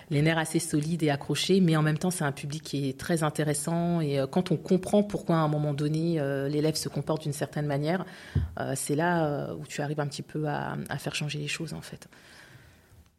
[0.10, 2.99] les nerfs assez solides et accrochés, mais en même temps, c'est un public qui est
[2.99, 4.02] très intéressant.
[4.02, 7.34] Et euh, quand on comprend pourquoi à un moment donné euh, l'élève se comporte d'une
[7.34, 8.06] certaine manière,
[8.60, 11.48] euh, c'est là euh, où tu arrives un petit peu à, à faire changer les
[11.48, 12.07] choses en fait.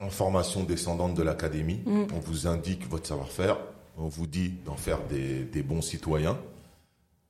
[0.00, 2.06] En formation descendante de l'académie, Mm.
[2.12, 3.56] on vous indique votre savoir-faire,
[3.96, 6.36] on vous dit d'en faire des, des bons citoyens.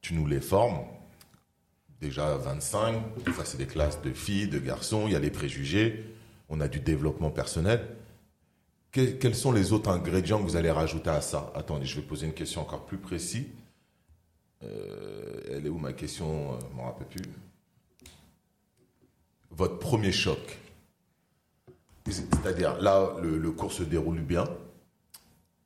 [0.00, 0.78] Tu nous les formes.
[2.02, 2.96] Déjà 25,
[3.28, 6.04] enfin, c'est des classes de filles, de garçons, il y a les préjugés,
[6.48, 7.86] on a du développement personnel.
[8.90, 11.52] Que- quels sont les autres ingrédients que vous allez rajouter à ça?
[11.54, 13.46] Attendez, je vais poser une question encore plus précise.
[14.64, 16.54] Euh, elle est où ma question?
[16.54, 17.22] Euh, Je m'en rappelle plus.
[19.52, 20.58] Votre premier choc.
[22.10, 24.44] C'est-à-dire, là, le cours se déroule bien.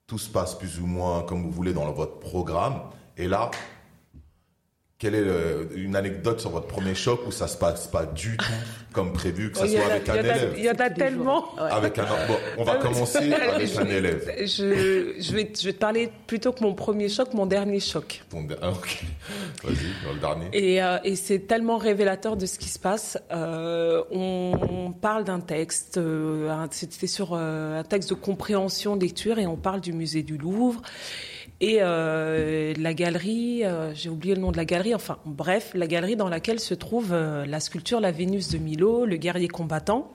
[0.06, 2.82] Tout se passe plus ou moins comme vous voulez dans votre programme.
[3.16, 3.50] Et là,
[4.98, 8.36] quelle est le- une anecdote sur votre premier choc où ça se passe pas du
[8.38, 8.44] tout
[8.94, 10.54] comme prévu, que ça Oh, il y soit en a- avec un a- élève?
[10.56, 11.54] Il y en a tellement.
[11.56, 11.70] Ouais.
[11.70, 14.32] Avec un bon, on va commencer avec un élève.
[14.40, 14.46] Je,
[15.20, 18.24] je, vais, je vais te parler plutôt que mon premier choc, mon dernier choc.
[18.30, 19.04] Ton- ah, ok.
[19.64, 20.46] Vas-y, le dernier.
[20.54, 23.18] Et, euh, et c'est tellement révélateur de ce qui se passe.
[23.32, 29.02] Euh, on, on parle d'un texte, euh, c'était sur euh, un texte de compréhension, de
[29.02, 30.80] lecture, et on parle du musée du Louvre.
[31.60, 35.86] Et euh, la galerie, euh, j'ai oublié le nom de la galerie, enfin bref, la
[35.86, 40.12] galerie dans laquelle se trouve euh, la sculpture La Vénus de Milo, le guerrier combattant.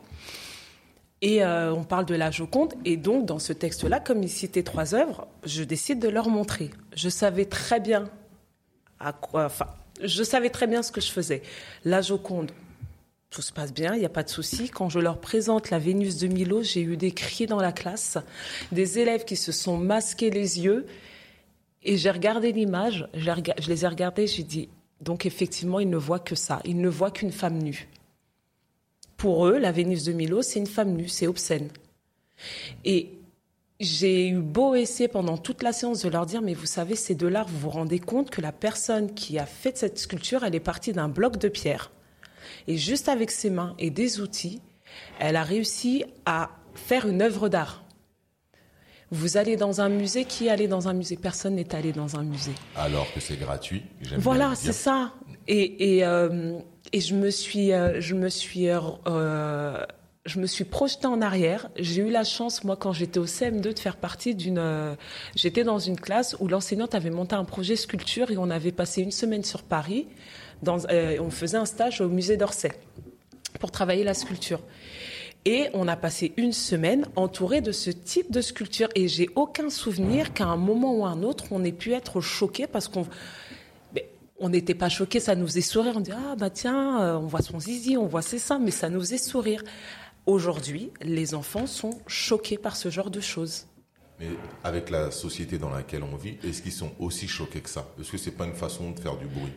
[1.23, 2.73] Et on parle de la Joconde.
[2.83, 6.71] Et donc, dans ce texte-là, comme il citait trois œuvres, je décide de leur montrer.
[6.95, 8.05] Je savais très bien.
[8.99, 9.67] Enfin,
[10.01, 11.43] je savais très bien ce que je faisais.
[11.85, 12.51] La Joconde,
[13.29, 14.71] tout se passe bien, il n'y a pas de souci.
[14.71, 18.17] Quand je leur présente la Vénus de Milo, j'ai eu des cris dans la classe,
[18.71, 20.87] des élèves qui se sont masqués les yeux.
[21.83, 24.69] Et j'ai regardé l'image, je les ai regardés, j'ai dit,
[25.01, 26.61] donc effectivement, ils ne voient que ça.
[26.63, 27.87] Ils ne voient qu'une femme nue.
[29.17, 31.69] Pour eux, la Vénus de Milo, c'est une femme nue, c'est obscène.
[32.85, 33.09] Et
[33.79, 37.15] j'ai eu beau essayer pendant toute la séance de leur dire, mais vous savez, c'est
[37.15, 40.55] de l'art, vous vous rendez compte que la personne qui a fait cette sculpture, elle
[40.55, 41.91] est partie d'un bloc de pierre.
[42.67, 44.61] Et juste avec ses mains et des outils,
[45.19, 47.80] elle a réussi à faire une œuvre d'art.
[49.13, 51.17] Vous allez dans un musée, qui est allé dans un musée?
[51.17, 52.53] Personne n'est allé dans un musée.
[52.77, 53.83] Alors que c'est gratuit.
[54.17, 55.13] Voilà, c'est ça.
[55.47, 56.57] Et, et, euh,
[56.93, 59.85] et je me suis, euh, je me suis, euh,
[60.25, 61.69] je me suis projetée en arrière.
[61.77, 64.57] J'ai eu la chance, moi, quand j'étais au CM2, de faire partie d'une.
[64.59, 64.95] euh,
[65.35, 69.01] j'étais dans une classe où l'enseignante avait monté un projet sculpture et on avait passé
[69.01, 70.07] une semaine sur Paris.
[70.63, 70.77] Dans,
[71.19, 72.71] on faisait un stage au musée d'Orsay
[73.59, 74.61] pour travailler la sculpture.
[75.45, 78.89] Et on a passé une semaine entouré de ce type de sculpture.
[78.93, 82.21] Et j'ai aucun souvenir qu'à un moment ou à un autre, on ait pu être
[82.21, 83.07] choqué parce qu'on
[84.43, 85.93] on n'était pas choqué, ça nous faisait sourire.
[85.95, 88.71] On dit ah bah tiens, euh, on voit son zizi, on voit ses seins, mais
[88.71, 89.63] ça nous faisait sourire.
[90.25, 93.67] Aujourd'hui, les enfants sont choqués par ce genre de choses.
[94.19, 94.27] Mais
[94.63, 97.87] avec la société dans laquelle on vit, est-ce qu'ils sont aussi choqués que ça?
[97.99, 99.53] Est-ce que c'est pas une façon de faire du bruit?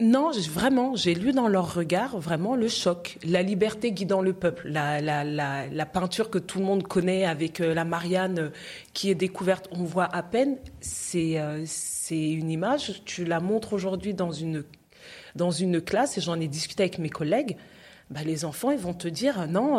[0.00, 4.68] Non, vraiment, j'ai lu dans leur regard vraiment le choc, la liberté guidant le peuple,
[4.68, 8.50] la, peinture que tout le monde connaît avec euh, la Marianne euh,
[8.92, 10.56] qui est découverte, on voit à peine.
[10.80, 14.64] C'est euh, c'est une image, tu la montres aujourd'hui dans une,
[15.36, 17.56] dans une classe, et j'en ai discuté avec mes collègues.
[18.10, 19.78] Bah, les enfants, ils vont te dire non,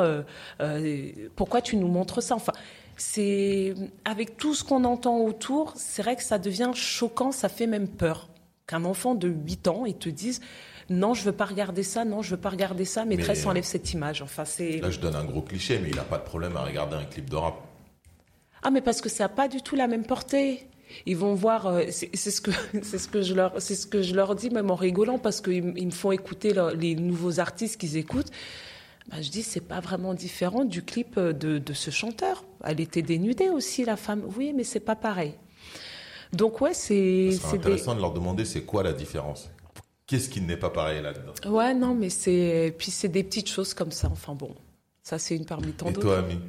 [1.35, 2.35] pourquoi tu nous montres ça?
[2.35, 2.53] Enfin,
[2.95, 3.73] c'est
[4.05, 7.89] avec tout ce qu'on entend autour, c'est vrai que ça devient choquant, ça fait même
[7.89, 8.29] peur
[8.67, 10.41] qu'un enfant de 8 ans, il te dise
[10.89, 13.63] non, je veux pas regarder ça, non, je veux pas regarder ça, maîtresse, Mais- enlève
[13.63, 14.21] cette image.
[14.21, 16.63] Enfin, c'est Là, je donne un gros cliché, mais il n'a pas de problème à
[16.63, 17.55] regarder un clip de rap.
[18.61, 20.67] ah, mais parce que ça n'a pas du tout la même portée.
[21.07, 22.51] Ils vont voir, euh, c'est ce que
[22.83, 25.41] c'est ce que je leur c'est ce que je leur dis même en rigolant parce
[25.41, 28.29] qu'ils ils me font écouter leur- les nouveaux artistes qu'ils écoutent.
[29.09, 32.45] Bah, je dis c'est pas vraiment différent du clip euh, de, de ce chanteur.
[32.63, 34.21] Elle était dénudée aussi la femme.
[34.37, 35.33] Oui, mais c'est pas pareil.
[36.33, 39.49] Donc ouais, c'est C'est des intéressant de leur demander c'est quoi la différence.
[40.07, 41.33] Qu'est-ce qui n'est pas pareil là-dedans?
[41.51, 44.07] Ouais non mais c'est puis c'est des petites choses comme ça.
[44.11, 44.53] Enfin bon,
[45.03, 46.07] ça c'est une parmi tant Et d'autres.
[46.07, 46.39] toi, ami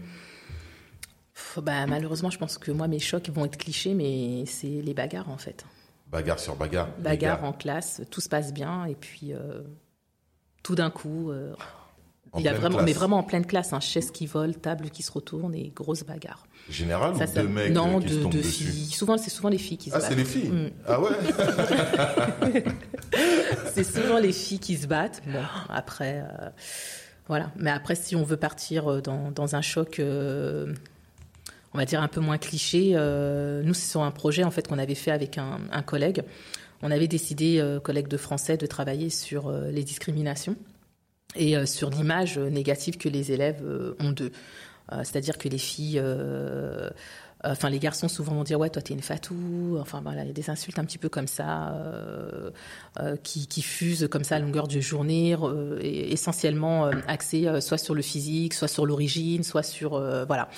[1.63, 5.31] Bah, malheureusement, je pense que moi, mes chocs vont être clichés, mais c'est les bagarres
[5.31, 5.65] en fait.
[6.11, 6.89] Bagarre sur bagarre.
[6.99, 9.63] Bagarre en classe, tout se passe bien, et puis euh,
[10.63, 11.55] tout d'un coup, euh,
[12.39, 12.85] Il a vraiment, classe.
[12.87, 16.05] mais vraiment en pleine classe, hein, chaises qui volent, tables qui se retournent et grosses
[16.05, 16.47] bagarres.
[16.69, 18.91] Général Ça, ou ça- deux mecs non, euh, qui se de, tombent de dessus filles.
[18.91, 20.09] Souvent, c'est souvent les filles qui se Ah, battent.
[20.09, 20.71] c'est les filles Mm.
[20.87, 21.11] Ah ouais
[23.75, 25.23] C'est souvent les filles qui se battent.
[25.27, 26.49] Bon, après, euh,
[27.29, 27.51] voilà.
[27.57, 30.73] Mais après, si on veut partir euh, dans, dans un choc, euh,
[31.75, 34.67] on va dire un peu moins cliché, euh, nous, c'est sur un projet en fait
[34.67, 36.23] qu'on avait fait avec un, un collègue.
[36.83, 40.57] On avait décidé, collègue de français, de travailler sur les discriminations
[41.37, 44.33] et euh, sur l'image euh, négative que les élèves euh, ont d'eux.
[45.03, 46.01] C'est-à-dire que les filles,
[47.45, 50.31] enfin les garçons souvent vont dire ouais toi t'es une fatou, enfin voilà il y
[50.31, 52.51] a des insultes un petit peu comme ça euh,
[53.01, 57.47] euh, qui, qui fusent comme ça à longueur de journée, euh, et essentiellement euh, axées
[57.47, 60.49] euh, soit sur le physique, soit sur l'origine, soit sur euh, voilà.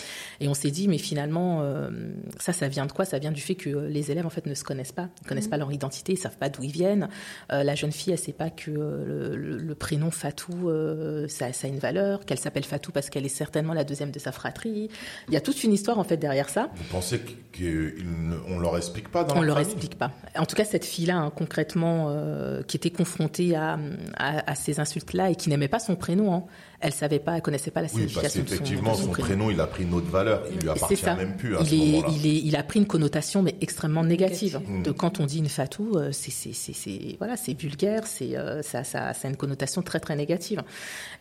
[0.41, 1.91] Et on s'est dit mais finalement euh,
[2.39, 3.05] ça ça vient de quoi?
[3.05, 5.49] Ça vient du fait que les élèves en fait ne se connaissent pas, ils connaissent
[5.49, 7.09] pas leur identité, ils savent pas d'où ils viennent.
[7.53, 11.27] Euh, la jeune fille elle sait pas que euh, le, le- le prénom Fatou euh,
[11.29, 14.19] ça, ça a une valeur, qu'elle s'appelle Fatou parce qu'elle est certainement la deuxième de
[14.19, 14.89] sa fratrie.
[15.29, 16.68] Il y a toute une histoire en fait derrière ça.
[16.75, 20.13] Vous pensez qu'on leur explique pas dans On la leur famille explique pas.
[20.37, 23.79] En tout cas, cette fille-là, hein, concrètement, euh, qui était confrontée à,
[24.17, 26.45] à, à ces insultes-là et qui n'aimait pas son prénom, hein,
[26.81, 29.11] elle savait pas, elle connaissait pas la Oui, parce signification de son, qu'effectivement, son son
[29.11, 29.27] prénom.
[29.27, 30.45] prénom, il a pris une autre valeur.
[30.53, 31.15] Il lui appartient ça.
[31.17, 32.09] même plus à il, ce est, moment-là.
[32.17, 34.59] il, est, il a pris une connotation mais extrêmement négative.
[34.59, 34.83] Négative.
[34.85, 38.37] De quand on dit une fatou, euh, c'est c'est c'est c'est- voilà, c'est vulgaire, c'est
[38.37, 40.63] euh, ça, ça ça a une connotation très très négative.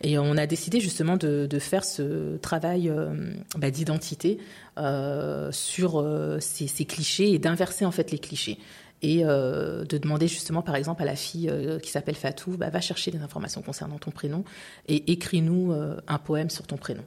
[0.02, 3.08] Et on a décidé justement de, de faire ce travail euh,
[3.56, 4.38] bah, d'identité
[4.78, 8.58] euh, sur euh, ces, ces clichés et d'inverser en fait les clichés.
[9.02, 12.68] Et euh, de demander justement, par exemple, à la fille euh, qui s'appelle Fatou, bah,
[12.70, 14.42] va chercher des informations concernant ton prénom
[14.88, 17.02] et écris-nous euh, un poème sur ton prénom.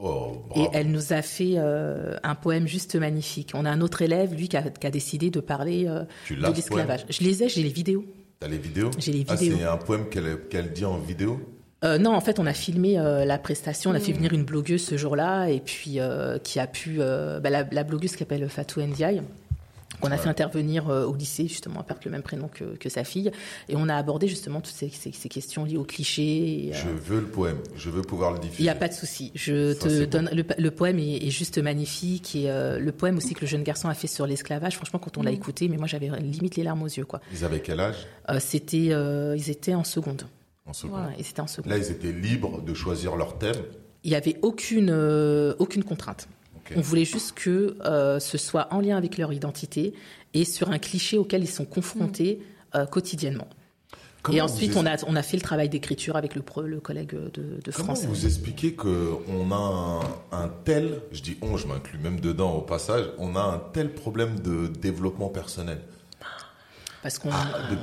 [0.00, 3.50] Oh, Et elle nous a fait euh, un poème juste magnifique.
[3.54, 6.46] On a un autre élève, lui, qui a, qui a décidé de parler euh, de
[6.54, 7.04] l'esclavage.
[7.10, 8.04] Je les ai, j'ai les vidéos.
[8.40, 9.56] T'as les vidéos J'ai les Ah, vidéos.
[9.58, 11.40] c'est un poème qu'elle qu'elle dit en vidéo
[11.84, 13.90] Euh, non, en fait, on a filmé euh, la prestation.
[13.90, 14.16] On a fait Mm.
[14.16, 17.82] venir une blogueuse ce jour-là, et puis euh, qui a pu, euh, bah, la, la
[17.84, 19.22] blogueuse qui s'appelle Fatou Ndiaye,
[20.00, 22.88] qu'on a fait intervenir euh, au lycée justement, à perdre le même prénom que, que
[22.88, 23.30] sa fille,
[23.68, 26.68] et on a abordé justement toutes ces, ces- ces questions liées aux clichés.
[26.68, 27.58] et, euh, Je veux le poème.
[27.76, 28.60] Je veux pouvoir le diffuser.
[28.60, 29.32] Il n'y a pas de souci.
[29.34, 33.16] Je Ça, te donne le, le poème est, est juste magnifique et euh, le poème
[33.16, 34.76] aussi que le jeune garçon a fait sur l'esclavage.
[34.76, 37.20] Franchement, quand on l'a écouté, mais moi j'avais limite les larmes aux yeux quoi.
[37.32, 38.06] Ils avaient quel âge?
[38.30, 40.22] Euh, c'était, euh, ils étaient en seconde.
[40.66, 41.70] en seconde Voilà, ils étaient en seconde.
[41.72, 43.56] Là, ils étaient libres de choisir leur thème.
[44.04, 46.28] Il n'y avait aucune euh, aucune contrainte.
[46.76, 49.94] On voulait juste que euh, ce soit en lien avec leur identité
[50.34, 52.40] et sur un cliché auquel ils sont confrontés
[52.74, 53.48] euh, quotidiennement.
[54.22, 56.62] Comment et ensuite, es- on a, on a fait le travail d'écriture avec le, pro-
[56.62, 58.06] le collègue de, de Comment français.
[58.08, 62.60] vous expliquez qu'on a un, un tel, je dis on, je m'inclus même dedans au
[62.62, 65.78] passage, on a un tel problème de développement personnel?
[67.02, 67.76] Parce qu'on Ah, de-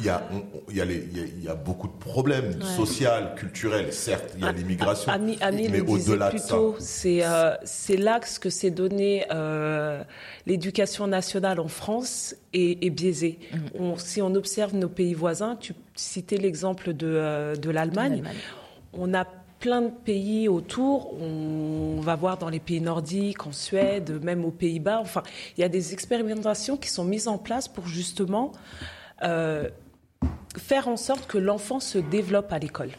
[0.00, 0.22] Il y, a,
[0.68, 3.92] il, y a les- il y a- il y a beaucoup de problèmes sociaux, culturels,
[3.92, 6.56] certes, il y a l'immigration, Ami, Ami mais au-delà de ça.
[6.78, 7.56] c'est euh,
[7.98, 10.04] l'axe que s'est donné euh,
[10.46, 13.40] l'éducation nationale en France est, est biaisé.
[13.52, 13.56] Mm.
[13.80, 18.36] On- si on observe nos pays voisins, tu citais l'exemple de, euh, de l'Allemagne, L'Allemagne.
[18.92, 19.24] on a
[19.60, 21.20] plein de pays autour.
[21.20, 25.00] On va voir dans les pays nordiques, en Suède, même aux Pays-Bas.
[25.00, 25.22] Enfin,
[25.56, 28.52] il y a des expérimentations qui sont mises en place pour justement
[29.22, 29.68] euh,
[30.56, 32.90] faire en sorte que l'enfant se développe à l'école.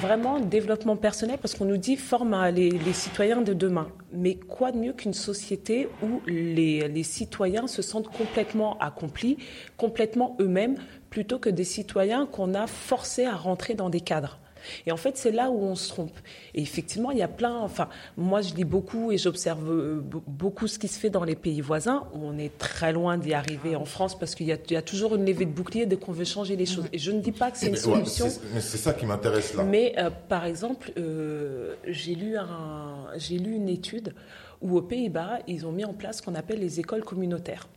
[0.00, 3.88] Vraiment, développement personnel, parce qu'on nous dit forme les citoyens de demain.
[4.12, 9.38] Mais quoi de mieux qu'une société où les, les citoyens se sentent complètement accomplis,
[9.76, 10.76] complètement eux-mêmes,
[11.10, 14.40] plutôt que des citoyens qu'on a forcés à rentrer dans des cadres?
[14.86, 16.16] Et en fait, c'est là où on se trompe.
[16.54, 17.58] Et effectivement, il y a plein.
[17.58, 21.24] Enfin, moi, je lis beaucoup et j'observe euh, be- beaucoup ce qui se fait dans
[21.24, 22.04] les pays voisins.
[22.14, 24.76] où On est très loin d'y arriver en France parce qu'il y, a- il y
[24.76, 26.86] a toujours une levée de bouclier dès qu'on veut changer les choses.
[26.92, 28.28] Et je ne dis pas que c'est une ouais, solution.
[28.28, 29.64] c'est- mais c'est ça qui m'intéresse là.
[29.64, 34.14] Mais euh, par exemple, euh, j'ai lu, un- j'ai lu une étude
[34.62, 37.68] où aux Pays-Bas, ils ont mis en place ce qu'on appelle les écoles communautaires.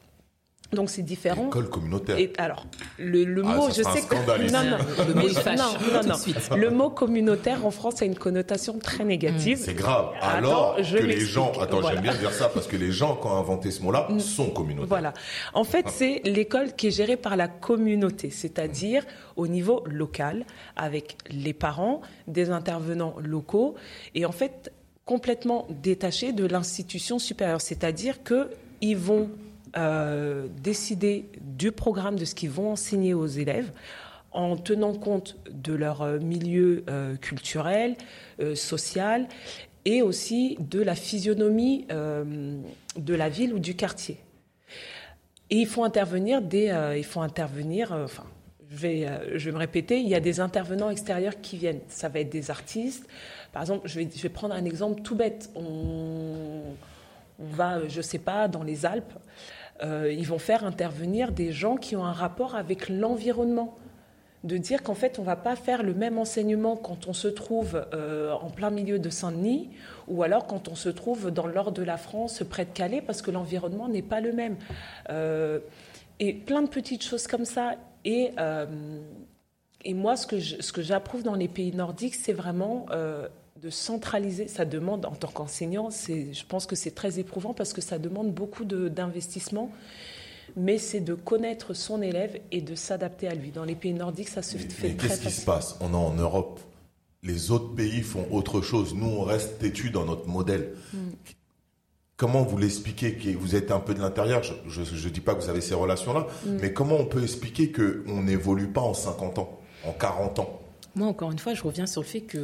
[0.73, 1.48] Donc c'est différent.
[1.48, 2.18] École communautaire.
[2.18, 2.65] Et alors,
[2.99, 4.15] le, le Ah, mot, ça je sais que
[4.52, 4.77] non, non,
[5.07, 6.56] Le mot, mais- il fâche, non, non, non.
[6.57, 9.60] Le mot communautaire en France a une connotation très négative.
[9.61, 10.10] C'est grave.
[10.22, 11.95] Attends, Alors je que les gens, attends, Voilà.
[11.95, 14.89] j'aime bien dire ça parce que les gens, quand ont inventé ce mot-là, sont communautaires.
[14.89, 15.14] Voilà.
[15.53, 19.06] En fait, c'est l'école qui est gérée par la communauté, c'est-à-dire
[19.38, 20.45] au niveau local,
[20.76, 23.76] avec les parents, des intervenants locaux,
[24.15, 24.73] et en fait
[25.06, 28.49] complètement détachés de l'institution supérieure, c'est-à-dire que
[28.81, 29.30] ils vont
[29.78, 33.72] euh, décider du programme de ce qu'ils vont enseigner aux élèves
[34.32, 37.95] en tenant compte de leur euh, milieu euh, culturel,
[38.56, 39.28] social
[39.86, 44.18] et aussi de la physionomie de la ville ou du quartier.
[45.49, 46.66] Et il faut intervenir des,
[46.98, 48.26] il intervenir, enfin,
[48.70, 51.80] je vais, je vais me répéter, il y a des intervenants extérieurs qui viennent.
[51.88, 53.08] Ça va être des artistes.
[53.54, 55.49] Par exemple, je vais, je vais prendre un exemple tout bête.
[55.56, 56.62] On,
[57.40, 59.14] on va, je ne sais pas, dans les Alpes.
[59.84, 63.78] Ils vont faire intervenir des gens qui ont un rapport avec l'environnement
[64.44, 67.28] de dire qu'en fait, on ne va pas faire le même enseignement quand on se
[67.28, 69.70] trouve euh, en plein milieu de Saint-Denis
[70.08, 73.22] ou alors quand on se trouve dans nord de la France, près de Calais, parce
[73.22, 74.56] que l'environnement n'est pas le même.
[75.10, 75.60] Euh,
[76.20, 77.76] et plein de petites choses comme ça.
[78.06, 78.66] Et, euh,
[79.84, 80.26] et moi, ce
[80.72, 82.86] que j'approuve dans les pays nordiques, c'est vraiment
[83.61, 84.47] de centraliser.
[84.47, 88.34] Ça demande, en tant qu'enseignant, je pense que c'est très éprouvant parce que ça demande
[88.34, 89.71] beaucoup d'investissement
[90.55, 93.51] mais c'est de connaître son élève et de s'adapter à lui.
[93.51, 96.13] Dans les pays nordiques, ça se fait très Qu'est-ce qui se passe On est en
[96.13, 96.59] Europe?
[97.23, 98.95] Les autres pays font autre chose.
[98.95, 100.73] Nous, on reste têtus dans notre modèle.
[100.93, 101.11] Hmm.
[102.15, 104.41] Comment vous l'expliquez que vous êtes un peu de l'intérieur?
[104.67, 106.57] Je ne dis pas que vous avez ces relations-là, hmm.
[106.61, 110.61] mais comment on peut expliquer qu'on n'évolue pas en 50 ans, en 40 ans?
[110.98, 112.38] Moi, encore une fois, je reviens sur le fait que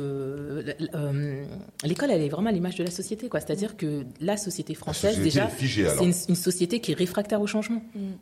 [0.93, 1.45] euh,
[1.83, 3.27] l'école, elle est vraiment à l'image de la société.
[3.27, 3.39] quoi.
[3.39, 7.81] C'est-à-dire que la société française, déjà, c'est une, société qui est réfractaire au changement.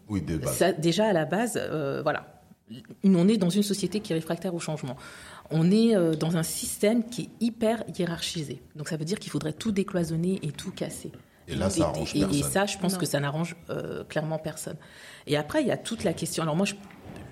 [0.09, 0.23] Oui,
[0.79, 2.41] déjà, à la base, euh, voilà.
[3.03, 4.95] On est dans une société qui est réfractaire au changement.
[5.49, 8.61] On est euh, dans un système qui est hyper hiérarchisé.
[8.77, 11.11] Donc ça veut dire qu'il faudrait tout décloisonner et tout casser.
[11.49, 12.33] Et là, ça arrange personne.
[12.33, 13.57] Et ça, je pense que ça n'arrange
[14.07, 14.77] clairement personne.
[15.27, 16.43] Et après, il y a toute la question.
[16.43, 16.75] Alors moi, je,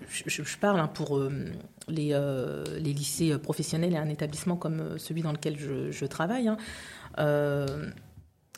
[0.09, 1.45] je, parle hein, pour euh,
[1.89, 6.47] les, euh, les, lycées professionnels et un établissement comme euh, celui dans lequel je, travaille.
[6.47, 6.57] Hein.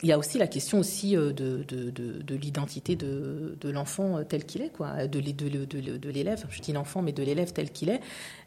[0.02, 4.62] il y a aussi la question aussi de, de, de, l'identité de, l'enfant tel qu'il
[4.62, 6.46] est, quoi, de, de, l'élève.
[6.50, 8.00] Je dis l'enfant, mais de l'élève tel qu'il est,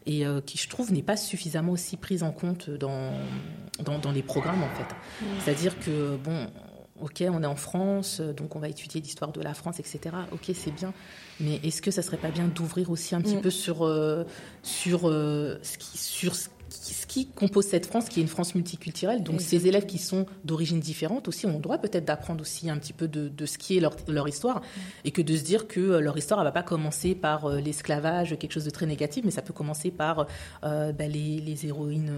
[0.06, 3.12] et qui, je trouve, n'est pas suffisamment aussi prise en compte dans,
[3.84, 4.94] dans, dans les programmes, en fait.
[4.94, 5.26] Mmh.
[5.44, 6.48] C'est-à-dire que, bon,
[7.06, 9.99] ok, on est en France, donc on va étudier l'histoire de la France, etc.
[10.32, 10.91] Ok, c'est bien.
[11.40, 13.41] Mais est-ce que ça serait pas bien d'ouvrir aussi un petit mm.
[13.41, 14.23] peu sur, euh,
[14.64, 18.56] sur, euh, ce qui, sur ce ce qui compose cette France, qui est une France
[18.56, 19.24] multiculturelle.
[19.24, 22.78] Donc ces élèves qui sont d'origine différente aussi ont le droit peut-être d'apprendre aussi un
[22.78, 24.62] petit peu de, de ce qui est leur, leur, histoire
[25.04, 27.60] et que de se dire que euh, leur histoire ne va pas commencer par euh,
[27.60, 30.28] l'esclavage, quelque chose de très négatif, mais ça peut commencer par
[30.64, 32.12] euh, bah, les, les, héroïnes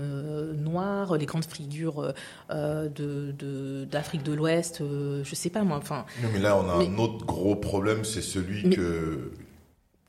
[0.53, 2.13] noires, les grandes figures
[2.49, 5.77] d'Afrique de, l'Ouest, je sais pas moi.
[5.77, 9.31] Enfin, non, mais là on a un autre gros problème, c'est celui que,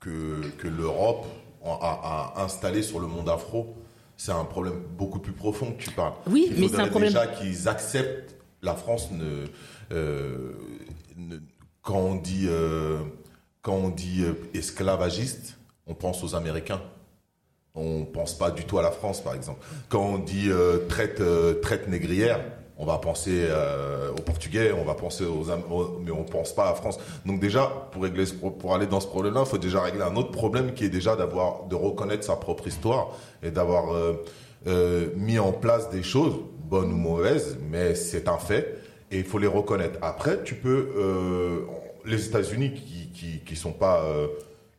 [0.01, 1.27] que, que l'Europe
[1.65, 3.75] a, a installé sur le monde afro
[4.19, 6.15] c'est un problème beaucoup plus profond que tu parles.
[6.27, 7.13] Oui, mais c'est un problème.
[7.13, 9.47] Déjà qu'ils acceptent la France ne,
[9.93, 10.53] euh,
[11.83, 12.99] quand on dit euh,
[13.63, 16.83] quand on dit euh, esclavagiste, on pense aux Américains.
[17.77, 19.65] On pense pas du tout à la France, par exemple.
[19.89, 20.51] Quand on dit
[20.89, 21.23] traite
[21.63, 22.41] traite négrière,
[22.79, 25.47] on va penser euh, aux Portugais, on va penser aux,
[26.05, 26.99] mais on pense pas à France.
[27.27, 30.31] Donc déjà, pour régler, pour aller dans ce problème-là, il faut déjà régler un autre
[30.31, 33.09] problème qui est déjà d'avoir, de reconnaître sa propre histoire
[33.43, 34.25] et d'avoir euh,
[34.69, 36.37] euh, mis en place des choses,
[36.71, 38.79] bonnes ou mauvaises, mais c'est un fait
[39.11, 39.99] et il faut les reconnaître.
[40.01, 41.67] Après, tu peux,
[42.05, 44.05] les États-Unis qui, qui, sont pas,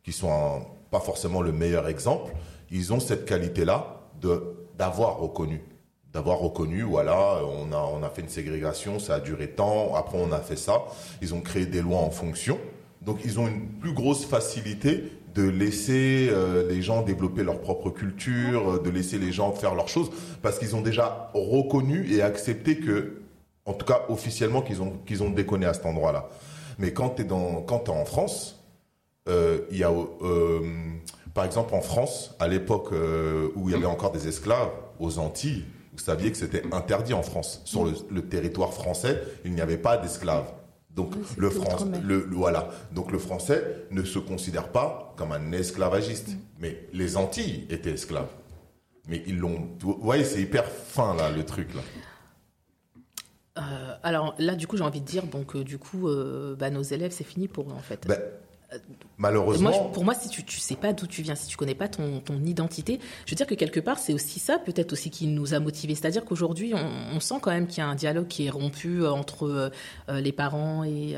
[0.03, 0.61] qui sont
[0.91, 2.31] pas forcément le meilleur exemple,
[2.69, 5.61] ils ont cette qualité-là de d'avoir reconnu
[6.13, 10.17] d'avoir reconnu, voilà, on a, on a fait une ségrégation, ça a duré tant, après
[10.17, 10.85] on a fait ça,
[11.21, 12.57] ils ont créé des lois en fonction,
[13.01, 17.91] donc ils ont une plus grosse facilité de laisser euh, les gens développer leur propre
[17.91, 20.09] culture, euh, de laisser les gens faire leurs choses,
[20.41, 23.21] parce qu'ils ont déjà reconnu et accepté que,
[23.65, 26.29] en tout cas officiellement, qu'ils ont, qu'ils ont déconné à cet endroit-là.
[26.79, 28.65] Mais quand tu es, en France,
[29.27, 29.91] euh, il y a,
[31.35, 32.91] par exemple en France, à l'époque
[33.55, 35.65] où il y avait encore des esclaves aux Antilles,
[35.99, 37.61] vous saviez que c'était interdit en France.
[37.65, 40.51] Sur le, territoire français, il n'y avait pas d'esclaves.
[40.91, 41.49] Donc le,
[42.03, 42.69] le, voilà.
[42.93, 46.29] Donc le français ne se considère pas comme un esclavagiste.
[46.29, 46.39] Mm.
[46.59, 48.29] Mais les Antilles étaient esclaves.
[49.07, 49.69] Mais ils l'ont.
[49.79, 51.81] Vous voyez, c'est hyper fin là le truc là.
[53.57, 56.69] Euh, alors là, du coup, j'ai envie de dire, donc, euh, du coup, euh, bah,
[56.69, 58.07] nos élèves, c'est fini pour eux, en fait.
[58.07, 58.21] Ben,
[59.19, 59.89] Malheureusement.
[59.89, 62.21] pour moi, si tu, tu sais pas d'où tu viens, si tu connais pas ton,
[62.21, 65.53] ton identité, je veux dire que quelque part, c'est aussi ça, peut-être aussi, qui nous
[65.53, 65.93] a motivés.
[65.93, 69.03] C'est-à-dire qu'aujourd'hui, on, on, sent quand même qu'il y a un dialogue qui est rompu
[69.03, 69.69] euh, entre euh,
[70.07, 71.15] euh, les parents et,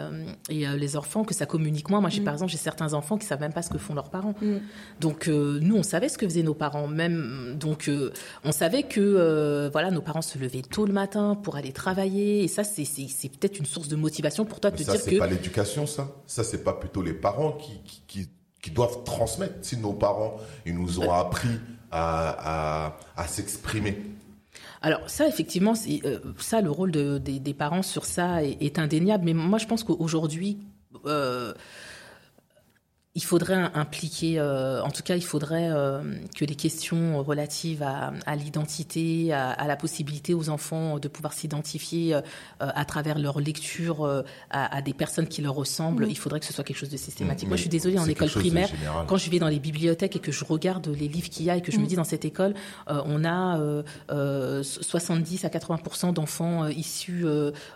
[0.49, 2.02] et les enfants, que ça communique moins.
[2.02, 2.26] Moi, j'ai, mm.
[2.26, 4.34] par exemple, j'ai certains enfants qui savent même pas ce que font leurs parents.
[4.41, 4.57] Mm.
[4.99, 6.88] Donc, nous, on savait ce que faisaient nos parents.
[6.88, 7.90] Même, donc,
[8.44, 12.44] on savait que, voilà, nos parents se levaient tôt le matin pour aller travailler.
[12.44, 14.94] Et ça, c'est, c'est, c'est peut-être une source de motivation pour toi de te ça,
[14.94, 15.06] dire que.
[15.06, 16.07] Ça, c'est pas l'éducation, ça.
[16.26, 17.90] Ça, c'est pas plutôt les parents qui qui,
[18.73, 19.55] doivent transmettre.
[19.61, 21.59] Si nos parents, ils nous ont appris
[21.91, 22.93] à,
[23.27, 23.97] s'exprimer.
[24.81, 25.73] Alors ça, effectivement,
[26.05, 29.26] euh, ça, le rôle des, parents sur ça est, indéniable.
[29.26, 30.59] Mais moi, je pense qu'aujourd'hui,
[31.05, 31.53] euh,
[33.13, 36.01] il faudrait impliquer, euh, en tout cas, il faudrait euh,
[36.33, 41.33] que les questions relatives à, à l'identité, à, à, la possibilité aux enfants de pouvoir
[41.33, 42.21] s'identifier euh,
[42.59, 46.53] à travers leur lecture à, à, des personnes qui leur ressemblent, il faudrait que ce
[46.53, 47.49] soit quelque chose de systématique.
[47.49, 48.69] Moi, je suis désolée, en école primaire,
[49.07, 51.57] quand je vais dans les bibliothèques et que je regarde les livres qu'il y a
[51.57, 51.88] et que je me mm.
[51.88, 52.53] dis dans cette école,
[52.88, 53.59] on a
[54.61, 57.25] 70 à 80% d'enfants issus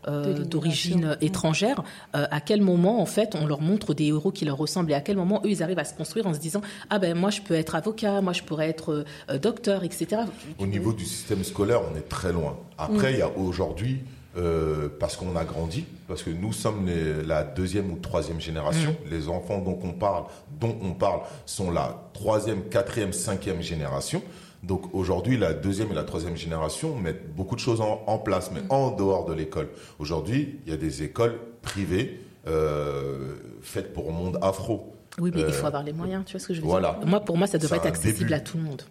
[0.08, 1.18] d'origine mm.
[1.20, 1.84] étrangère.
[2.14, 5.02] à quel moment, en fait, on leur montre des héros qui leur ressemblent et à
[5.02, 7.42] quel moment eux, ils arrivent à se construire en se disant ah ben moi je
[7.42, 10.22] peux être avocat, moi je pourrais être euh, docteur, etc.
[10.60, 12.58] Au niveau du système scolaire, on est très loin.
[12.78, 14.00] Après, il y a aujourd'hui
[14.38, 16.90] euh, parce qu'on a grandi, parce que nous sommes
[17.26, 18.92] la deuxième ou troisième génération.
[18.92, 19.10] Mm.
[19.10, 20.26] Les enfants dont on parle,
[20.60, 24.22] dont on parle, sont la troisième, quatrième, cinquième génération.
[24.62, 28.62] Donc aujourd'hui, la deuxième et la troisième génération mettent beaucoup de choses en, place, mais
[28.70, 29.70] en dehors de l'école.
[30.00, 34.95] Aujourd'hui, il y a des écoles privées euh, faites pour le monde afro.
[35.20, 37.00] Oui, mais il faut euh, avoir les moyens, tu vois ce que je veux dire
[37.06, 38.84] Moi, pour moi, ça devrait être accessible à tout le monde.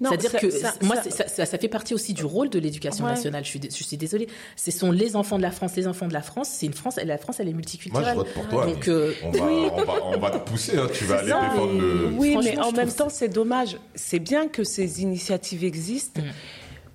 [0.00, 3.44] C'est-à-dire que moi, ça, fait partie aussi du rôle de l'éducation nationale.
[3.44, 4.28] Je suis, je suis désolée.
[4.56, 6.48] Ce sont les enfants de la France, les enfants de la France.
[6.50, 6.96] C'est une France.
[6.96, 8.16] La France, elle est multiculturelle.
[8.16, 8.66] Moi, je vote pour toi.
[8.66, 10.76] Donc, euh, on, va, on, va, on, va, te pousser.
[10.76, 10.88] Hein.
[10.92, 12.10] Tu vas aller défendre le.
[12.16, 13.76] Oui, mais en même temps, c'est dommage.
[13.94, 16.24] C'est bien que ces initiatives existent, mm.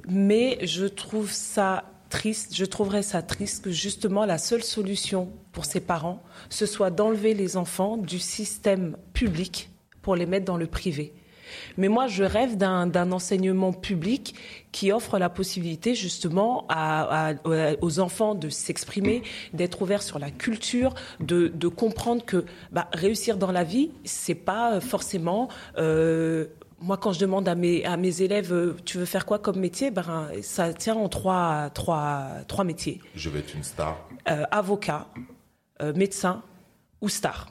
[0.09, 2.55] mais je trouve ça triste.
[2.55, 7.33] Je trouverais ça triste que justement la seule solution pour ces parents, ce soit d'enlever
[7.33, 9.71] les enfants du système public
[10.03, 11.13] pour les mettre dans le privé.
[11.77, 14.35] Mais moi, je rêve d'un enseignement public
[14.71, 16.67] qui offre la possibilité justement
[17.81, 19.23] aux enfants de s'exprimer,
[19.53, 24.79] d'être ouverts sur la culture, de, comprendre que bah, réussir dans la vie, c'est pas
[24.79, 26.45] forcément euh,
[26.83, 29.57] moi, quand je demande à mes, à mes élèves, euh, tu veux faire quoi comme
[29.57, 29.89] métier?
[29.89, 32.99] Ben, Ça tient en trois, trois, trois métiers.
[33.15, 33.97] Je vais être une star.
[34.29, 35.07] Euh, avocat,
[35.81, 36.43] euh, médecin
[37.01, 37.47] ou star.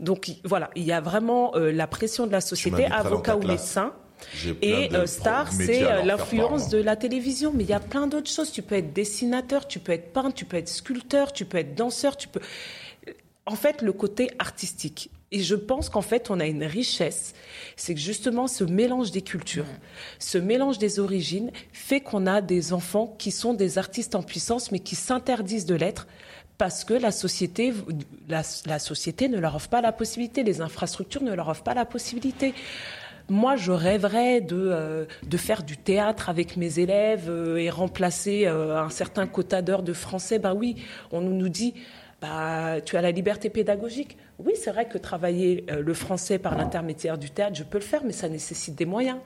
[0.00, 3.94] Donc voilà, il y a vraiment la pression de la société, avocat ou médecin.
[4.60, 7.52] Et star, c'est l'influence de la télévision.
[7.54, 8.52] Mais il y a plein d'autres choses.
[8.52, 11.74] Tu peux être dessinateur, tu peux être peintre, tu peux être sculpteur, tu peux être
[11.74, 12.40] danseur, tu peux.
[13.46, 15.10] En fait, le côté artistique.
[15.32, 17.34] Et je pense qu'en fait, on a une richesse.
[17.74, 19.66] C'est que justement, ce mélange des cultures,
[20.20, 24.70] ce mélange des origines fait qu'on a des enfants qui sont des artistes en puissance,
[24.70, 26.06] mais qui s'interdisent de l'être
[26.58, 27.74] parce que la société,
[28.28, 28.42] la,
[28.78, 32.54] société ne leur offre pas la possibilité, les infrastructures ne leur offrent pas la possibilité.
[33.28, 38.46] Moi, je rêverais de, euh, de faire du théâtre avec mes élèves euh, et remplacer
[38.46, 40.38] euh, un certain quota d'heures de français.
[40.38, 40.76] Ben oui,
[41.10, 41.74] on nous dit,
[42.22, 44.16] bah, tu as la liberté pédagogique.
[44.38, 47.84] Oui, c'est vrai que travailler euh, le français par l'intermédiaire du théâtre, je peux le
[47.84, 49.18] faire, mais ça nécessite des moyens.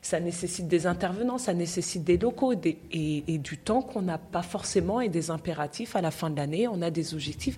[0.00, 5.00] Ça nécessite des intervenants, ça nécessite des locaux et, du temps qu'on n'a pas forcément
[5.00, 5.94] et des impératifs.
[5.94, 7.56] À la fin de l'année, on a des objectifs.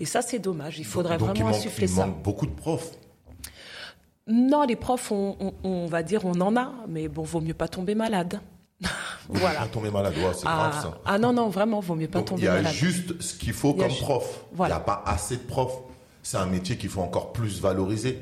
[0.00, 0.78] Et ça, c'est dommage.
[0.78, 2.04] Il faudrait vraiment insuffler ça.
[2.04, 2.92] Il manque beaucoup de profs.
[4.26, 7.94] Non, les profs, on, va dire, on en a, mais bon, vaut mieux pas tomber
[7.94, 8.40] malade.
[9.28, 9.60] voilà.
[9.60, 11.00] Pas tomber malade, c'est ah, grave ça.
[11.04, 12.62] Ah non, non, vraiment, vaut mieux pas tomber malade.
[12.62, 14.44] Il y a juste ce qu'il faut comme prof.
[14.58, 15.82] Il n'y a pas assez de profs
[16.22, 18.18] c'est un métier qu'il faut encore plus valoriser.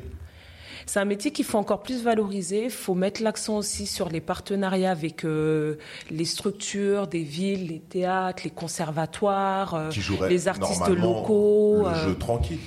[0.87, 2.65] C'est un métier qu'il faut encore plus valoriser.
[2.65, 5.77] Il faut mettre l'accent aussi sur les partenariats avec euh,
[6.11, 9.91] les structures des villes, les théâtres, les conservatoires, euh,
[10.29, 11.87] les artistes locaux.
[11.89, 12.15] Le jeu euh.
[12.15, 12.59] tranquille.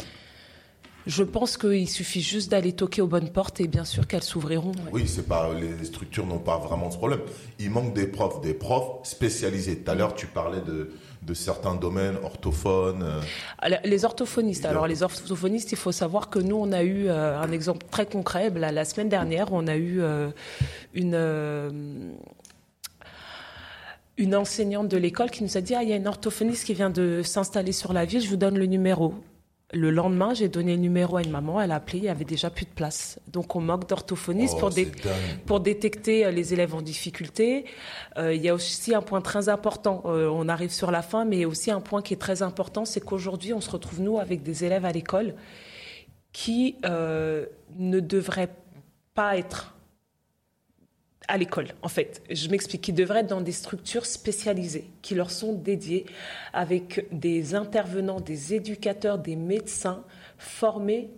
[1.06, 4.72] Je pense qu'il suffit juste d'aller toquer aux bonnes portes et bien sûr qu'elles s'ouvriront.
[4.94, 7.20] Oui, c'est pas les structures n'ont pas vraiment ce problème.
[7.60, 9.80] Il manque des profs, des profs spécialisés.
[9.80, 10.92] Tout à l'heure, tu parlais de
[11.26, 13.78] de certains domaines, orthophones euh.
[13.84, 14.66] Les orthophonistes.
[14.66, 18.06] Alors les orthophonistes, il faut savoir que nous, on a eu euh, un exemple très
[18.06, 18.50] concret.
[18.50, 20.30] La, semaine dernière, on a eu euh,
[20.94, 22.14] une
[24.16, 26.76] une enseignante de l'école qui nous a dit ah il y a une orthophoniste qui
[26.76, 29.16] vient de s'installer sur la ville, je vous donne le numéro.
[29.74, 32.26] Le lendemain, j'ai donné le numéro à une maman, elle a appelé, il y avait
[32.26, 33.20] déjà plus de place.
[33.28, 34.72] Donc on manque d'orthophonistes oh, pour,
[35.46, 37.66] pour détecter euh, les élèves en difficulté.
[38.18, 41.26] Euh, il y a aussi un point très important, euh, on arrive sur la fin,
[41.26, 44.44] mais aussi un point qui est très important, c'est qu'aujourd'hui on se retrouve nous avec
[44.44, 45.36] des élèves à l'école
[46.32, 48.56] qui ne devraient
[49.14, 49.73] pas être
[51.28, 52.22] à l'école, en fait.
[52.30, 56.06] Je m'explique, ils devraient être dans des structures spécialisées qui leur sont dédiées
[56.52, 60.04] avec des intervenants, des éducateurs, des médecins
[60.38, 61.10] formés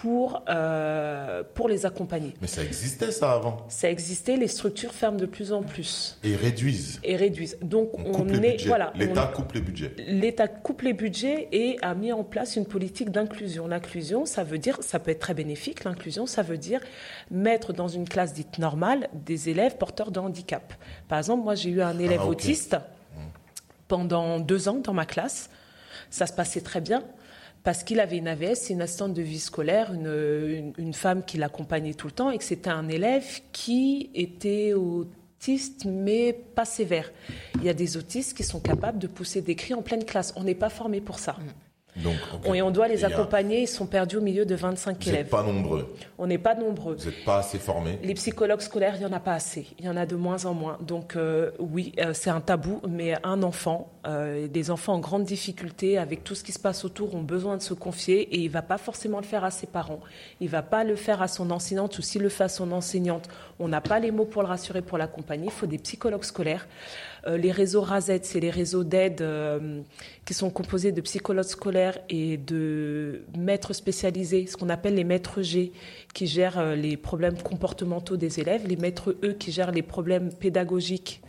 [0.00, 2.34] pour, euh, pour les accompagner.
[2.42, 6.18] Mais ça existait ça avant Ça existait, les structures ferment de plus en plus.
[6.22, 7.00] Et réduisent.
[7.02, 7.56] Et réduisent.
[7.62, 9.94] Donc on, est voilà, l'État coupe les budgets.
[10.06, 13.66] L'État coupe les budgets et a mis en place une politique d'inclusion.
[13.66, 15.84] L'inclusion, ça veut dire, ça peut être très bénéfique.
[15.84, 16.80] L'inclusion, ça veut dire
[17.30, 20.74] mettre dans une classe dite normale des élèves porteurs de handicap.
[21.08, 22.76] Par exemple, moi j'ai eu un élève ah, autiste
[23.88, 25.48] pendant deux ans dans ma classe.
[26.10, 27.02] Ça se passait très bien
[27.66, 31.94] parce qu'il avait une AVS, une assistante de vie scolaire, une, une, femme qui l'accompagnait
[31.94, 37.10] tout le temps, et que c'était un élève qui était autiste, mais pas sévère.
[37.56, 40.32] Il y a des autistes qui sont capables de pousser des cris en pleine classe.
[40.36, 41.38] On n'est pas formé pour ça.
[42.54, 43.62] Et on doit les accompagner.
[43.62, 45.28] Ils sont perdus au milieu de 25 Vous élèves.
[45.28, 45.94] pas nombreux.
[46.18, 46.96] On n'est pas nombreux.
[46.96, 47.98] Vous n'êtes pas assez formés.
[48.02, 49.66] Les psychologues scolaires, il n'y en a pas assez.
[49.78, 50.78] Il y en a de moins en moins.
[50.80, 52.80] Donc euh, oui, euh, c'est un tabou.
[52.88, 56.84] Mais un enfant, euh, des enfants en grande difficulté, avec tout ce qui se passe
[56.84, 58.22] autour, ont besoin de se confier.
[58.34, 60.00] Et il ne va pas forcément le faire à ses parents.
[60.40, 61.98] Il ne va pas le faire à son enseignante.
[61.98, 63.28] Ou s'il le fait à son enseignante,
[63.58, 65.46] on n'a pas les mots pour le rassurer, pour l'accompagner.
[65.46, 66.66] Il faut des psychologues scolaires.
[67.26, 69.80] Euh, les réseaux RASET, c'est les réseaux d'aide euh,
[70.24, 75.42] qui sont composés de psychologues scolaires et de maîtres spécialisés, ce qu'on appelle les maîtres
[75.42, 75.72] G,
[76.14, 80.32] qui gèrent euh, les problèmes comportementaux des élèves, les maîtres E qui gèrent les problèmes
[80.32, 81.22] pédagogiques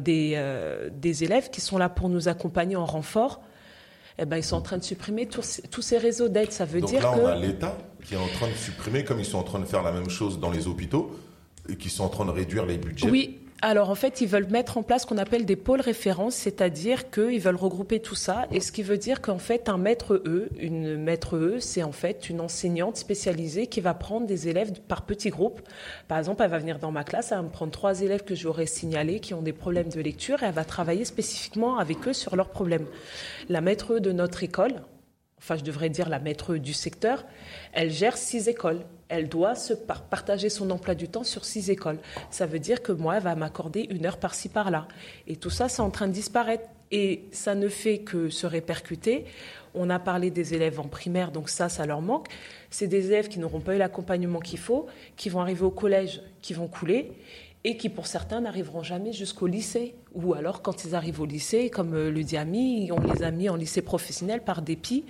[0.00, 0.42] des,
[0.90, 3.40] des élèves, qui sont là pour nous accompagner en renfort.
[4.18, 6.50] Eh ben, ils sont en train de supprimer tous, tous ces réseaux d'aide.
[6.50, 7.20] Ça veut Donc dire là, que.
[7.20, 9.64] on a l'État qui est en train de supprimer, comme ils sont en train de
[9.66, 11.16] faire la même chose dans les hôpitaux,
[11.68, 13.08] et qui sont en train de réduire les budgets.
[13.08, 16.36] Oui, alors en fait, ils veulent mettre en place ce qu'on appelle des pôles références,
[16.36, 20.14] c'est-à-dire qu'ils veulent regrouper tout ça, et ce qui veut dire qu'en fait, un maître
[20.26, 24.72] E, une maître E, c'est en fait une enseignante spécialisée qui va prendre des élèves
[24.86, 25.60] par petits groupes.
[26.06, 28.36] Par exemple, elle va venir dans ma classe, elle va me prendre trois élèves que
[28.36, 32.12] j'aurais signalés qui ont des problèmes de lecture, et elle va travailler spécifiquement avec eux
[32.12, 32.86] sur leurs problèmes.
[33.48, 34.74] La maître E de notre école,
[35.38, 37.24] enfin je devrais dire la maître E du secteur,
[37.72, 41.98] elle gère six écoles elle doit se partager son emploi du temps sur six écoles.
[42.30, 44.86] Ça veut dire que moi, elle va m'accorder une heure par-ci, par-là.
[45.26, 46.68] Et tout ça, c'est en train de disparaître.
[46.90, 49.26] Et ça ne fait que se répercuter.
[49.74, 52.28] On a parlé des élèves en primaire, donc ça, ça leur manque.
[52.70, 54.86] C'est des élèves qui n'auront pas eu l'accompagnement qu'il faut,
[55.16, 57.12] qui vont arriver au collège, qui vont couler,
[57.64, 59.94] et qui, pour certains, n'arriveront jamais jusqu'au lycée.
[60.14, 63.30] Ou alors, quand ils arrivent au lycée, comme euh, le dit Ami, on les a
[63.30, 65.04] mis en lycée professionnel par dépit,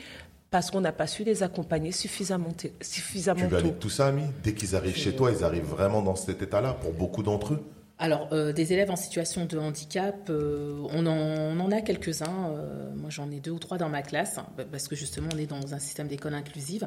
[0.50, 2.48] parce qu'on n'a pas su les accompagner suffisamment,
[2.80, 3.74] suffisamment tu tôt.
[3.78, 6.92] tout ça, Ami Dès qu'ils arrivent chez toi, ils arrivent vraiment dans cet état-là, pour
[6.92, 7.64] beaucoup d'entre eux
[8.00, 12.52] alors, euh, des élèves en situation de handicap, euh, on, en, a quelques-uns.
[12.52, 15.38] Euh, moi, j'en ai deux ou trois dans ma classe, hein, parce que justement, on
[15.38, 16.86] est dans un système d'école inclusive.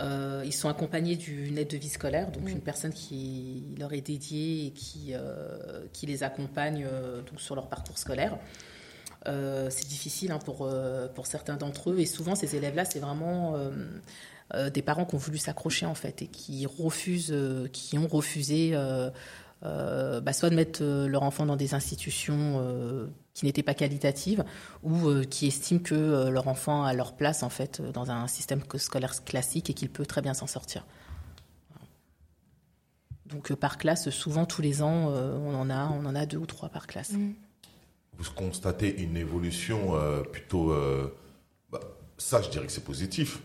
[0.00, 4.66] ils sont accompagnés d'une aide de vie scolaire, donc une personne qui leur est dédiée
[4.66, 5.14] et qui,
[5.92, 6.86] qui les accompagne
[7.28, 8.38] donc, sur leur parcours scolaire.
[9.28, 11.98] Euh, c'est difficile hein, pour, euh, pour certains d'entre eux.
[11.98, 13.54] Et souvent, ces élèves-là, c'est vraiment
[14.54, 17.34] euh, des parents qui ont voulu s'accrocher, en fait, et qui refusent,
[17.72, 18.72] qui ont refusé
[19.62, 24.44] bah, soit de mettre leur enfant dans des institutions qui n'étaient pas qualitatives,
[24.82, 29.24] ou qui estiment que leur enfant a leur place, en fait, dans un système scolaire
[29.24, 30.84] classique et qu'il peut très bien s'en sortir.
[33.26, 36.44] Donc par classe, souvent tous les ans, on en a, on en a deux ou
[36.44, 37.12] trois par classe.
[37.12, 37.32] Mmh
[38.18, 40.70] vous constatez une évolution euh, plutôt...
[40.70, 41.12] Euh,
[41.70, 41.80] bah,
[42.18, 43.40] ça, je dirais que c'est positif.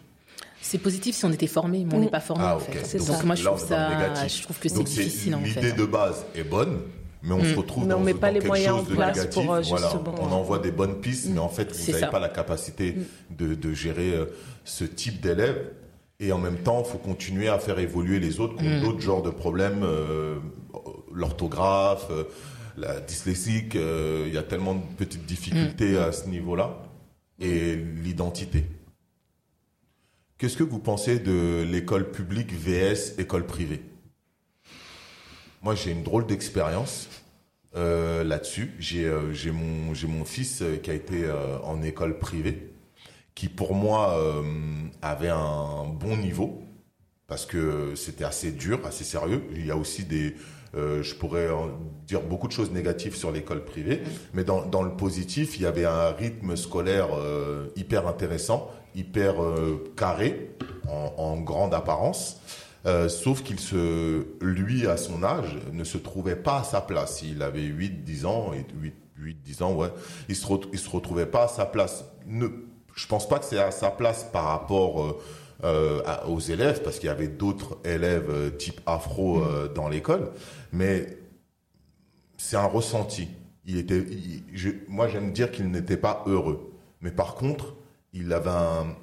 [0.61, 2.97] C'est positif si on était formé, mais on n'est pas formé ah, en fait.
[2.97, 5.61] Donc moi je trouve ça, je trouve que c'est difficile en fait.
[5.61, 6.79] L'idée de base est bonne,
[7.23, 7.57] mais on se mm.
[7.57, 10.15] retrouve dans, met pas les moyens en place pour euh, justement...
[10.19, 13.35] on envoie des bonnes pistes, mais en fait vous n'avez pas la capacité mm.
[13.35, 14.13] de, de, gérer
[14.65, 15.71] ce type d'élèves.
[16.19, 18.81] Et en même temps, il faut continuer à faire évoluer les autres qui ont mm.
[18.81, 19.85] d'autres genres de problèmes,
[21.13, 22.09] l'orthographe
[22.77, 25.97] la dyslexique, euh, il y a tellement de petites difficultés mm.
[25.97, 26.77] à ce niveau-là,
[27.39, 28.65] et l'identité.
[30.37, 33.81] Qu'est-ce que vous pensez de l'école publique VS école privée?
[35.63, 37.09] Moi, j'ai une drôle d'expérience
[37.75, 38.71] euh, là-dessus.
[38.95, 41.29] Euh, j'ai mon, mon fils qui a été
[41.63, 42.71] en école privée,
[43.33, 44.15] qui pour moi
[45.01, 46.61] avait un bon niveau,
[47.25, 49.43] parce que c'était assez dur, assez sérieux.
[49.55, 50.35] Il y a aussi des,
[50.75, 51.47] euh, je pourrais
[52.05, 54.01] dire beaucoup de choses négatives sur l'école privée,
[54.33, 59.41] mais dans, dans, le positif, il y avait un rythme scolaire euh, hyper intéressant, hyper
[59.41, 60.51] euh, carré,
[60.87, 62.41] en, en, grande apparence.
[63.09, 67.21] Sauf qu'il se, lui, à son âge, ne se trouvait pas à sa place.
[67.21, 69.89] Il avait 8, 10 ans, et 8, 8 10 ans, ouais.
[70.29, 72.05] Il se, il se retrouvait pas à sa place.
[72.25, 72.47] Ne,
[72.95, 75.19] je pense pas que c'est à sa place par rapport
[75.63, 80.29] euh, aux élèves, parce qu'il y avait d'autres élèves euh, type afro euh, dans l'école,
[80.71, 81.17] mais
[82.37, 83.27] c'est un ressenti.
[83.65, 84.05] Il était,
[84.87, 86.71] moi j'aime dire qu'il n'était pas heureux,
[87.01, 87.73] mais par contre,
[88.13, 88.51] il avait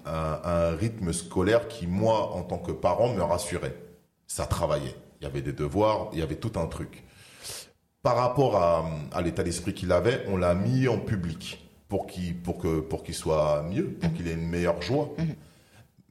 [0.07, 3.75] un, rythme scolaire qui, moi, en tant que parent, me rassurait.
[4.29, 4.95] Ça travaillait.
[5.21, 7.03] Il y avait des devoirs, il y avait tout un truc.
[8.03, 12.59] Par rapport à, l'état d'esprit qu'il avait, on l'a mis en public pour qu'il pour
[12.59, 15.11] que pour qu'il soit mieux, pour qu'il ait une meilleure joie.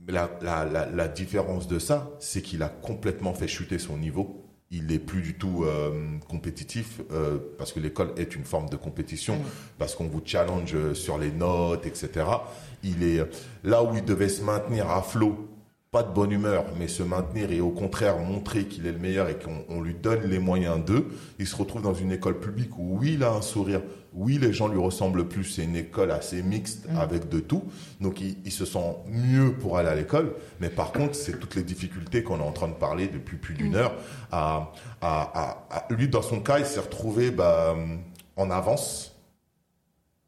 [0.08, 4.44] La, la, la, la différence de ça, c'est qu'il a complètement fait chuter son niveau
[4.74, 8.76] il est plus du tout euh, compétitif euh, parce que l'école est une forme de
[8.76, 9.38] compétition
[9.78, 12.26] parce qu'on vous challenge sur les notes, etc.
[12.84, 13.22] Il est
[13.64, 15.48] là où il devait se maintenir à flot,
[15.92, 19.30] pas de bonne humeur, mais se maintenir et au contraire montrer qu'il est le meilleur
[19.30, 21.06] et qu'on lui donne les moyens d'eux.
[21.38, 23.82] Il se retrouve dans une école publique où oui, il a un sourire,
[24.16, 25.44] oui, les gens lui ressemblent plus.
[25.44, 26.98] C'est une école assez mixte mm.
[26.98, 27.64] avec de tout.
[28.02, 30.34] Donc, il, se sent mieux pour aller à l'école.
[30.60, 33.54] Mais par contre, c'est toutes les difficultés qu'on est en train de parler depuis plus
[33.54, 33.76] d'une mm.
[33.76, 33.94] heure.
[34.32, 34.72] À,
[35.02, 37.76] à, lui, dans son cas, il s'est retrouvé bah,
[38.36, 39.16] en avance.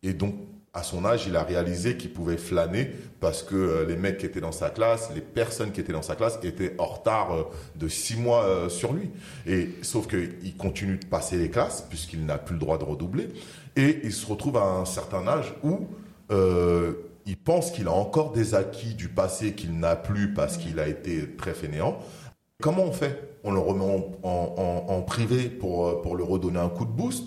[0.04, 0.36] Et donc,
[0.76, 2.92] à son âge, il a réalisé qu'il pouvait flâner
[3.22, 6.02] parce que euh, les mecs qui étaient dans sa classe, les personnes qui étaient dans
[6.02, 7.44] sa classe étaient en retard euh,
[7.78, 9.10] de six mois euh, sur lui.
[9.48, 13.30] Et sauf qu'il continue de passer les classes puisqu'il n'a plus le droit de redoubler.
[13.76, 15.88] Et il se retrouve à un certain âge où
[17.28, 20.88] il pense qu'il a encore des acquis du passé qu'il n'a plus parce qu'il a
[20.88, 22.00] été très fainéant.
[22.62, 23.38] Comment on fait?
[23.44, 23.84] On le remet
[24.24, 27.26] en, privé pour, pour le redonner un coup de boost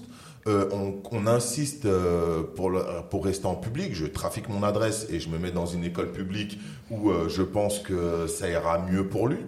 [0.48, 0.70] euh,
[1.10, 2.72] on, insiste euh, pour,
[3.10, 3.94] pour rester en public.
[3.94, 6.58] Je trafique mon adresse et je me mets dans une école publique
[6.90, 9.38] où euh, je pense que ça ira mieux pour lui.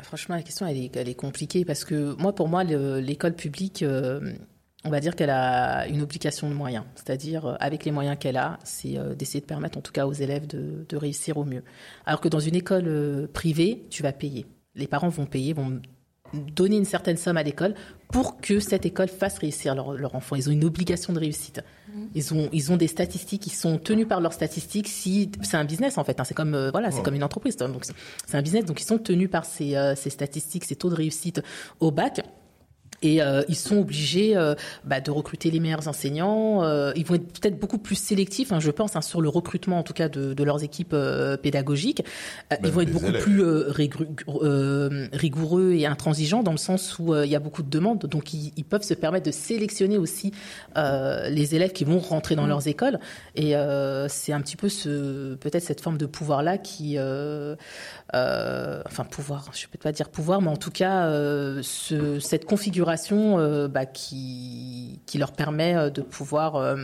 [0.00, 3.84] Franchement, la question, elle est, elle est compliquée parce que moi, pour moi, l'école publique,
[4.84, 6.84] on va dire qu'elle a une obligation de moyens.
[6.94, 10.46] C'est-à-dire, avec les moyens qu'elle a, c'est d'essayer de permettre, en tout cas, aux élèves
[10.46, 11.62] de, de, réussir au mieux.
[12.04, 14.46] Alors que dans une école privée, tu vas payer.
[14.74, 15.80] Les parents vont payer, vont
[16.34, 17.74] donner une certaine somme à l'école
[18.08, 20.36] pour que cette école fasse réussir leur, leur enfant.
[20.36, 21.62] Ils ont une obligation de réussite.
[21.88, 22.02] Mmh.
[22.14, 24.88] Ils ont, ils ont des statistiques, ils sont tenus par leurs statistiques.
[24.88, 27.56] Si c'est un business en fait, hein, c'est comme euh, voilà, c'est comme une entreprise.
[27.56, 27.84] Donc
[28.26, 30.94] c'est un business, donc ils sont tenus par ces, euh, ces statistiques, ces taux de
[30.94, 31.42] réussite
[31.80, 32.22] au bac.
[33.02, 34.54] Et euh, ils sont obligés euh,
[34.84, 36.62] bah, de recruter les meilleurs enseignants.
[36.62, 39.78] Euh, ils vont être peut-être beaucoup plus sélectifs, hein, je pense, hein, sur le recrutement
[39.78, 40.96] en tout cas de, de leurs équipes
[41.42, 42.02] pédagogiques.
[42.62, 43.42] ils vont être beaucoup plus
[45.12, 48.06] rigoureux et intransigeants dans le sens où il y a beaucoup de demandes.
[48.06, 50.32] Donc ils, ils, peuvent se permettre de sélectionner aussi
[50.76, 52.48] les élèves qui vont rentrer dans mmh.
[52.48, 53.00] leurs écoles.
[53.34, 53.54] Et
[54.08, 56.96] c'est un petit peu ce peut-être cette forme de pouvoir là qui
[58.14, 62.44] euh, enfin pouvoir, je peux pas dire pouvoir, mais en tout cas euh, ce, cette
[62.44, 66.76] configuration euh, bah, qui, qui leur permet de pouvoir,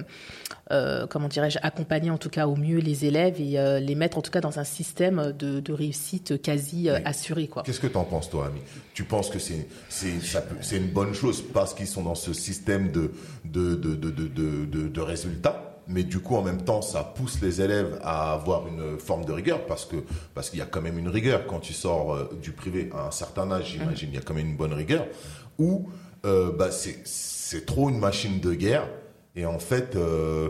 [1.10, 4.30] comment dirais-je, accompagner en tout cas au mieux les élèves et les mettre en tout
[4.30, 7.50] cas dans un système de, de réussite quasi assuré.
[7.64, 8.60] Qu'est-ce que tu en penses toi, Ami
[8.94, 13.12] Tu penses que c'est c'est une bonne chose parce qu'ils sont dans ce système de
[13.44, 15.67] de de de, de, de, de résultats?
[15.88, 19.32] Mais du coup en même temps ça pousse les élèves à avoir une forme de
[19.32, 19.96] rigueur parce que
[20.34, 23.06] parce qu'il y a quand même une rigueur quand tu sors euh, du privé à
[23.06, 25.06] un certain âge j'imagine il y a quand même une bonne rigueur
[25.58, 25.88] ou
[26.26, 28.86] euh, bah c'est trop une machine de guerre
[29.36, 30.48] et en fait, euh,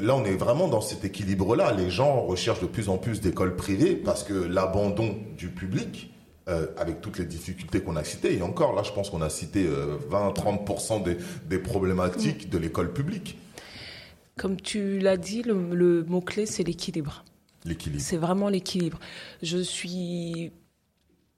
[0.00, 1.72] là, on est vraiment dans cet équilibre-là.
[1.72, 6.14] Les gens recherchent de plus en plus d'écoles privées parce que l'abandon du public,
[6.76, 9.66] avec toutes les difficultés qu'on a citées, et encore là, je pense qu'on a cité
[10.08, 11.16] 20-30% des,
[11.48, 13.36] des problématiques de l'école publique.
[14.38, 17.24] Comme tu l'as dit, le, mot-clé, c'est l'équilibre.
[17.64, 18.00] L'équilibre.
[18.00, 19.00] C'est vraiment l'équilibre.
[19.42, 20.52] Je suis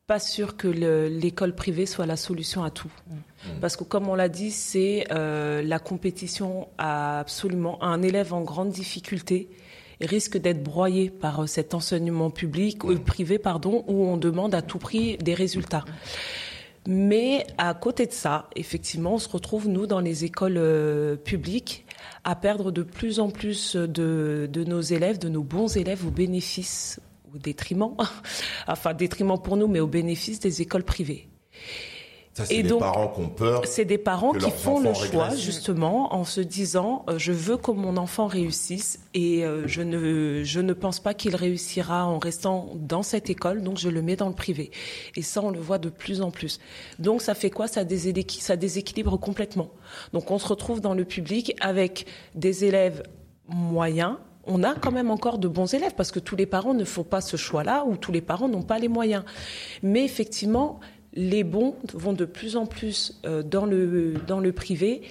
[0.06, 2.90] pas sûre que l'école privée soit la solution à tout.
[3.06, 3.60] Mm.
[3.60, 8.42] Parce que comme on l'a dit, c'est euh, la compétition à absolument un élève en
[8.42, 9.48] grande difficulté
[10.00, 14.54] risque d'être broyé par euh, cet enseignement public ou euh, privé pardon où on demande
[14.54, 15.84] à tout prix des résultats.
[16.88, 21.84] Mais à côté de ça, effectivement, on se retrouve nous dans les écoles publiques
[22.24, 26.10] à perdre de plus en plus de, de nos élèves, de nos bons élèves au
[26.10, 27.00] bénéfice,
[27.34, 27.96] au détriment,
[28.66, 31.28] enfin détriment pour nous, mais au bénéfice des écoles privées.
[32.40, 33.62] Ça, c'est des parents qui ont peur.
[33.66, 37.70] C'est des parents qui font le choix, justement, en se disant euh, je veux que
[37.70, 42.70] mon enfant réussisse et euh, je, ne, je ne pense pas qu'il réussira en restant
[42.74, 44.70] dans cette école, donc je le mets dans le privé.
[45.16, 46.60] Et ça, on le voit de plus en plus.
[46.98, 47.68] Donc, ça fait quoi?
[47.68, 47.82] Ça,
[48.28, 49.68] ça déséquilibre complètement.
[50.12, 53.02] Donc, on se retrouve dans le public avec des élèves
[53.48, 56.84] moyens, on a quand même encore de bons élèves parce que tous les parents ne
[56.84, 59.24] font pas ce choix-là ou tous les parents n'ont pas les moyens.
[59.82, 60.80] Mais effectivement,
[61.14, 65.02] les bons vont de plus en plus euh, dans, le, dans le privé.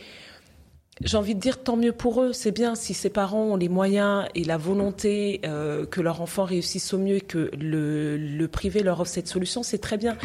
[1.02, 3.70] J'ai envie de dire tant mieux pour eux, c'est bien si ces parents ont les
[3.70, 8.48] moyens et la volonté euh, que leur enfant réussisse au mieux et que le, le
[8.48, 10.18] privé leur offre cette solution, c'est très bien.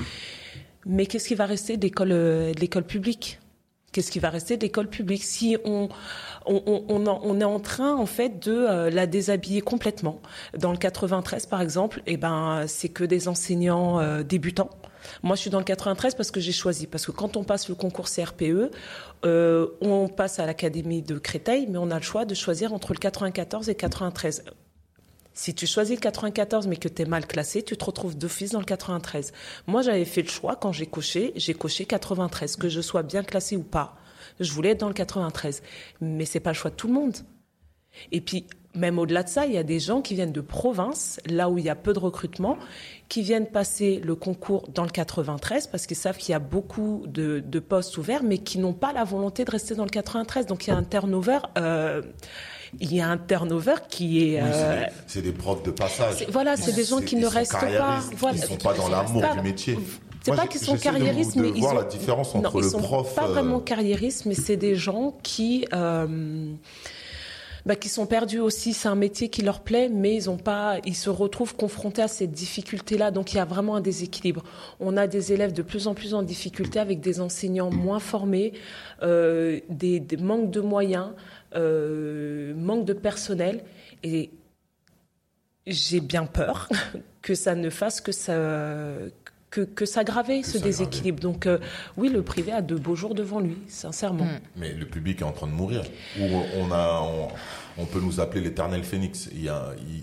[0.85, 2.53] Mais qu'est-ce qui va rester de l'école, euh,
[2.87, 3.39] publique?
[3.93, 5.23] Qu'est-ce qui va rester de l'école publique?
[5.23, 5.89] Si on
[6.47, 10.21] on, on, on, est en train en fait de la déshabiller complètement.
[10.59, 14.69] Dans le 93 par exemple, eh ben c'est que des enseignants débutants
[15.25, 16.87] moi, je suis dans le 93 parce que j'ai choisi.
[16.87, 18.71] Parce que quand on passe le concours CRPE,
[19.25, 22.93] euh, on passe à l'académie de Créteil, mais on a le choix de choisir entre
[22.93, 24.45] le 94 et 93.
[25.33, 28.51] Si tu choisis le 94 mais que tu es mal classé, tu te retrouves d'office
[28.51, 29.33] dans le 93.
[29.67, 33.23] Moi, j'avais fait le choix quand j'ai coché, j'ai coché 93, que je sois bien
[33.23, 33.97] classé ou pas.
[34.41, 35.63] Je voulais être dans le 93.
[36.03, 37.17] Mais c'est pas le choix de tout le monde.
[38.13, 41.21] Et puis, même au-delà de ça, il y a des gens qui viennent de province,
[41.27, 42.59] là où il y a peu de recrutement,
[43.09, 47.05] qui viennent passer le concours dans le 93 parce qu'ils savent qu'il y a beaucoup
[47.07, 50.47] de, postes ouverts, mais qui n'ont pas la volonté de rester dans le 93.
[50.47, 51.39] Donc il y a un turnover.
[51.59, 52.03] Euh,
[52.81, 54.41] il y a un turnover qui est.
[54.43, 56.27] Euh, c'est des, profs de passage.
[56.31, 58.01] Voilà, c'est des gens qui ne restent pas.
[58.17, 59.79] Voilà, ils ne sont pas dans l'amour du métier.
[60.25, 63.15] C'est pas qu'ils sont carriéristes, mais ils voir la différence entre le prof.
[63.15, 65.67] Pas vraiment carriéristes, mais c'est des gens qui.
[65.73, 66.55] Euh,
[67.67, 68.73] bah, qui sont perdus aussi.
[68.73, 72.09] C'est un métier qui leur plaît, mais ils ont pas, ils se retrouvent confrontés à
[72.09, 73.11] cette difficulté-là.
[73.11, 74.43] Donc il y a vraiment un déséquilibre.
[74.81, 78.53] On a des élèves de plus en plus en difficulté avec des enseignants moins formés,
[79.03, 81.13] euh, des, manques de moyens,
[81.55, 83.65] euh, manque de personnel,
[84.03, 84.31] et
[85.67, 86.69] j'ai bien peur
[87.23, 88.37] que ça ne fasse que ça
[89.55, 91.21] que, que s'aggraver ce déséquilibre.
[91.21, 91.59] Donc euh,
[91.97, 94.25] oui, le privé a de beaux jours devant lui, sincèrement.
[94.25, 94.41] Hmm.
[94.57, 95.85] Mais le public est en train de mourir.
[96.19, 96.25] Ou
[96.57, 97.01] on a,
[97.79, 99.29] on, peut nous appeler l'éternel phénix.
[99.33, 99.53] Il,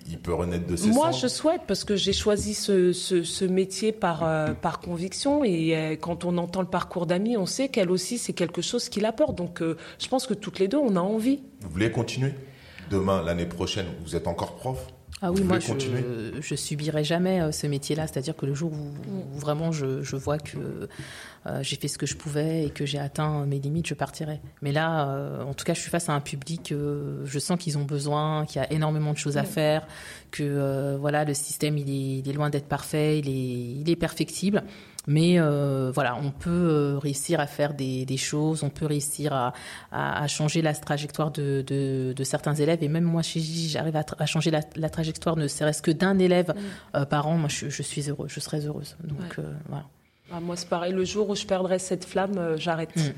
[0.09, 3.91] il, peut renaître de ses Moi, je souhaite parce que j'ai choisi ce, ce, métier
[3.91, 7.91] par euh, par conviction et euh, quand on entend le parcours d'Ami, on sait qu'elle
[7.91, 9.35] aussi c'est quelque chose qui l'apporte.
[9.35, 11.41] Donc je pense que toutes les deux, on a envie.
[11.59, 12.33] Vous voulez continuer?
[12.89, 14.87] Demain, l'année prochaine, vous êtes encore prof?
[15.23, 15.73] Ah oui, moi, je,
[16.41, 18.07] je subirai jamais euh, ce métier-là.
[18.07, 20.57] C'est-à-dire que le jour où, vraiment je, je, vois que
[21.45, 24.41] euh, j'ai fait ce que je pouvais et que j'ai atteint mes limites, je partirai.
[24.63, 27.77] Mais là, euh, en tout cas, je suis face à un public, je sens qu'ils
[27.77, 29.85] ont besoin, qu'il y a énormément de choses à faire,
[30.31, 33.95] que voilà, le système, il est, il est loin d'être parfait, il est, il est
[33.95, 34.63] perfectible.
[35.07, 39.33] Mais euh, voilà, on peut euh, réussir à faire des, des, choses, on peut réussir
[39.33, 39.53] à,
[39.91, 42.83] à, à changer la trajectoire de, de, de, certains élèves.
[42.83, 46.19] Et même moi, chez j'arrive à, à, changer la, la, trajectoire, ne serait-ce que d'un
[46.19, 46.97] élève mm.
[46.97, 47.37] euh, par an.
[47.37, 48.95] Moi, je, je, suis heureuse, je serais heureuse.
[49.03, 49.85] Donc euh, voilà.
[50.31, 50.93] Ah, moi, c'est pareil.
[50.93, 52.95] Le jour où je perdrai cette flamme, j'arrête.
[52.95, 53.11] Mm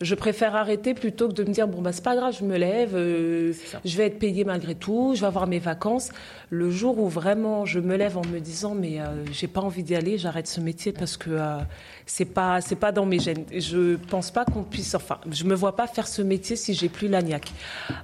[0.00, 2.56] je préfère arrêter plutôt que de me dire bon bah c'est pas grave, je me
[2.56, 3.52] lève, euh,
[3.84, 6.10] je vais être payée malgré tout, je vais avoir mes vacances.
[6.50, 9.82] Le jour où vraiment je me lève en me disant mais euh, j'ai pas envie
[9.82, 11.58] d'y aller, j'arrête ce métier parce que euh,
[12.06, 13.44] c'est pas c'est pas dans mes gènes.
[13.52, 16.88] Je pense pas qu'on puisse enfin, je me vois pas faire ce métier si j'ai
[16.88, 17.50] plus l'agnac.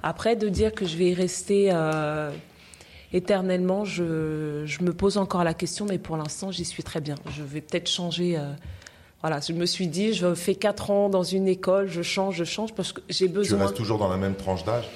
[0.03, 1.71] Après de dire que je vais y rester
[3.13, 7.15] éternellement, je, je me pose encore la question, mais pour l'instant j'y suis très bien.
[7.37, 8.37] Je vais peut-être changer
[9.27, 12.43] voilà, je me suis dit, je fais 4 ans dans une école, je change, je
[12.43, 13.57] change parce que j'ai besoin.
[13.57, 14.87] Tu restes toujours dans la même tranche d'âge?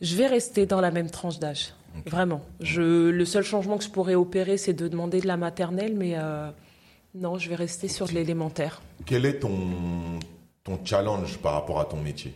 [0.00, 1.72] Je vais rester dans la même tranche d'âge,
[2.04, 2.44] vraiment.
[2.58, 6.14] Je, le seul changement que je pourrais opérer, c'est de demander de la maternelle, mais
[6.16, 6.50] euh,
[7.14, 8.82] non, je vais rester sur de l'élémentaire.
[9.06, 9.56] Quel est ton,
[10.64, 12.34] ton challenge par rapport à ton métier?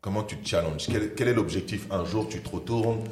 [0.00, 0.86] Comment tu te challenges?
[0.86, 1.88] Quel, quel, est l'objectif?
[1.90, 3.02] Un jour, tu te retournes,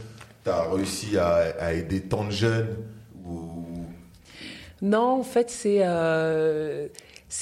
[0.44, 2.76] tu as réussi à, à aider tant de jeunes
[3.26, 3.64] ou
[4.82, 6.88] non, en fait, c'est euh,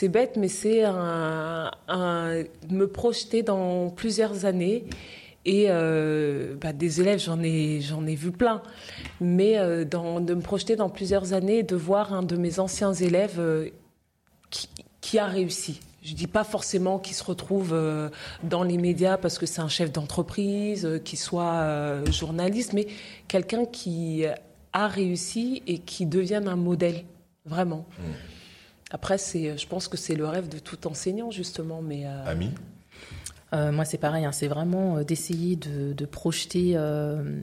[0.08, 4.84] bête, mais c'est me projeter dans plusieurs années.
[5.44, 8.62] Et euh, bah, des élèves, j'en ai, ai vu plein.
[9.20, 12.92] Mais euh, de me projeter dans plusieurs années et de voir un de mes anciens
[12.92, 13.40] élèves
[14.50, 14.68] qui,
[15.00, 15.80] qui, a réussi.
[16.02, 17.76] Je dis pas forcément qu'il se retrouve
[18.44, 22.86] dans les médias parce que c'est un chef d'entreprise, qu'il soit journaliste, mais
[23.28, 24.24] quelqu'un qui
[24.72, 27.04] a réussi et qui devienne un modèle
[27.46, 27.86] vraiment.
[27.98, 28.02] Mm.
[28.90, 31.82] Après, c'est, je pense que c'est le rêve de tout enseignant, justement.
[31.82, 32.26] Mais, euh...
[32.26, 32.50] Ami
[33.52, 34.24] euh, Moi, c'est pareil.
[34.24, 37.40] Hein, c'est vraiment euh, d'essayer de, de projeter euh, euh,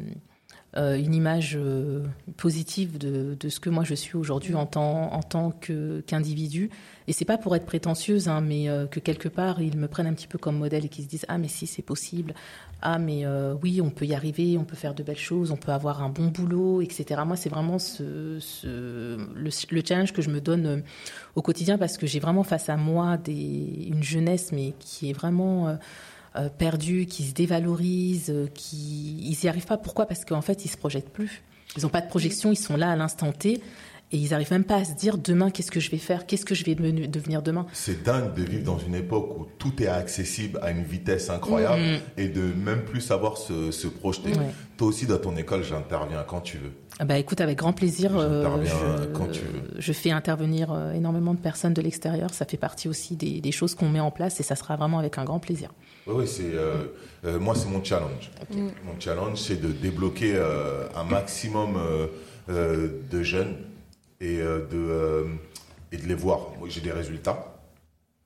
[0.75, 2.03] une image euh,
[2.37, 6.69] positive de, de, ce que moi je suis aujourd'hui en tant, en tant qu'individu.
[7.07, 10.07] Et c'est pas pour être prétentieuse, hein, mais euh, que quelque part ils me prennent
[10.07, 12.33] un petit peu comme modèle et qu'ils se disent ah mais si c'est possible,
[12.81, 15.57] ah mais euh, oui on peut y arriver, on peut faire de belles choses, on
[15.57, 17.21] peut avoir un bon boulot, etc.
[17.25, 20.77] Moi c'est vraiment ce, ce le, le, challenge que je me donne euh,
[21.35, 25.13] au quotidien parce que j'ai vraiment face à moi des, une jeunesse mais qui est
[25.13, 25.75] vraiment euh,
[26.57, 29.77] perdus, qui se dévalorisent, euh, qui ils y arrivent pas.
[29.77, 30.05] Pourquoi?
[30.05, 31.43] Parce qu'en fait, ils se projettent plus.
[31.77, 33.61] Ils n'ont pas de projection, ils sont là à l'instant T.
[34.11, 36.45] Et ils n'arrivent même pas à se dire demain qu'est-ce que je vais faire, qu'est-ce
[36.45, 37.65] que je vais devenir demain?
[37.73, 41.81] C'est dingue de vivre dans une époque où tout est accessible à une vitesse incroyable
[41.81, 42.19] mmh.
[42.19, 44.29] et de même plus savoir se, se projeter.
[44.29, 44.53] Ouais.
[44.77, 46.73] Toi aussi dans ton école, j'interviens quand tu veux.
[46.99, 48.17] Ah bah écoute, avec grand plaisir.
[48.17, 49.79] Euh, je, quand tu veux.
[49.79, 52.33] je fais intervenir euh, énormément de personnes de l'extérieur.
[52.33, 54.99] Ça fait partie aussi des, des choses qu'on met en place et ça sera vraiment
[54.99, 55.71] avec un grand plaisir.
[56.05, 56.85] Oui, oui c'est euh,
[57.25, 58.31] euh, moi c'est mon challenge.
[58.43, 58.61] Okay.
[58.61, 58.71] Mm.
[58.85, 62.07] Mon challenge, c'est de débloquer euh, un maximum euh,
[62.49, 63.55] euh de jeunes
[64.21, 65.25] et de
[65.91, 66.39] et de les voir.
[66.59, 67.49] Moi, j'ai des résultats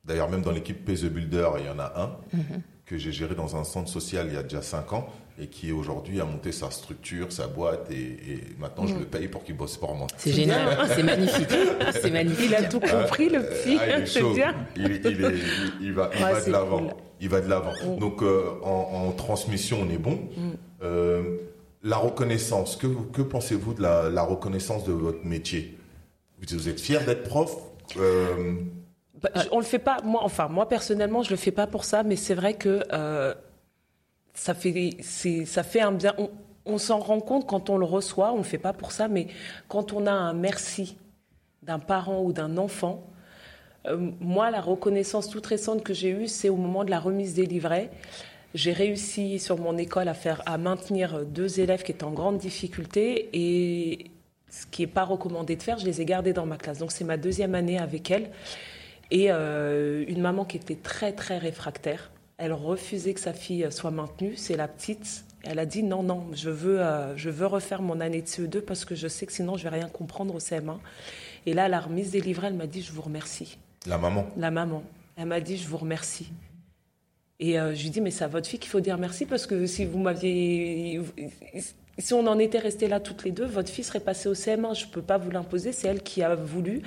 [0.06, 2.39] D'ailleurs, même dans l'équipe Pay the Builder, il y en a un
[2.85, 5.72] que j'ai géré dans un centre social il y a déjà cinq ans et qui
[5.72, 9.55] aujourd'hui a monté sa structure, sa boîte et, et maintenant je le paye pour qu'il
[9.55, 10.07] bosse pour moi.
[10.18, 11.49] C'est génial, c'est magnifique,
[11.91, 12.45] c'est magnifique.
[12.49, 13.77] Il a tout compris, le petit.
[13.80, 14.55] Ah, il est bien.
[14.76, 14.91] Il, il
[15.26, 16.80] est- il- il va, il Ouais, va c'est de l'avant.
[16.80, 16.89] cool.
[17.19, 17.73] Il va de l'avant.
[17.85, 17.99] Mm.
[17.99, 20.19] Donc euh, en, en transmission, on est bon.
[20.84, 21.38] Euh,
[21.84, 22.76] la reconnaissance.
[22.76, 25.77] Que, que pensez-vous de la, la reconnaissance de votre métier?
[26.39, 27.55] Vous, vous êtes fier d'être prof?
[27.97, 28.53] Euh,
[29.22, 29.97] Bah, je- on le fait pas.
[30.03, 33.34] Moi, enfin, moi personnellement, je le fais pas pour ça, mais c'est vrai que euh,
[34.38, 36.14] ça fait, ça fait un bien.
[36.65, 38.31] On, s'en rend compte quand on le reçoit.
[38.34, 39.27] On le fait pas pour ça, mais
[39.68, 40.95] quand on a un merci
[41.64, 43.03] d'un parent ou d'un enfant.
[43.88, 47.34] euh, moi, la reconnaissance toute récente que j'ai eue, c'est au moment de la remise
[47.34, 47.89] des livrets.
[48.53, 52.38] J'ai réussi sur mon école à faire, à maintenir deux élèves qui étaient en grande
[52.38, 54.11] difficulté et
[54.49, 56.77] ce qui n'est pas recommandé de faire, je les ai gardés dans ma classe.
[56.77, 58.30] Donc c'est ma deuxième année avec elle.
[59.09, 63.91] Et euh, une maman qui était très très réfractaire, elle refusait que sa fille soit
[63.91, 65.26] maintenue, c'est la petite.
[65.43, 68.61] Elle a dit non, non, je veux, euh, je veux refaire mon année de CE2
[68.61, 70.77] parce que je sais que sinon je vais rien comprendre au CM1.
[71.45, 73.57] Et là, à la remise des livrets, elle m'a dit je vous remercie.
[73.85, 74.27] la maman.
[74.38, 74.84] La maman,
[75.15, 76.30] elle m'a dit je vous remercie.
[77.39, 79.47] Et euh, je lui dis mais c'est à votre fille qu'il faut dire merci parce
[79.47, 81.01] que si vous m'aviez,
[81.97, 84.80] si on en était resté là toutes les deux, votre fille serait passée au CM1.
[84.80, 86.81] Je peux pas vous l'imposer, c'est elle qui a voulu.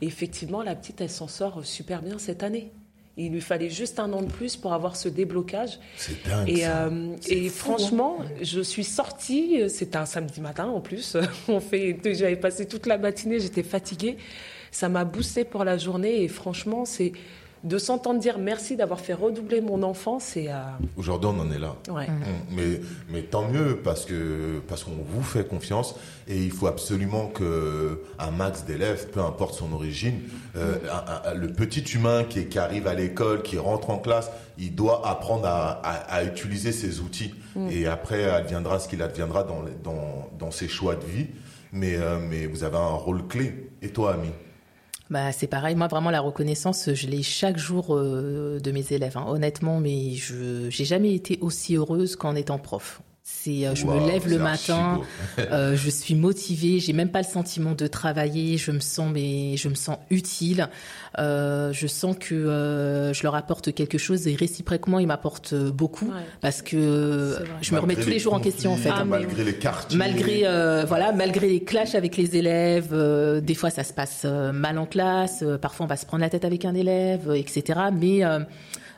[0.00, 2.70] Et effectivement, la petite, elle s'en sort super bien cette année.
[3.18, 5.78] Il lui fallait juste un an de plus pour avoir ce déblocage.
[5.96, 6.48] C'est dingue.
[6.48, 6.86] Et, ça.
[6.86, 7.76] euh, et fou, hein.
[7.78, 11.16] franchement, je suis sortie, c'était un samedi matin en plus,
[11.48, 14.18] on fait, j'avais passé toute la matinée, j'étais fatiguée,
[14.70, 17.12] ça m'a boosté pour la journée et franchement, c'est
[17.66, 20.48] de s'entendre dire merci d'avoir fait redoubler mon enfant, c'est...
[20.48, 20.54] euh,
[20.96, 21.74] Aujourd'hui, on en est là.
[21.90, 22.06] ouais.
[22.08, 22.22] Mm,
[22.56, 22.80] Mais,
[23.10, 25.96] mais tant mieux parce que parce qu'on vous fait confiance
[26.28, 30.20] et il faut absolument que un max d'élèves, peu importe son origine,
[30.56, 33.98] euh, un- un- le petit humain qui, est- qui arrive à l'école, qui rentre en
[33.98, 37.34] classe, il doit apprendre à, à- à utiliser ces outils
[37.70, 41.26] et après adviendra ce qu'il adviendra dans, dans dans ses choix de vie.
[41.72, 43.70] Mais euh, mais vous avez un rôle clé.
[43.82, 44.28] Et toi, ami
[45.10, 45.76] Bah, c'est pareil.
[45.76, 49.16] Moi, vraiment, la reconnaissance, je l'ai chaque jour euh, de mes élèves.
[49.16, 49.24] hein.
[49.28, 53.02] Honnêtement, mais je j'ai jamais été aussi heureuse qu'en étant prof.
[53.28, 55.00] C'est, euh, je me lève le matin,
[55.40, 59.56] euh, je suis motivée, j'ai même pas le sentiment de travailler, je me sens mais
[59.56, 60.68] je me sens utile,
[61.18, 66.06] euh, je sens que euh, je leur apporte quelque chose et réciproquement ils m'apportent beaucoup
[66.06, 66.22] Ouais.
[66.40, 68.90] parce que je me remets tous les les jours en question en fait.
[68.92, 73.40] Ah, mais malgré les quartiers, Malgré euh, voilà, malgré les clashs avec les élèves, euh,
[73.40, 76.20] des fois ça se passe euh, mal en classe, euh, parfois on va se prendre
[76.22, 77.80] la tête avec un élève, euh, etc.
[77.92, 78.38] Mais euh,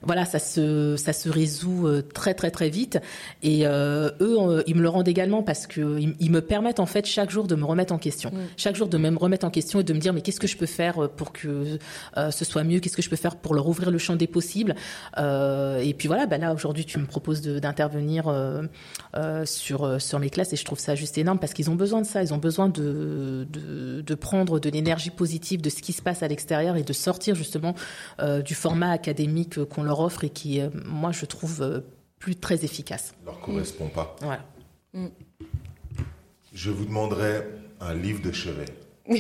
[0.02, 2.98] voilà, ça se ça se résout euh, très très très vite.
[3.42, 6.80] Et euh, eux, euh, ils me le rendent également parce que ils, ils me permettent
[6.80, 9.50] en fait chaque jour de me remettre en question, chaque jour de me remettre en
[9.50, 11.78] question et de me dire mais qu'est-ce que je peux faire pour que
[12.16, 14.26] euh, ce soit mieux, qu'est-ce que je peux faire pour leur ouvrir le champ des
[14.26, 14.74] possibles?
[15.18, 18.32] Euh, et puis voilà, bah là aujourd'hui tu me proposes d'intervenir
[19.44, 22.06] sur sur mes classes et je trouve ça juste énorme parce qu'ils ont besoin de
[22.06, 26.02] ça, ils ont besoin de de, de prendre de l'énergie positive de ce qui se
[26.02, 27.74] passe à l'extérieur et de sortir justement
[28.44, 31.80] du format académique qu'on leur offre et qui euh, moi je trouve euh,
[32.18, 33.12] plus très efficace.
[33.26, 34.16] leur correspond pas.
[34.20, 34.44] Voilà.
[36.54, 37.42] Je vous demanderai
[37.80, 38.66] un livre de chevet.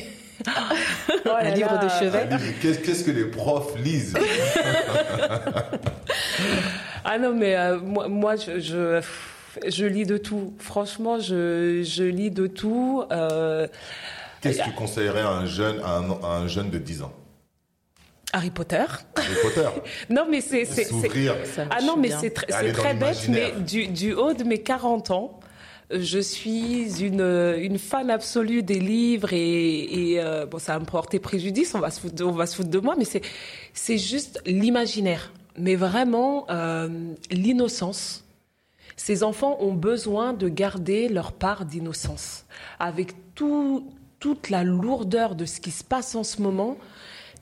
[1.26, 1.84] Oh Un livre là.
[1.84, 2.28] de chevet.
[2.62, 4.14] Qu'est-ce qu'est-ce que les profs lisent?
[7.04, 9.00] Ah non, mais euh, moi, moi je, je,
[9.68, 10.54] je lis de tout.
[10.58, 13.02] Franchement, je, je lis de tout.
[13.10, 13.66] Euh,
[14.40, 17.12] Qu'est-ce que tu conseillerais à un jeune, à un, à un jeune de 10 ans?
[18.32, 18.84] Harry Potter.
[19.16, 19.68] Harry Potter.
[20.10, 20.64] Non, mais c'est...
[20.64, 21.34] c'est- c'est- S'ouvrir.
[21.44, 22.46] Ça Ah non, mais c'est très,
[22.94, 25.40] bête, mais du, du haut de mes 40 ans,
[25.90, 27.22] je suis une,
[27.58, 31.78] une fan absolue des livres et, et euh, bon, ça va me porter préjudice, on
[31.80, 33.22] va se foutre de, on va se foutre de moi, mais c'est,
[33.72, 35.32] c'est juste l'imaginaire.
[35.56, 36.88] Mais vraiment, euh,
[37.30, 38.24] l'innocence.
[38.96, 42.44] Ces enfants ont besoin de garder leur part d'innocence.
[42.78, 43.86] Avec tout,
[44.20, 46.76] toute la lourdeur de ce qui se passe en ce moment,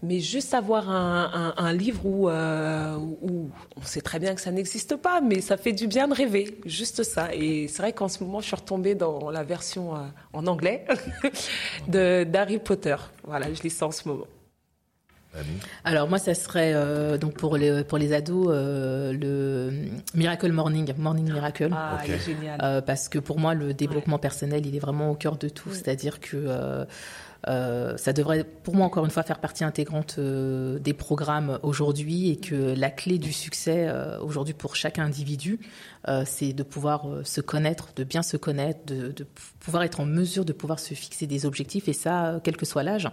[0.06, 4.40] mais juste avoir un, un- un livre où, euh, où on sait très bien que
[4.40, 7.34] ça n'existe pas, mais ça fait du bien de rêver, juste ça.
[7.34, 9.98] Et c'est vrai qu'en ce moment, je suis retombée dans la version euh,
[10.32, 10.86] en anglais
[11.88, 12.96] de d'Harry Potter.
[13.24, 14.26] Voilà, je lis ça en ce moment.
[15.84, 19.70] Alors moi, ça serait euh, donc pour les pour les ados euh, le
[20.14, 21.68] Miracle Morning, Morning Miracle.
[21.72, 21.98] Ah.
[22.62, 25.68] Euh, parce que pour moi, le développement personnel, il est vraiment au cœur de tout.
[25.72, 26.86] C'est-à-dire que
[27.48, 31.58] euh, euh, ça devrait, pour moi, encore une fois, faire partie intégrante euh, des programmes
[31.62, 35.60] aujourd'hui et que la clé du succès euh, aujourd'hui pour chaque individu,
[36.24, 39.26] c'est de pouvoir se connaître, de bien se connaître, de, de,
[39.66, 42.84] pouvoir être en mesure de pouvoir se fixer des objectifs et ça, quel que soit
[42.84, 43.10] l'âge.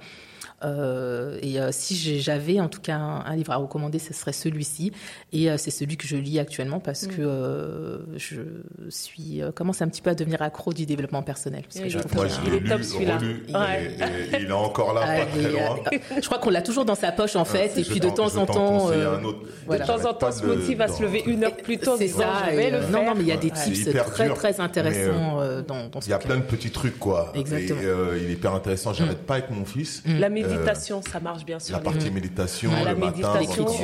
[0.64, 4.92] Euh, et euh, si j'avais en tout cas un, livre à recommander, ce serait celui-ci.
[5.32, 7.16] Et euh, c'est celui que je lis actuellement parce mm.
[7.16, 8.42] que je
[8.90, 11.64] suis commence un petit peu à devenir accro du développement personnel.
[11.64, 15.52] Parce que je Moi, je l'ai lu, relu, et, il est encore là, pas très
[15.52, 15.76] loin.
[16.22, 18.46] je crois qu'on l'a toujours dans sa poche en fait, et puis de temps en
[18.46, 21.96] temps, de temps en temps, se motive à se lever une heure plus tôt.
[21.98, 22.44] C'est ça.
[22.92, 26.14] Non, non, mais il y a des tips très très intéressants dans ce Il y
[26.14, 27.32] a plein de petits trucs quoi.
[27.36, 27.80] Exactement.
[28.16, 28.94] Il est hyper intéressant.
[28.94, 29.26] J'arrête mm.
[29.26, 30.04] pas avec mon fils.
[30.06, 31.76] La méditation, ça marche bien sûr.
[31.76, 33.40] La partie méditation, le matin,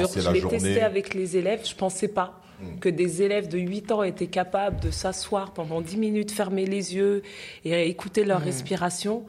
[0.07, 1.61] c'est la je l'ai testé avec les élèves.
[1.67, 2.79] Je pensais pas hmm.
[2.79, 6.95] que des élèves de 8 ans étaient capables de s'asseoir pendant 10 minutes, fermer les
[6.95, 7.23] yeux
[7.65, 9.25] et écouter leur respiration.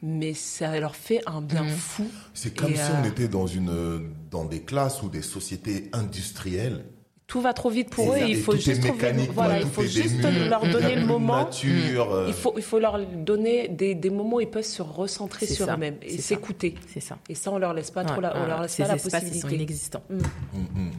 [0.00, 2.06] Mais ça leur fait un bien fou.
[2.32, 6.84] C'est comme si on euh, était dans, une, dans des classes ou des sociétés industrielles
[7.28, 8.18] tout va trop vite pour eux.
[8.26, 8.82] il faut juste,
[9.34, 11.46] voilà, il faut juste leur donner le moment.
[11.64, 12.24] Euh.
[12.26, 15.70] Il faut, il faut leur donner des, des moments où ils peuvent se recentrer sur
[15.70, 16.74] eux-mêmes et s'écouter.
[16.88, 17.18] C'est ça.
[17.28, 19.40] Et ça, on leur laisse pas trop la, on leur laisse pas la possibilité.
[19.40, 20.02] Sont inexistants.
[20.08, 20.16] Mm.
[20.16, 20.90] Mm, mm.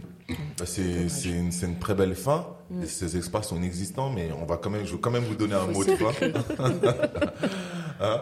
[0.60, 2.46] Bah, c'est une, une, très belle fin.
[2.86, 5.56] Ces espaces sont inexistants, mais on va quand même, je veux quand même vous donner
[5.56, 6.12] un mot de fin.
[8.00, 8.22] hein?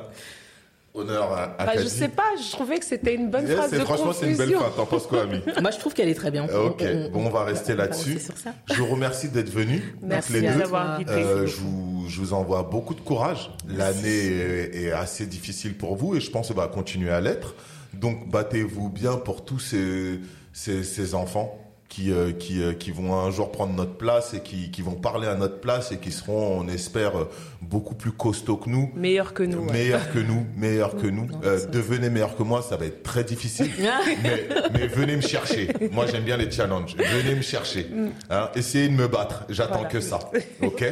[0.97, 3.79] Honneur à, à bah, Je sais pas, je trouvais que c'était une bonne phrase de
[3.79, 4.75] Franchement, c'est une belle phrase.
[4.75, 6.45] T'en penses quoi, Ami Moi, je trouve qu'elle est très bien.
[6.45, 8.19] Ok, bon, on va rester là-dessus.
[8.67, 9.81] Je vous remercie d'être venus.
[10.01, 11.11] Merci d'avoir invité.
[11.11, 13.51] Euh, je, vous, je vous envoie beaucoup de courage.
[13.67, 17.55] L'année est, est, assez difficile pour vous et je pense qu'elle va continuer à l'être.
[17.93, 20.19] Donc, battez-vous bien pour tous ces,
[20.53, 24.41] ces, ces enfants qui, euh, qui, euh, qui vont un jour prendre notre place et
[24.41, 27.29] qui, qui vont parler à notre place et qui seront, on espère, euh,
[27.61, 28.91] beaucoup plus costauds que nous.
[28.95, 29.63] Meilleurs que nous.
[29.63, 31.27] Meilleurs que nous, meilleurs que nous.
[31.71, 33.71] devenez meilleurs que moi, ça va être très difficile.
[34.23, 35.69] mais, mais, venez me chercher.
[35.91, 36.95] Moi, j'aime bien les challenges.
[36.95, 37.85] Venez me chercher.
[37.85, 38.09] Mm.
[38.29, 39.45] Hein, essayez de me battre.
[39.49, 40.19] J'attends que ça.
[40.61, 40.83] OK?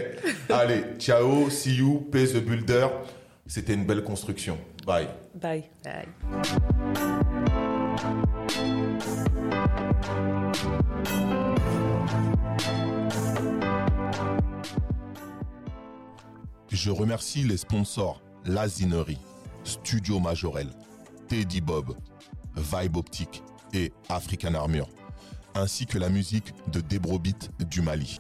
[0.50, 2.88] Allez, ciao, see you, pay the builder.
[3.48, 4.58] C'était une belle construction.
[4.86, 5.08] Bye.
[5.36, 5.64] Bye.
[5.84, 6.08] Bye.
[16.70, 19.18] Je remercie les sponsors Lazinerie,
[19.64, 20.70] Studio Majorel,
[21.28, 21.96] Teddy Bob,
[22.56, 23.44] Vibe Optique
[23.74, 24.90] et African Armure,
[25.56, 28.20] ainsi que la musique de Debrobit du Mali.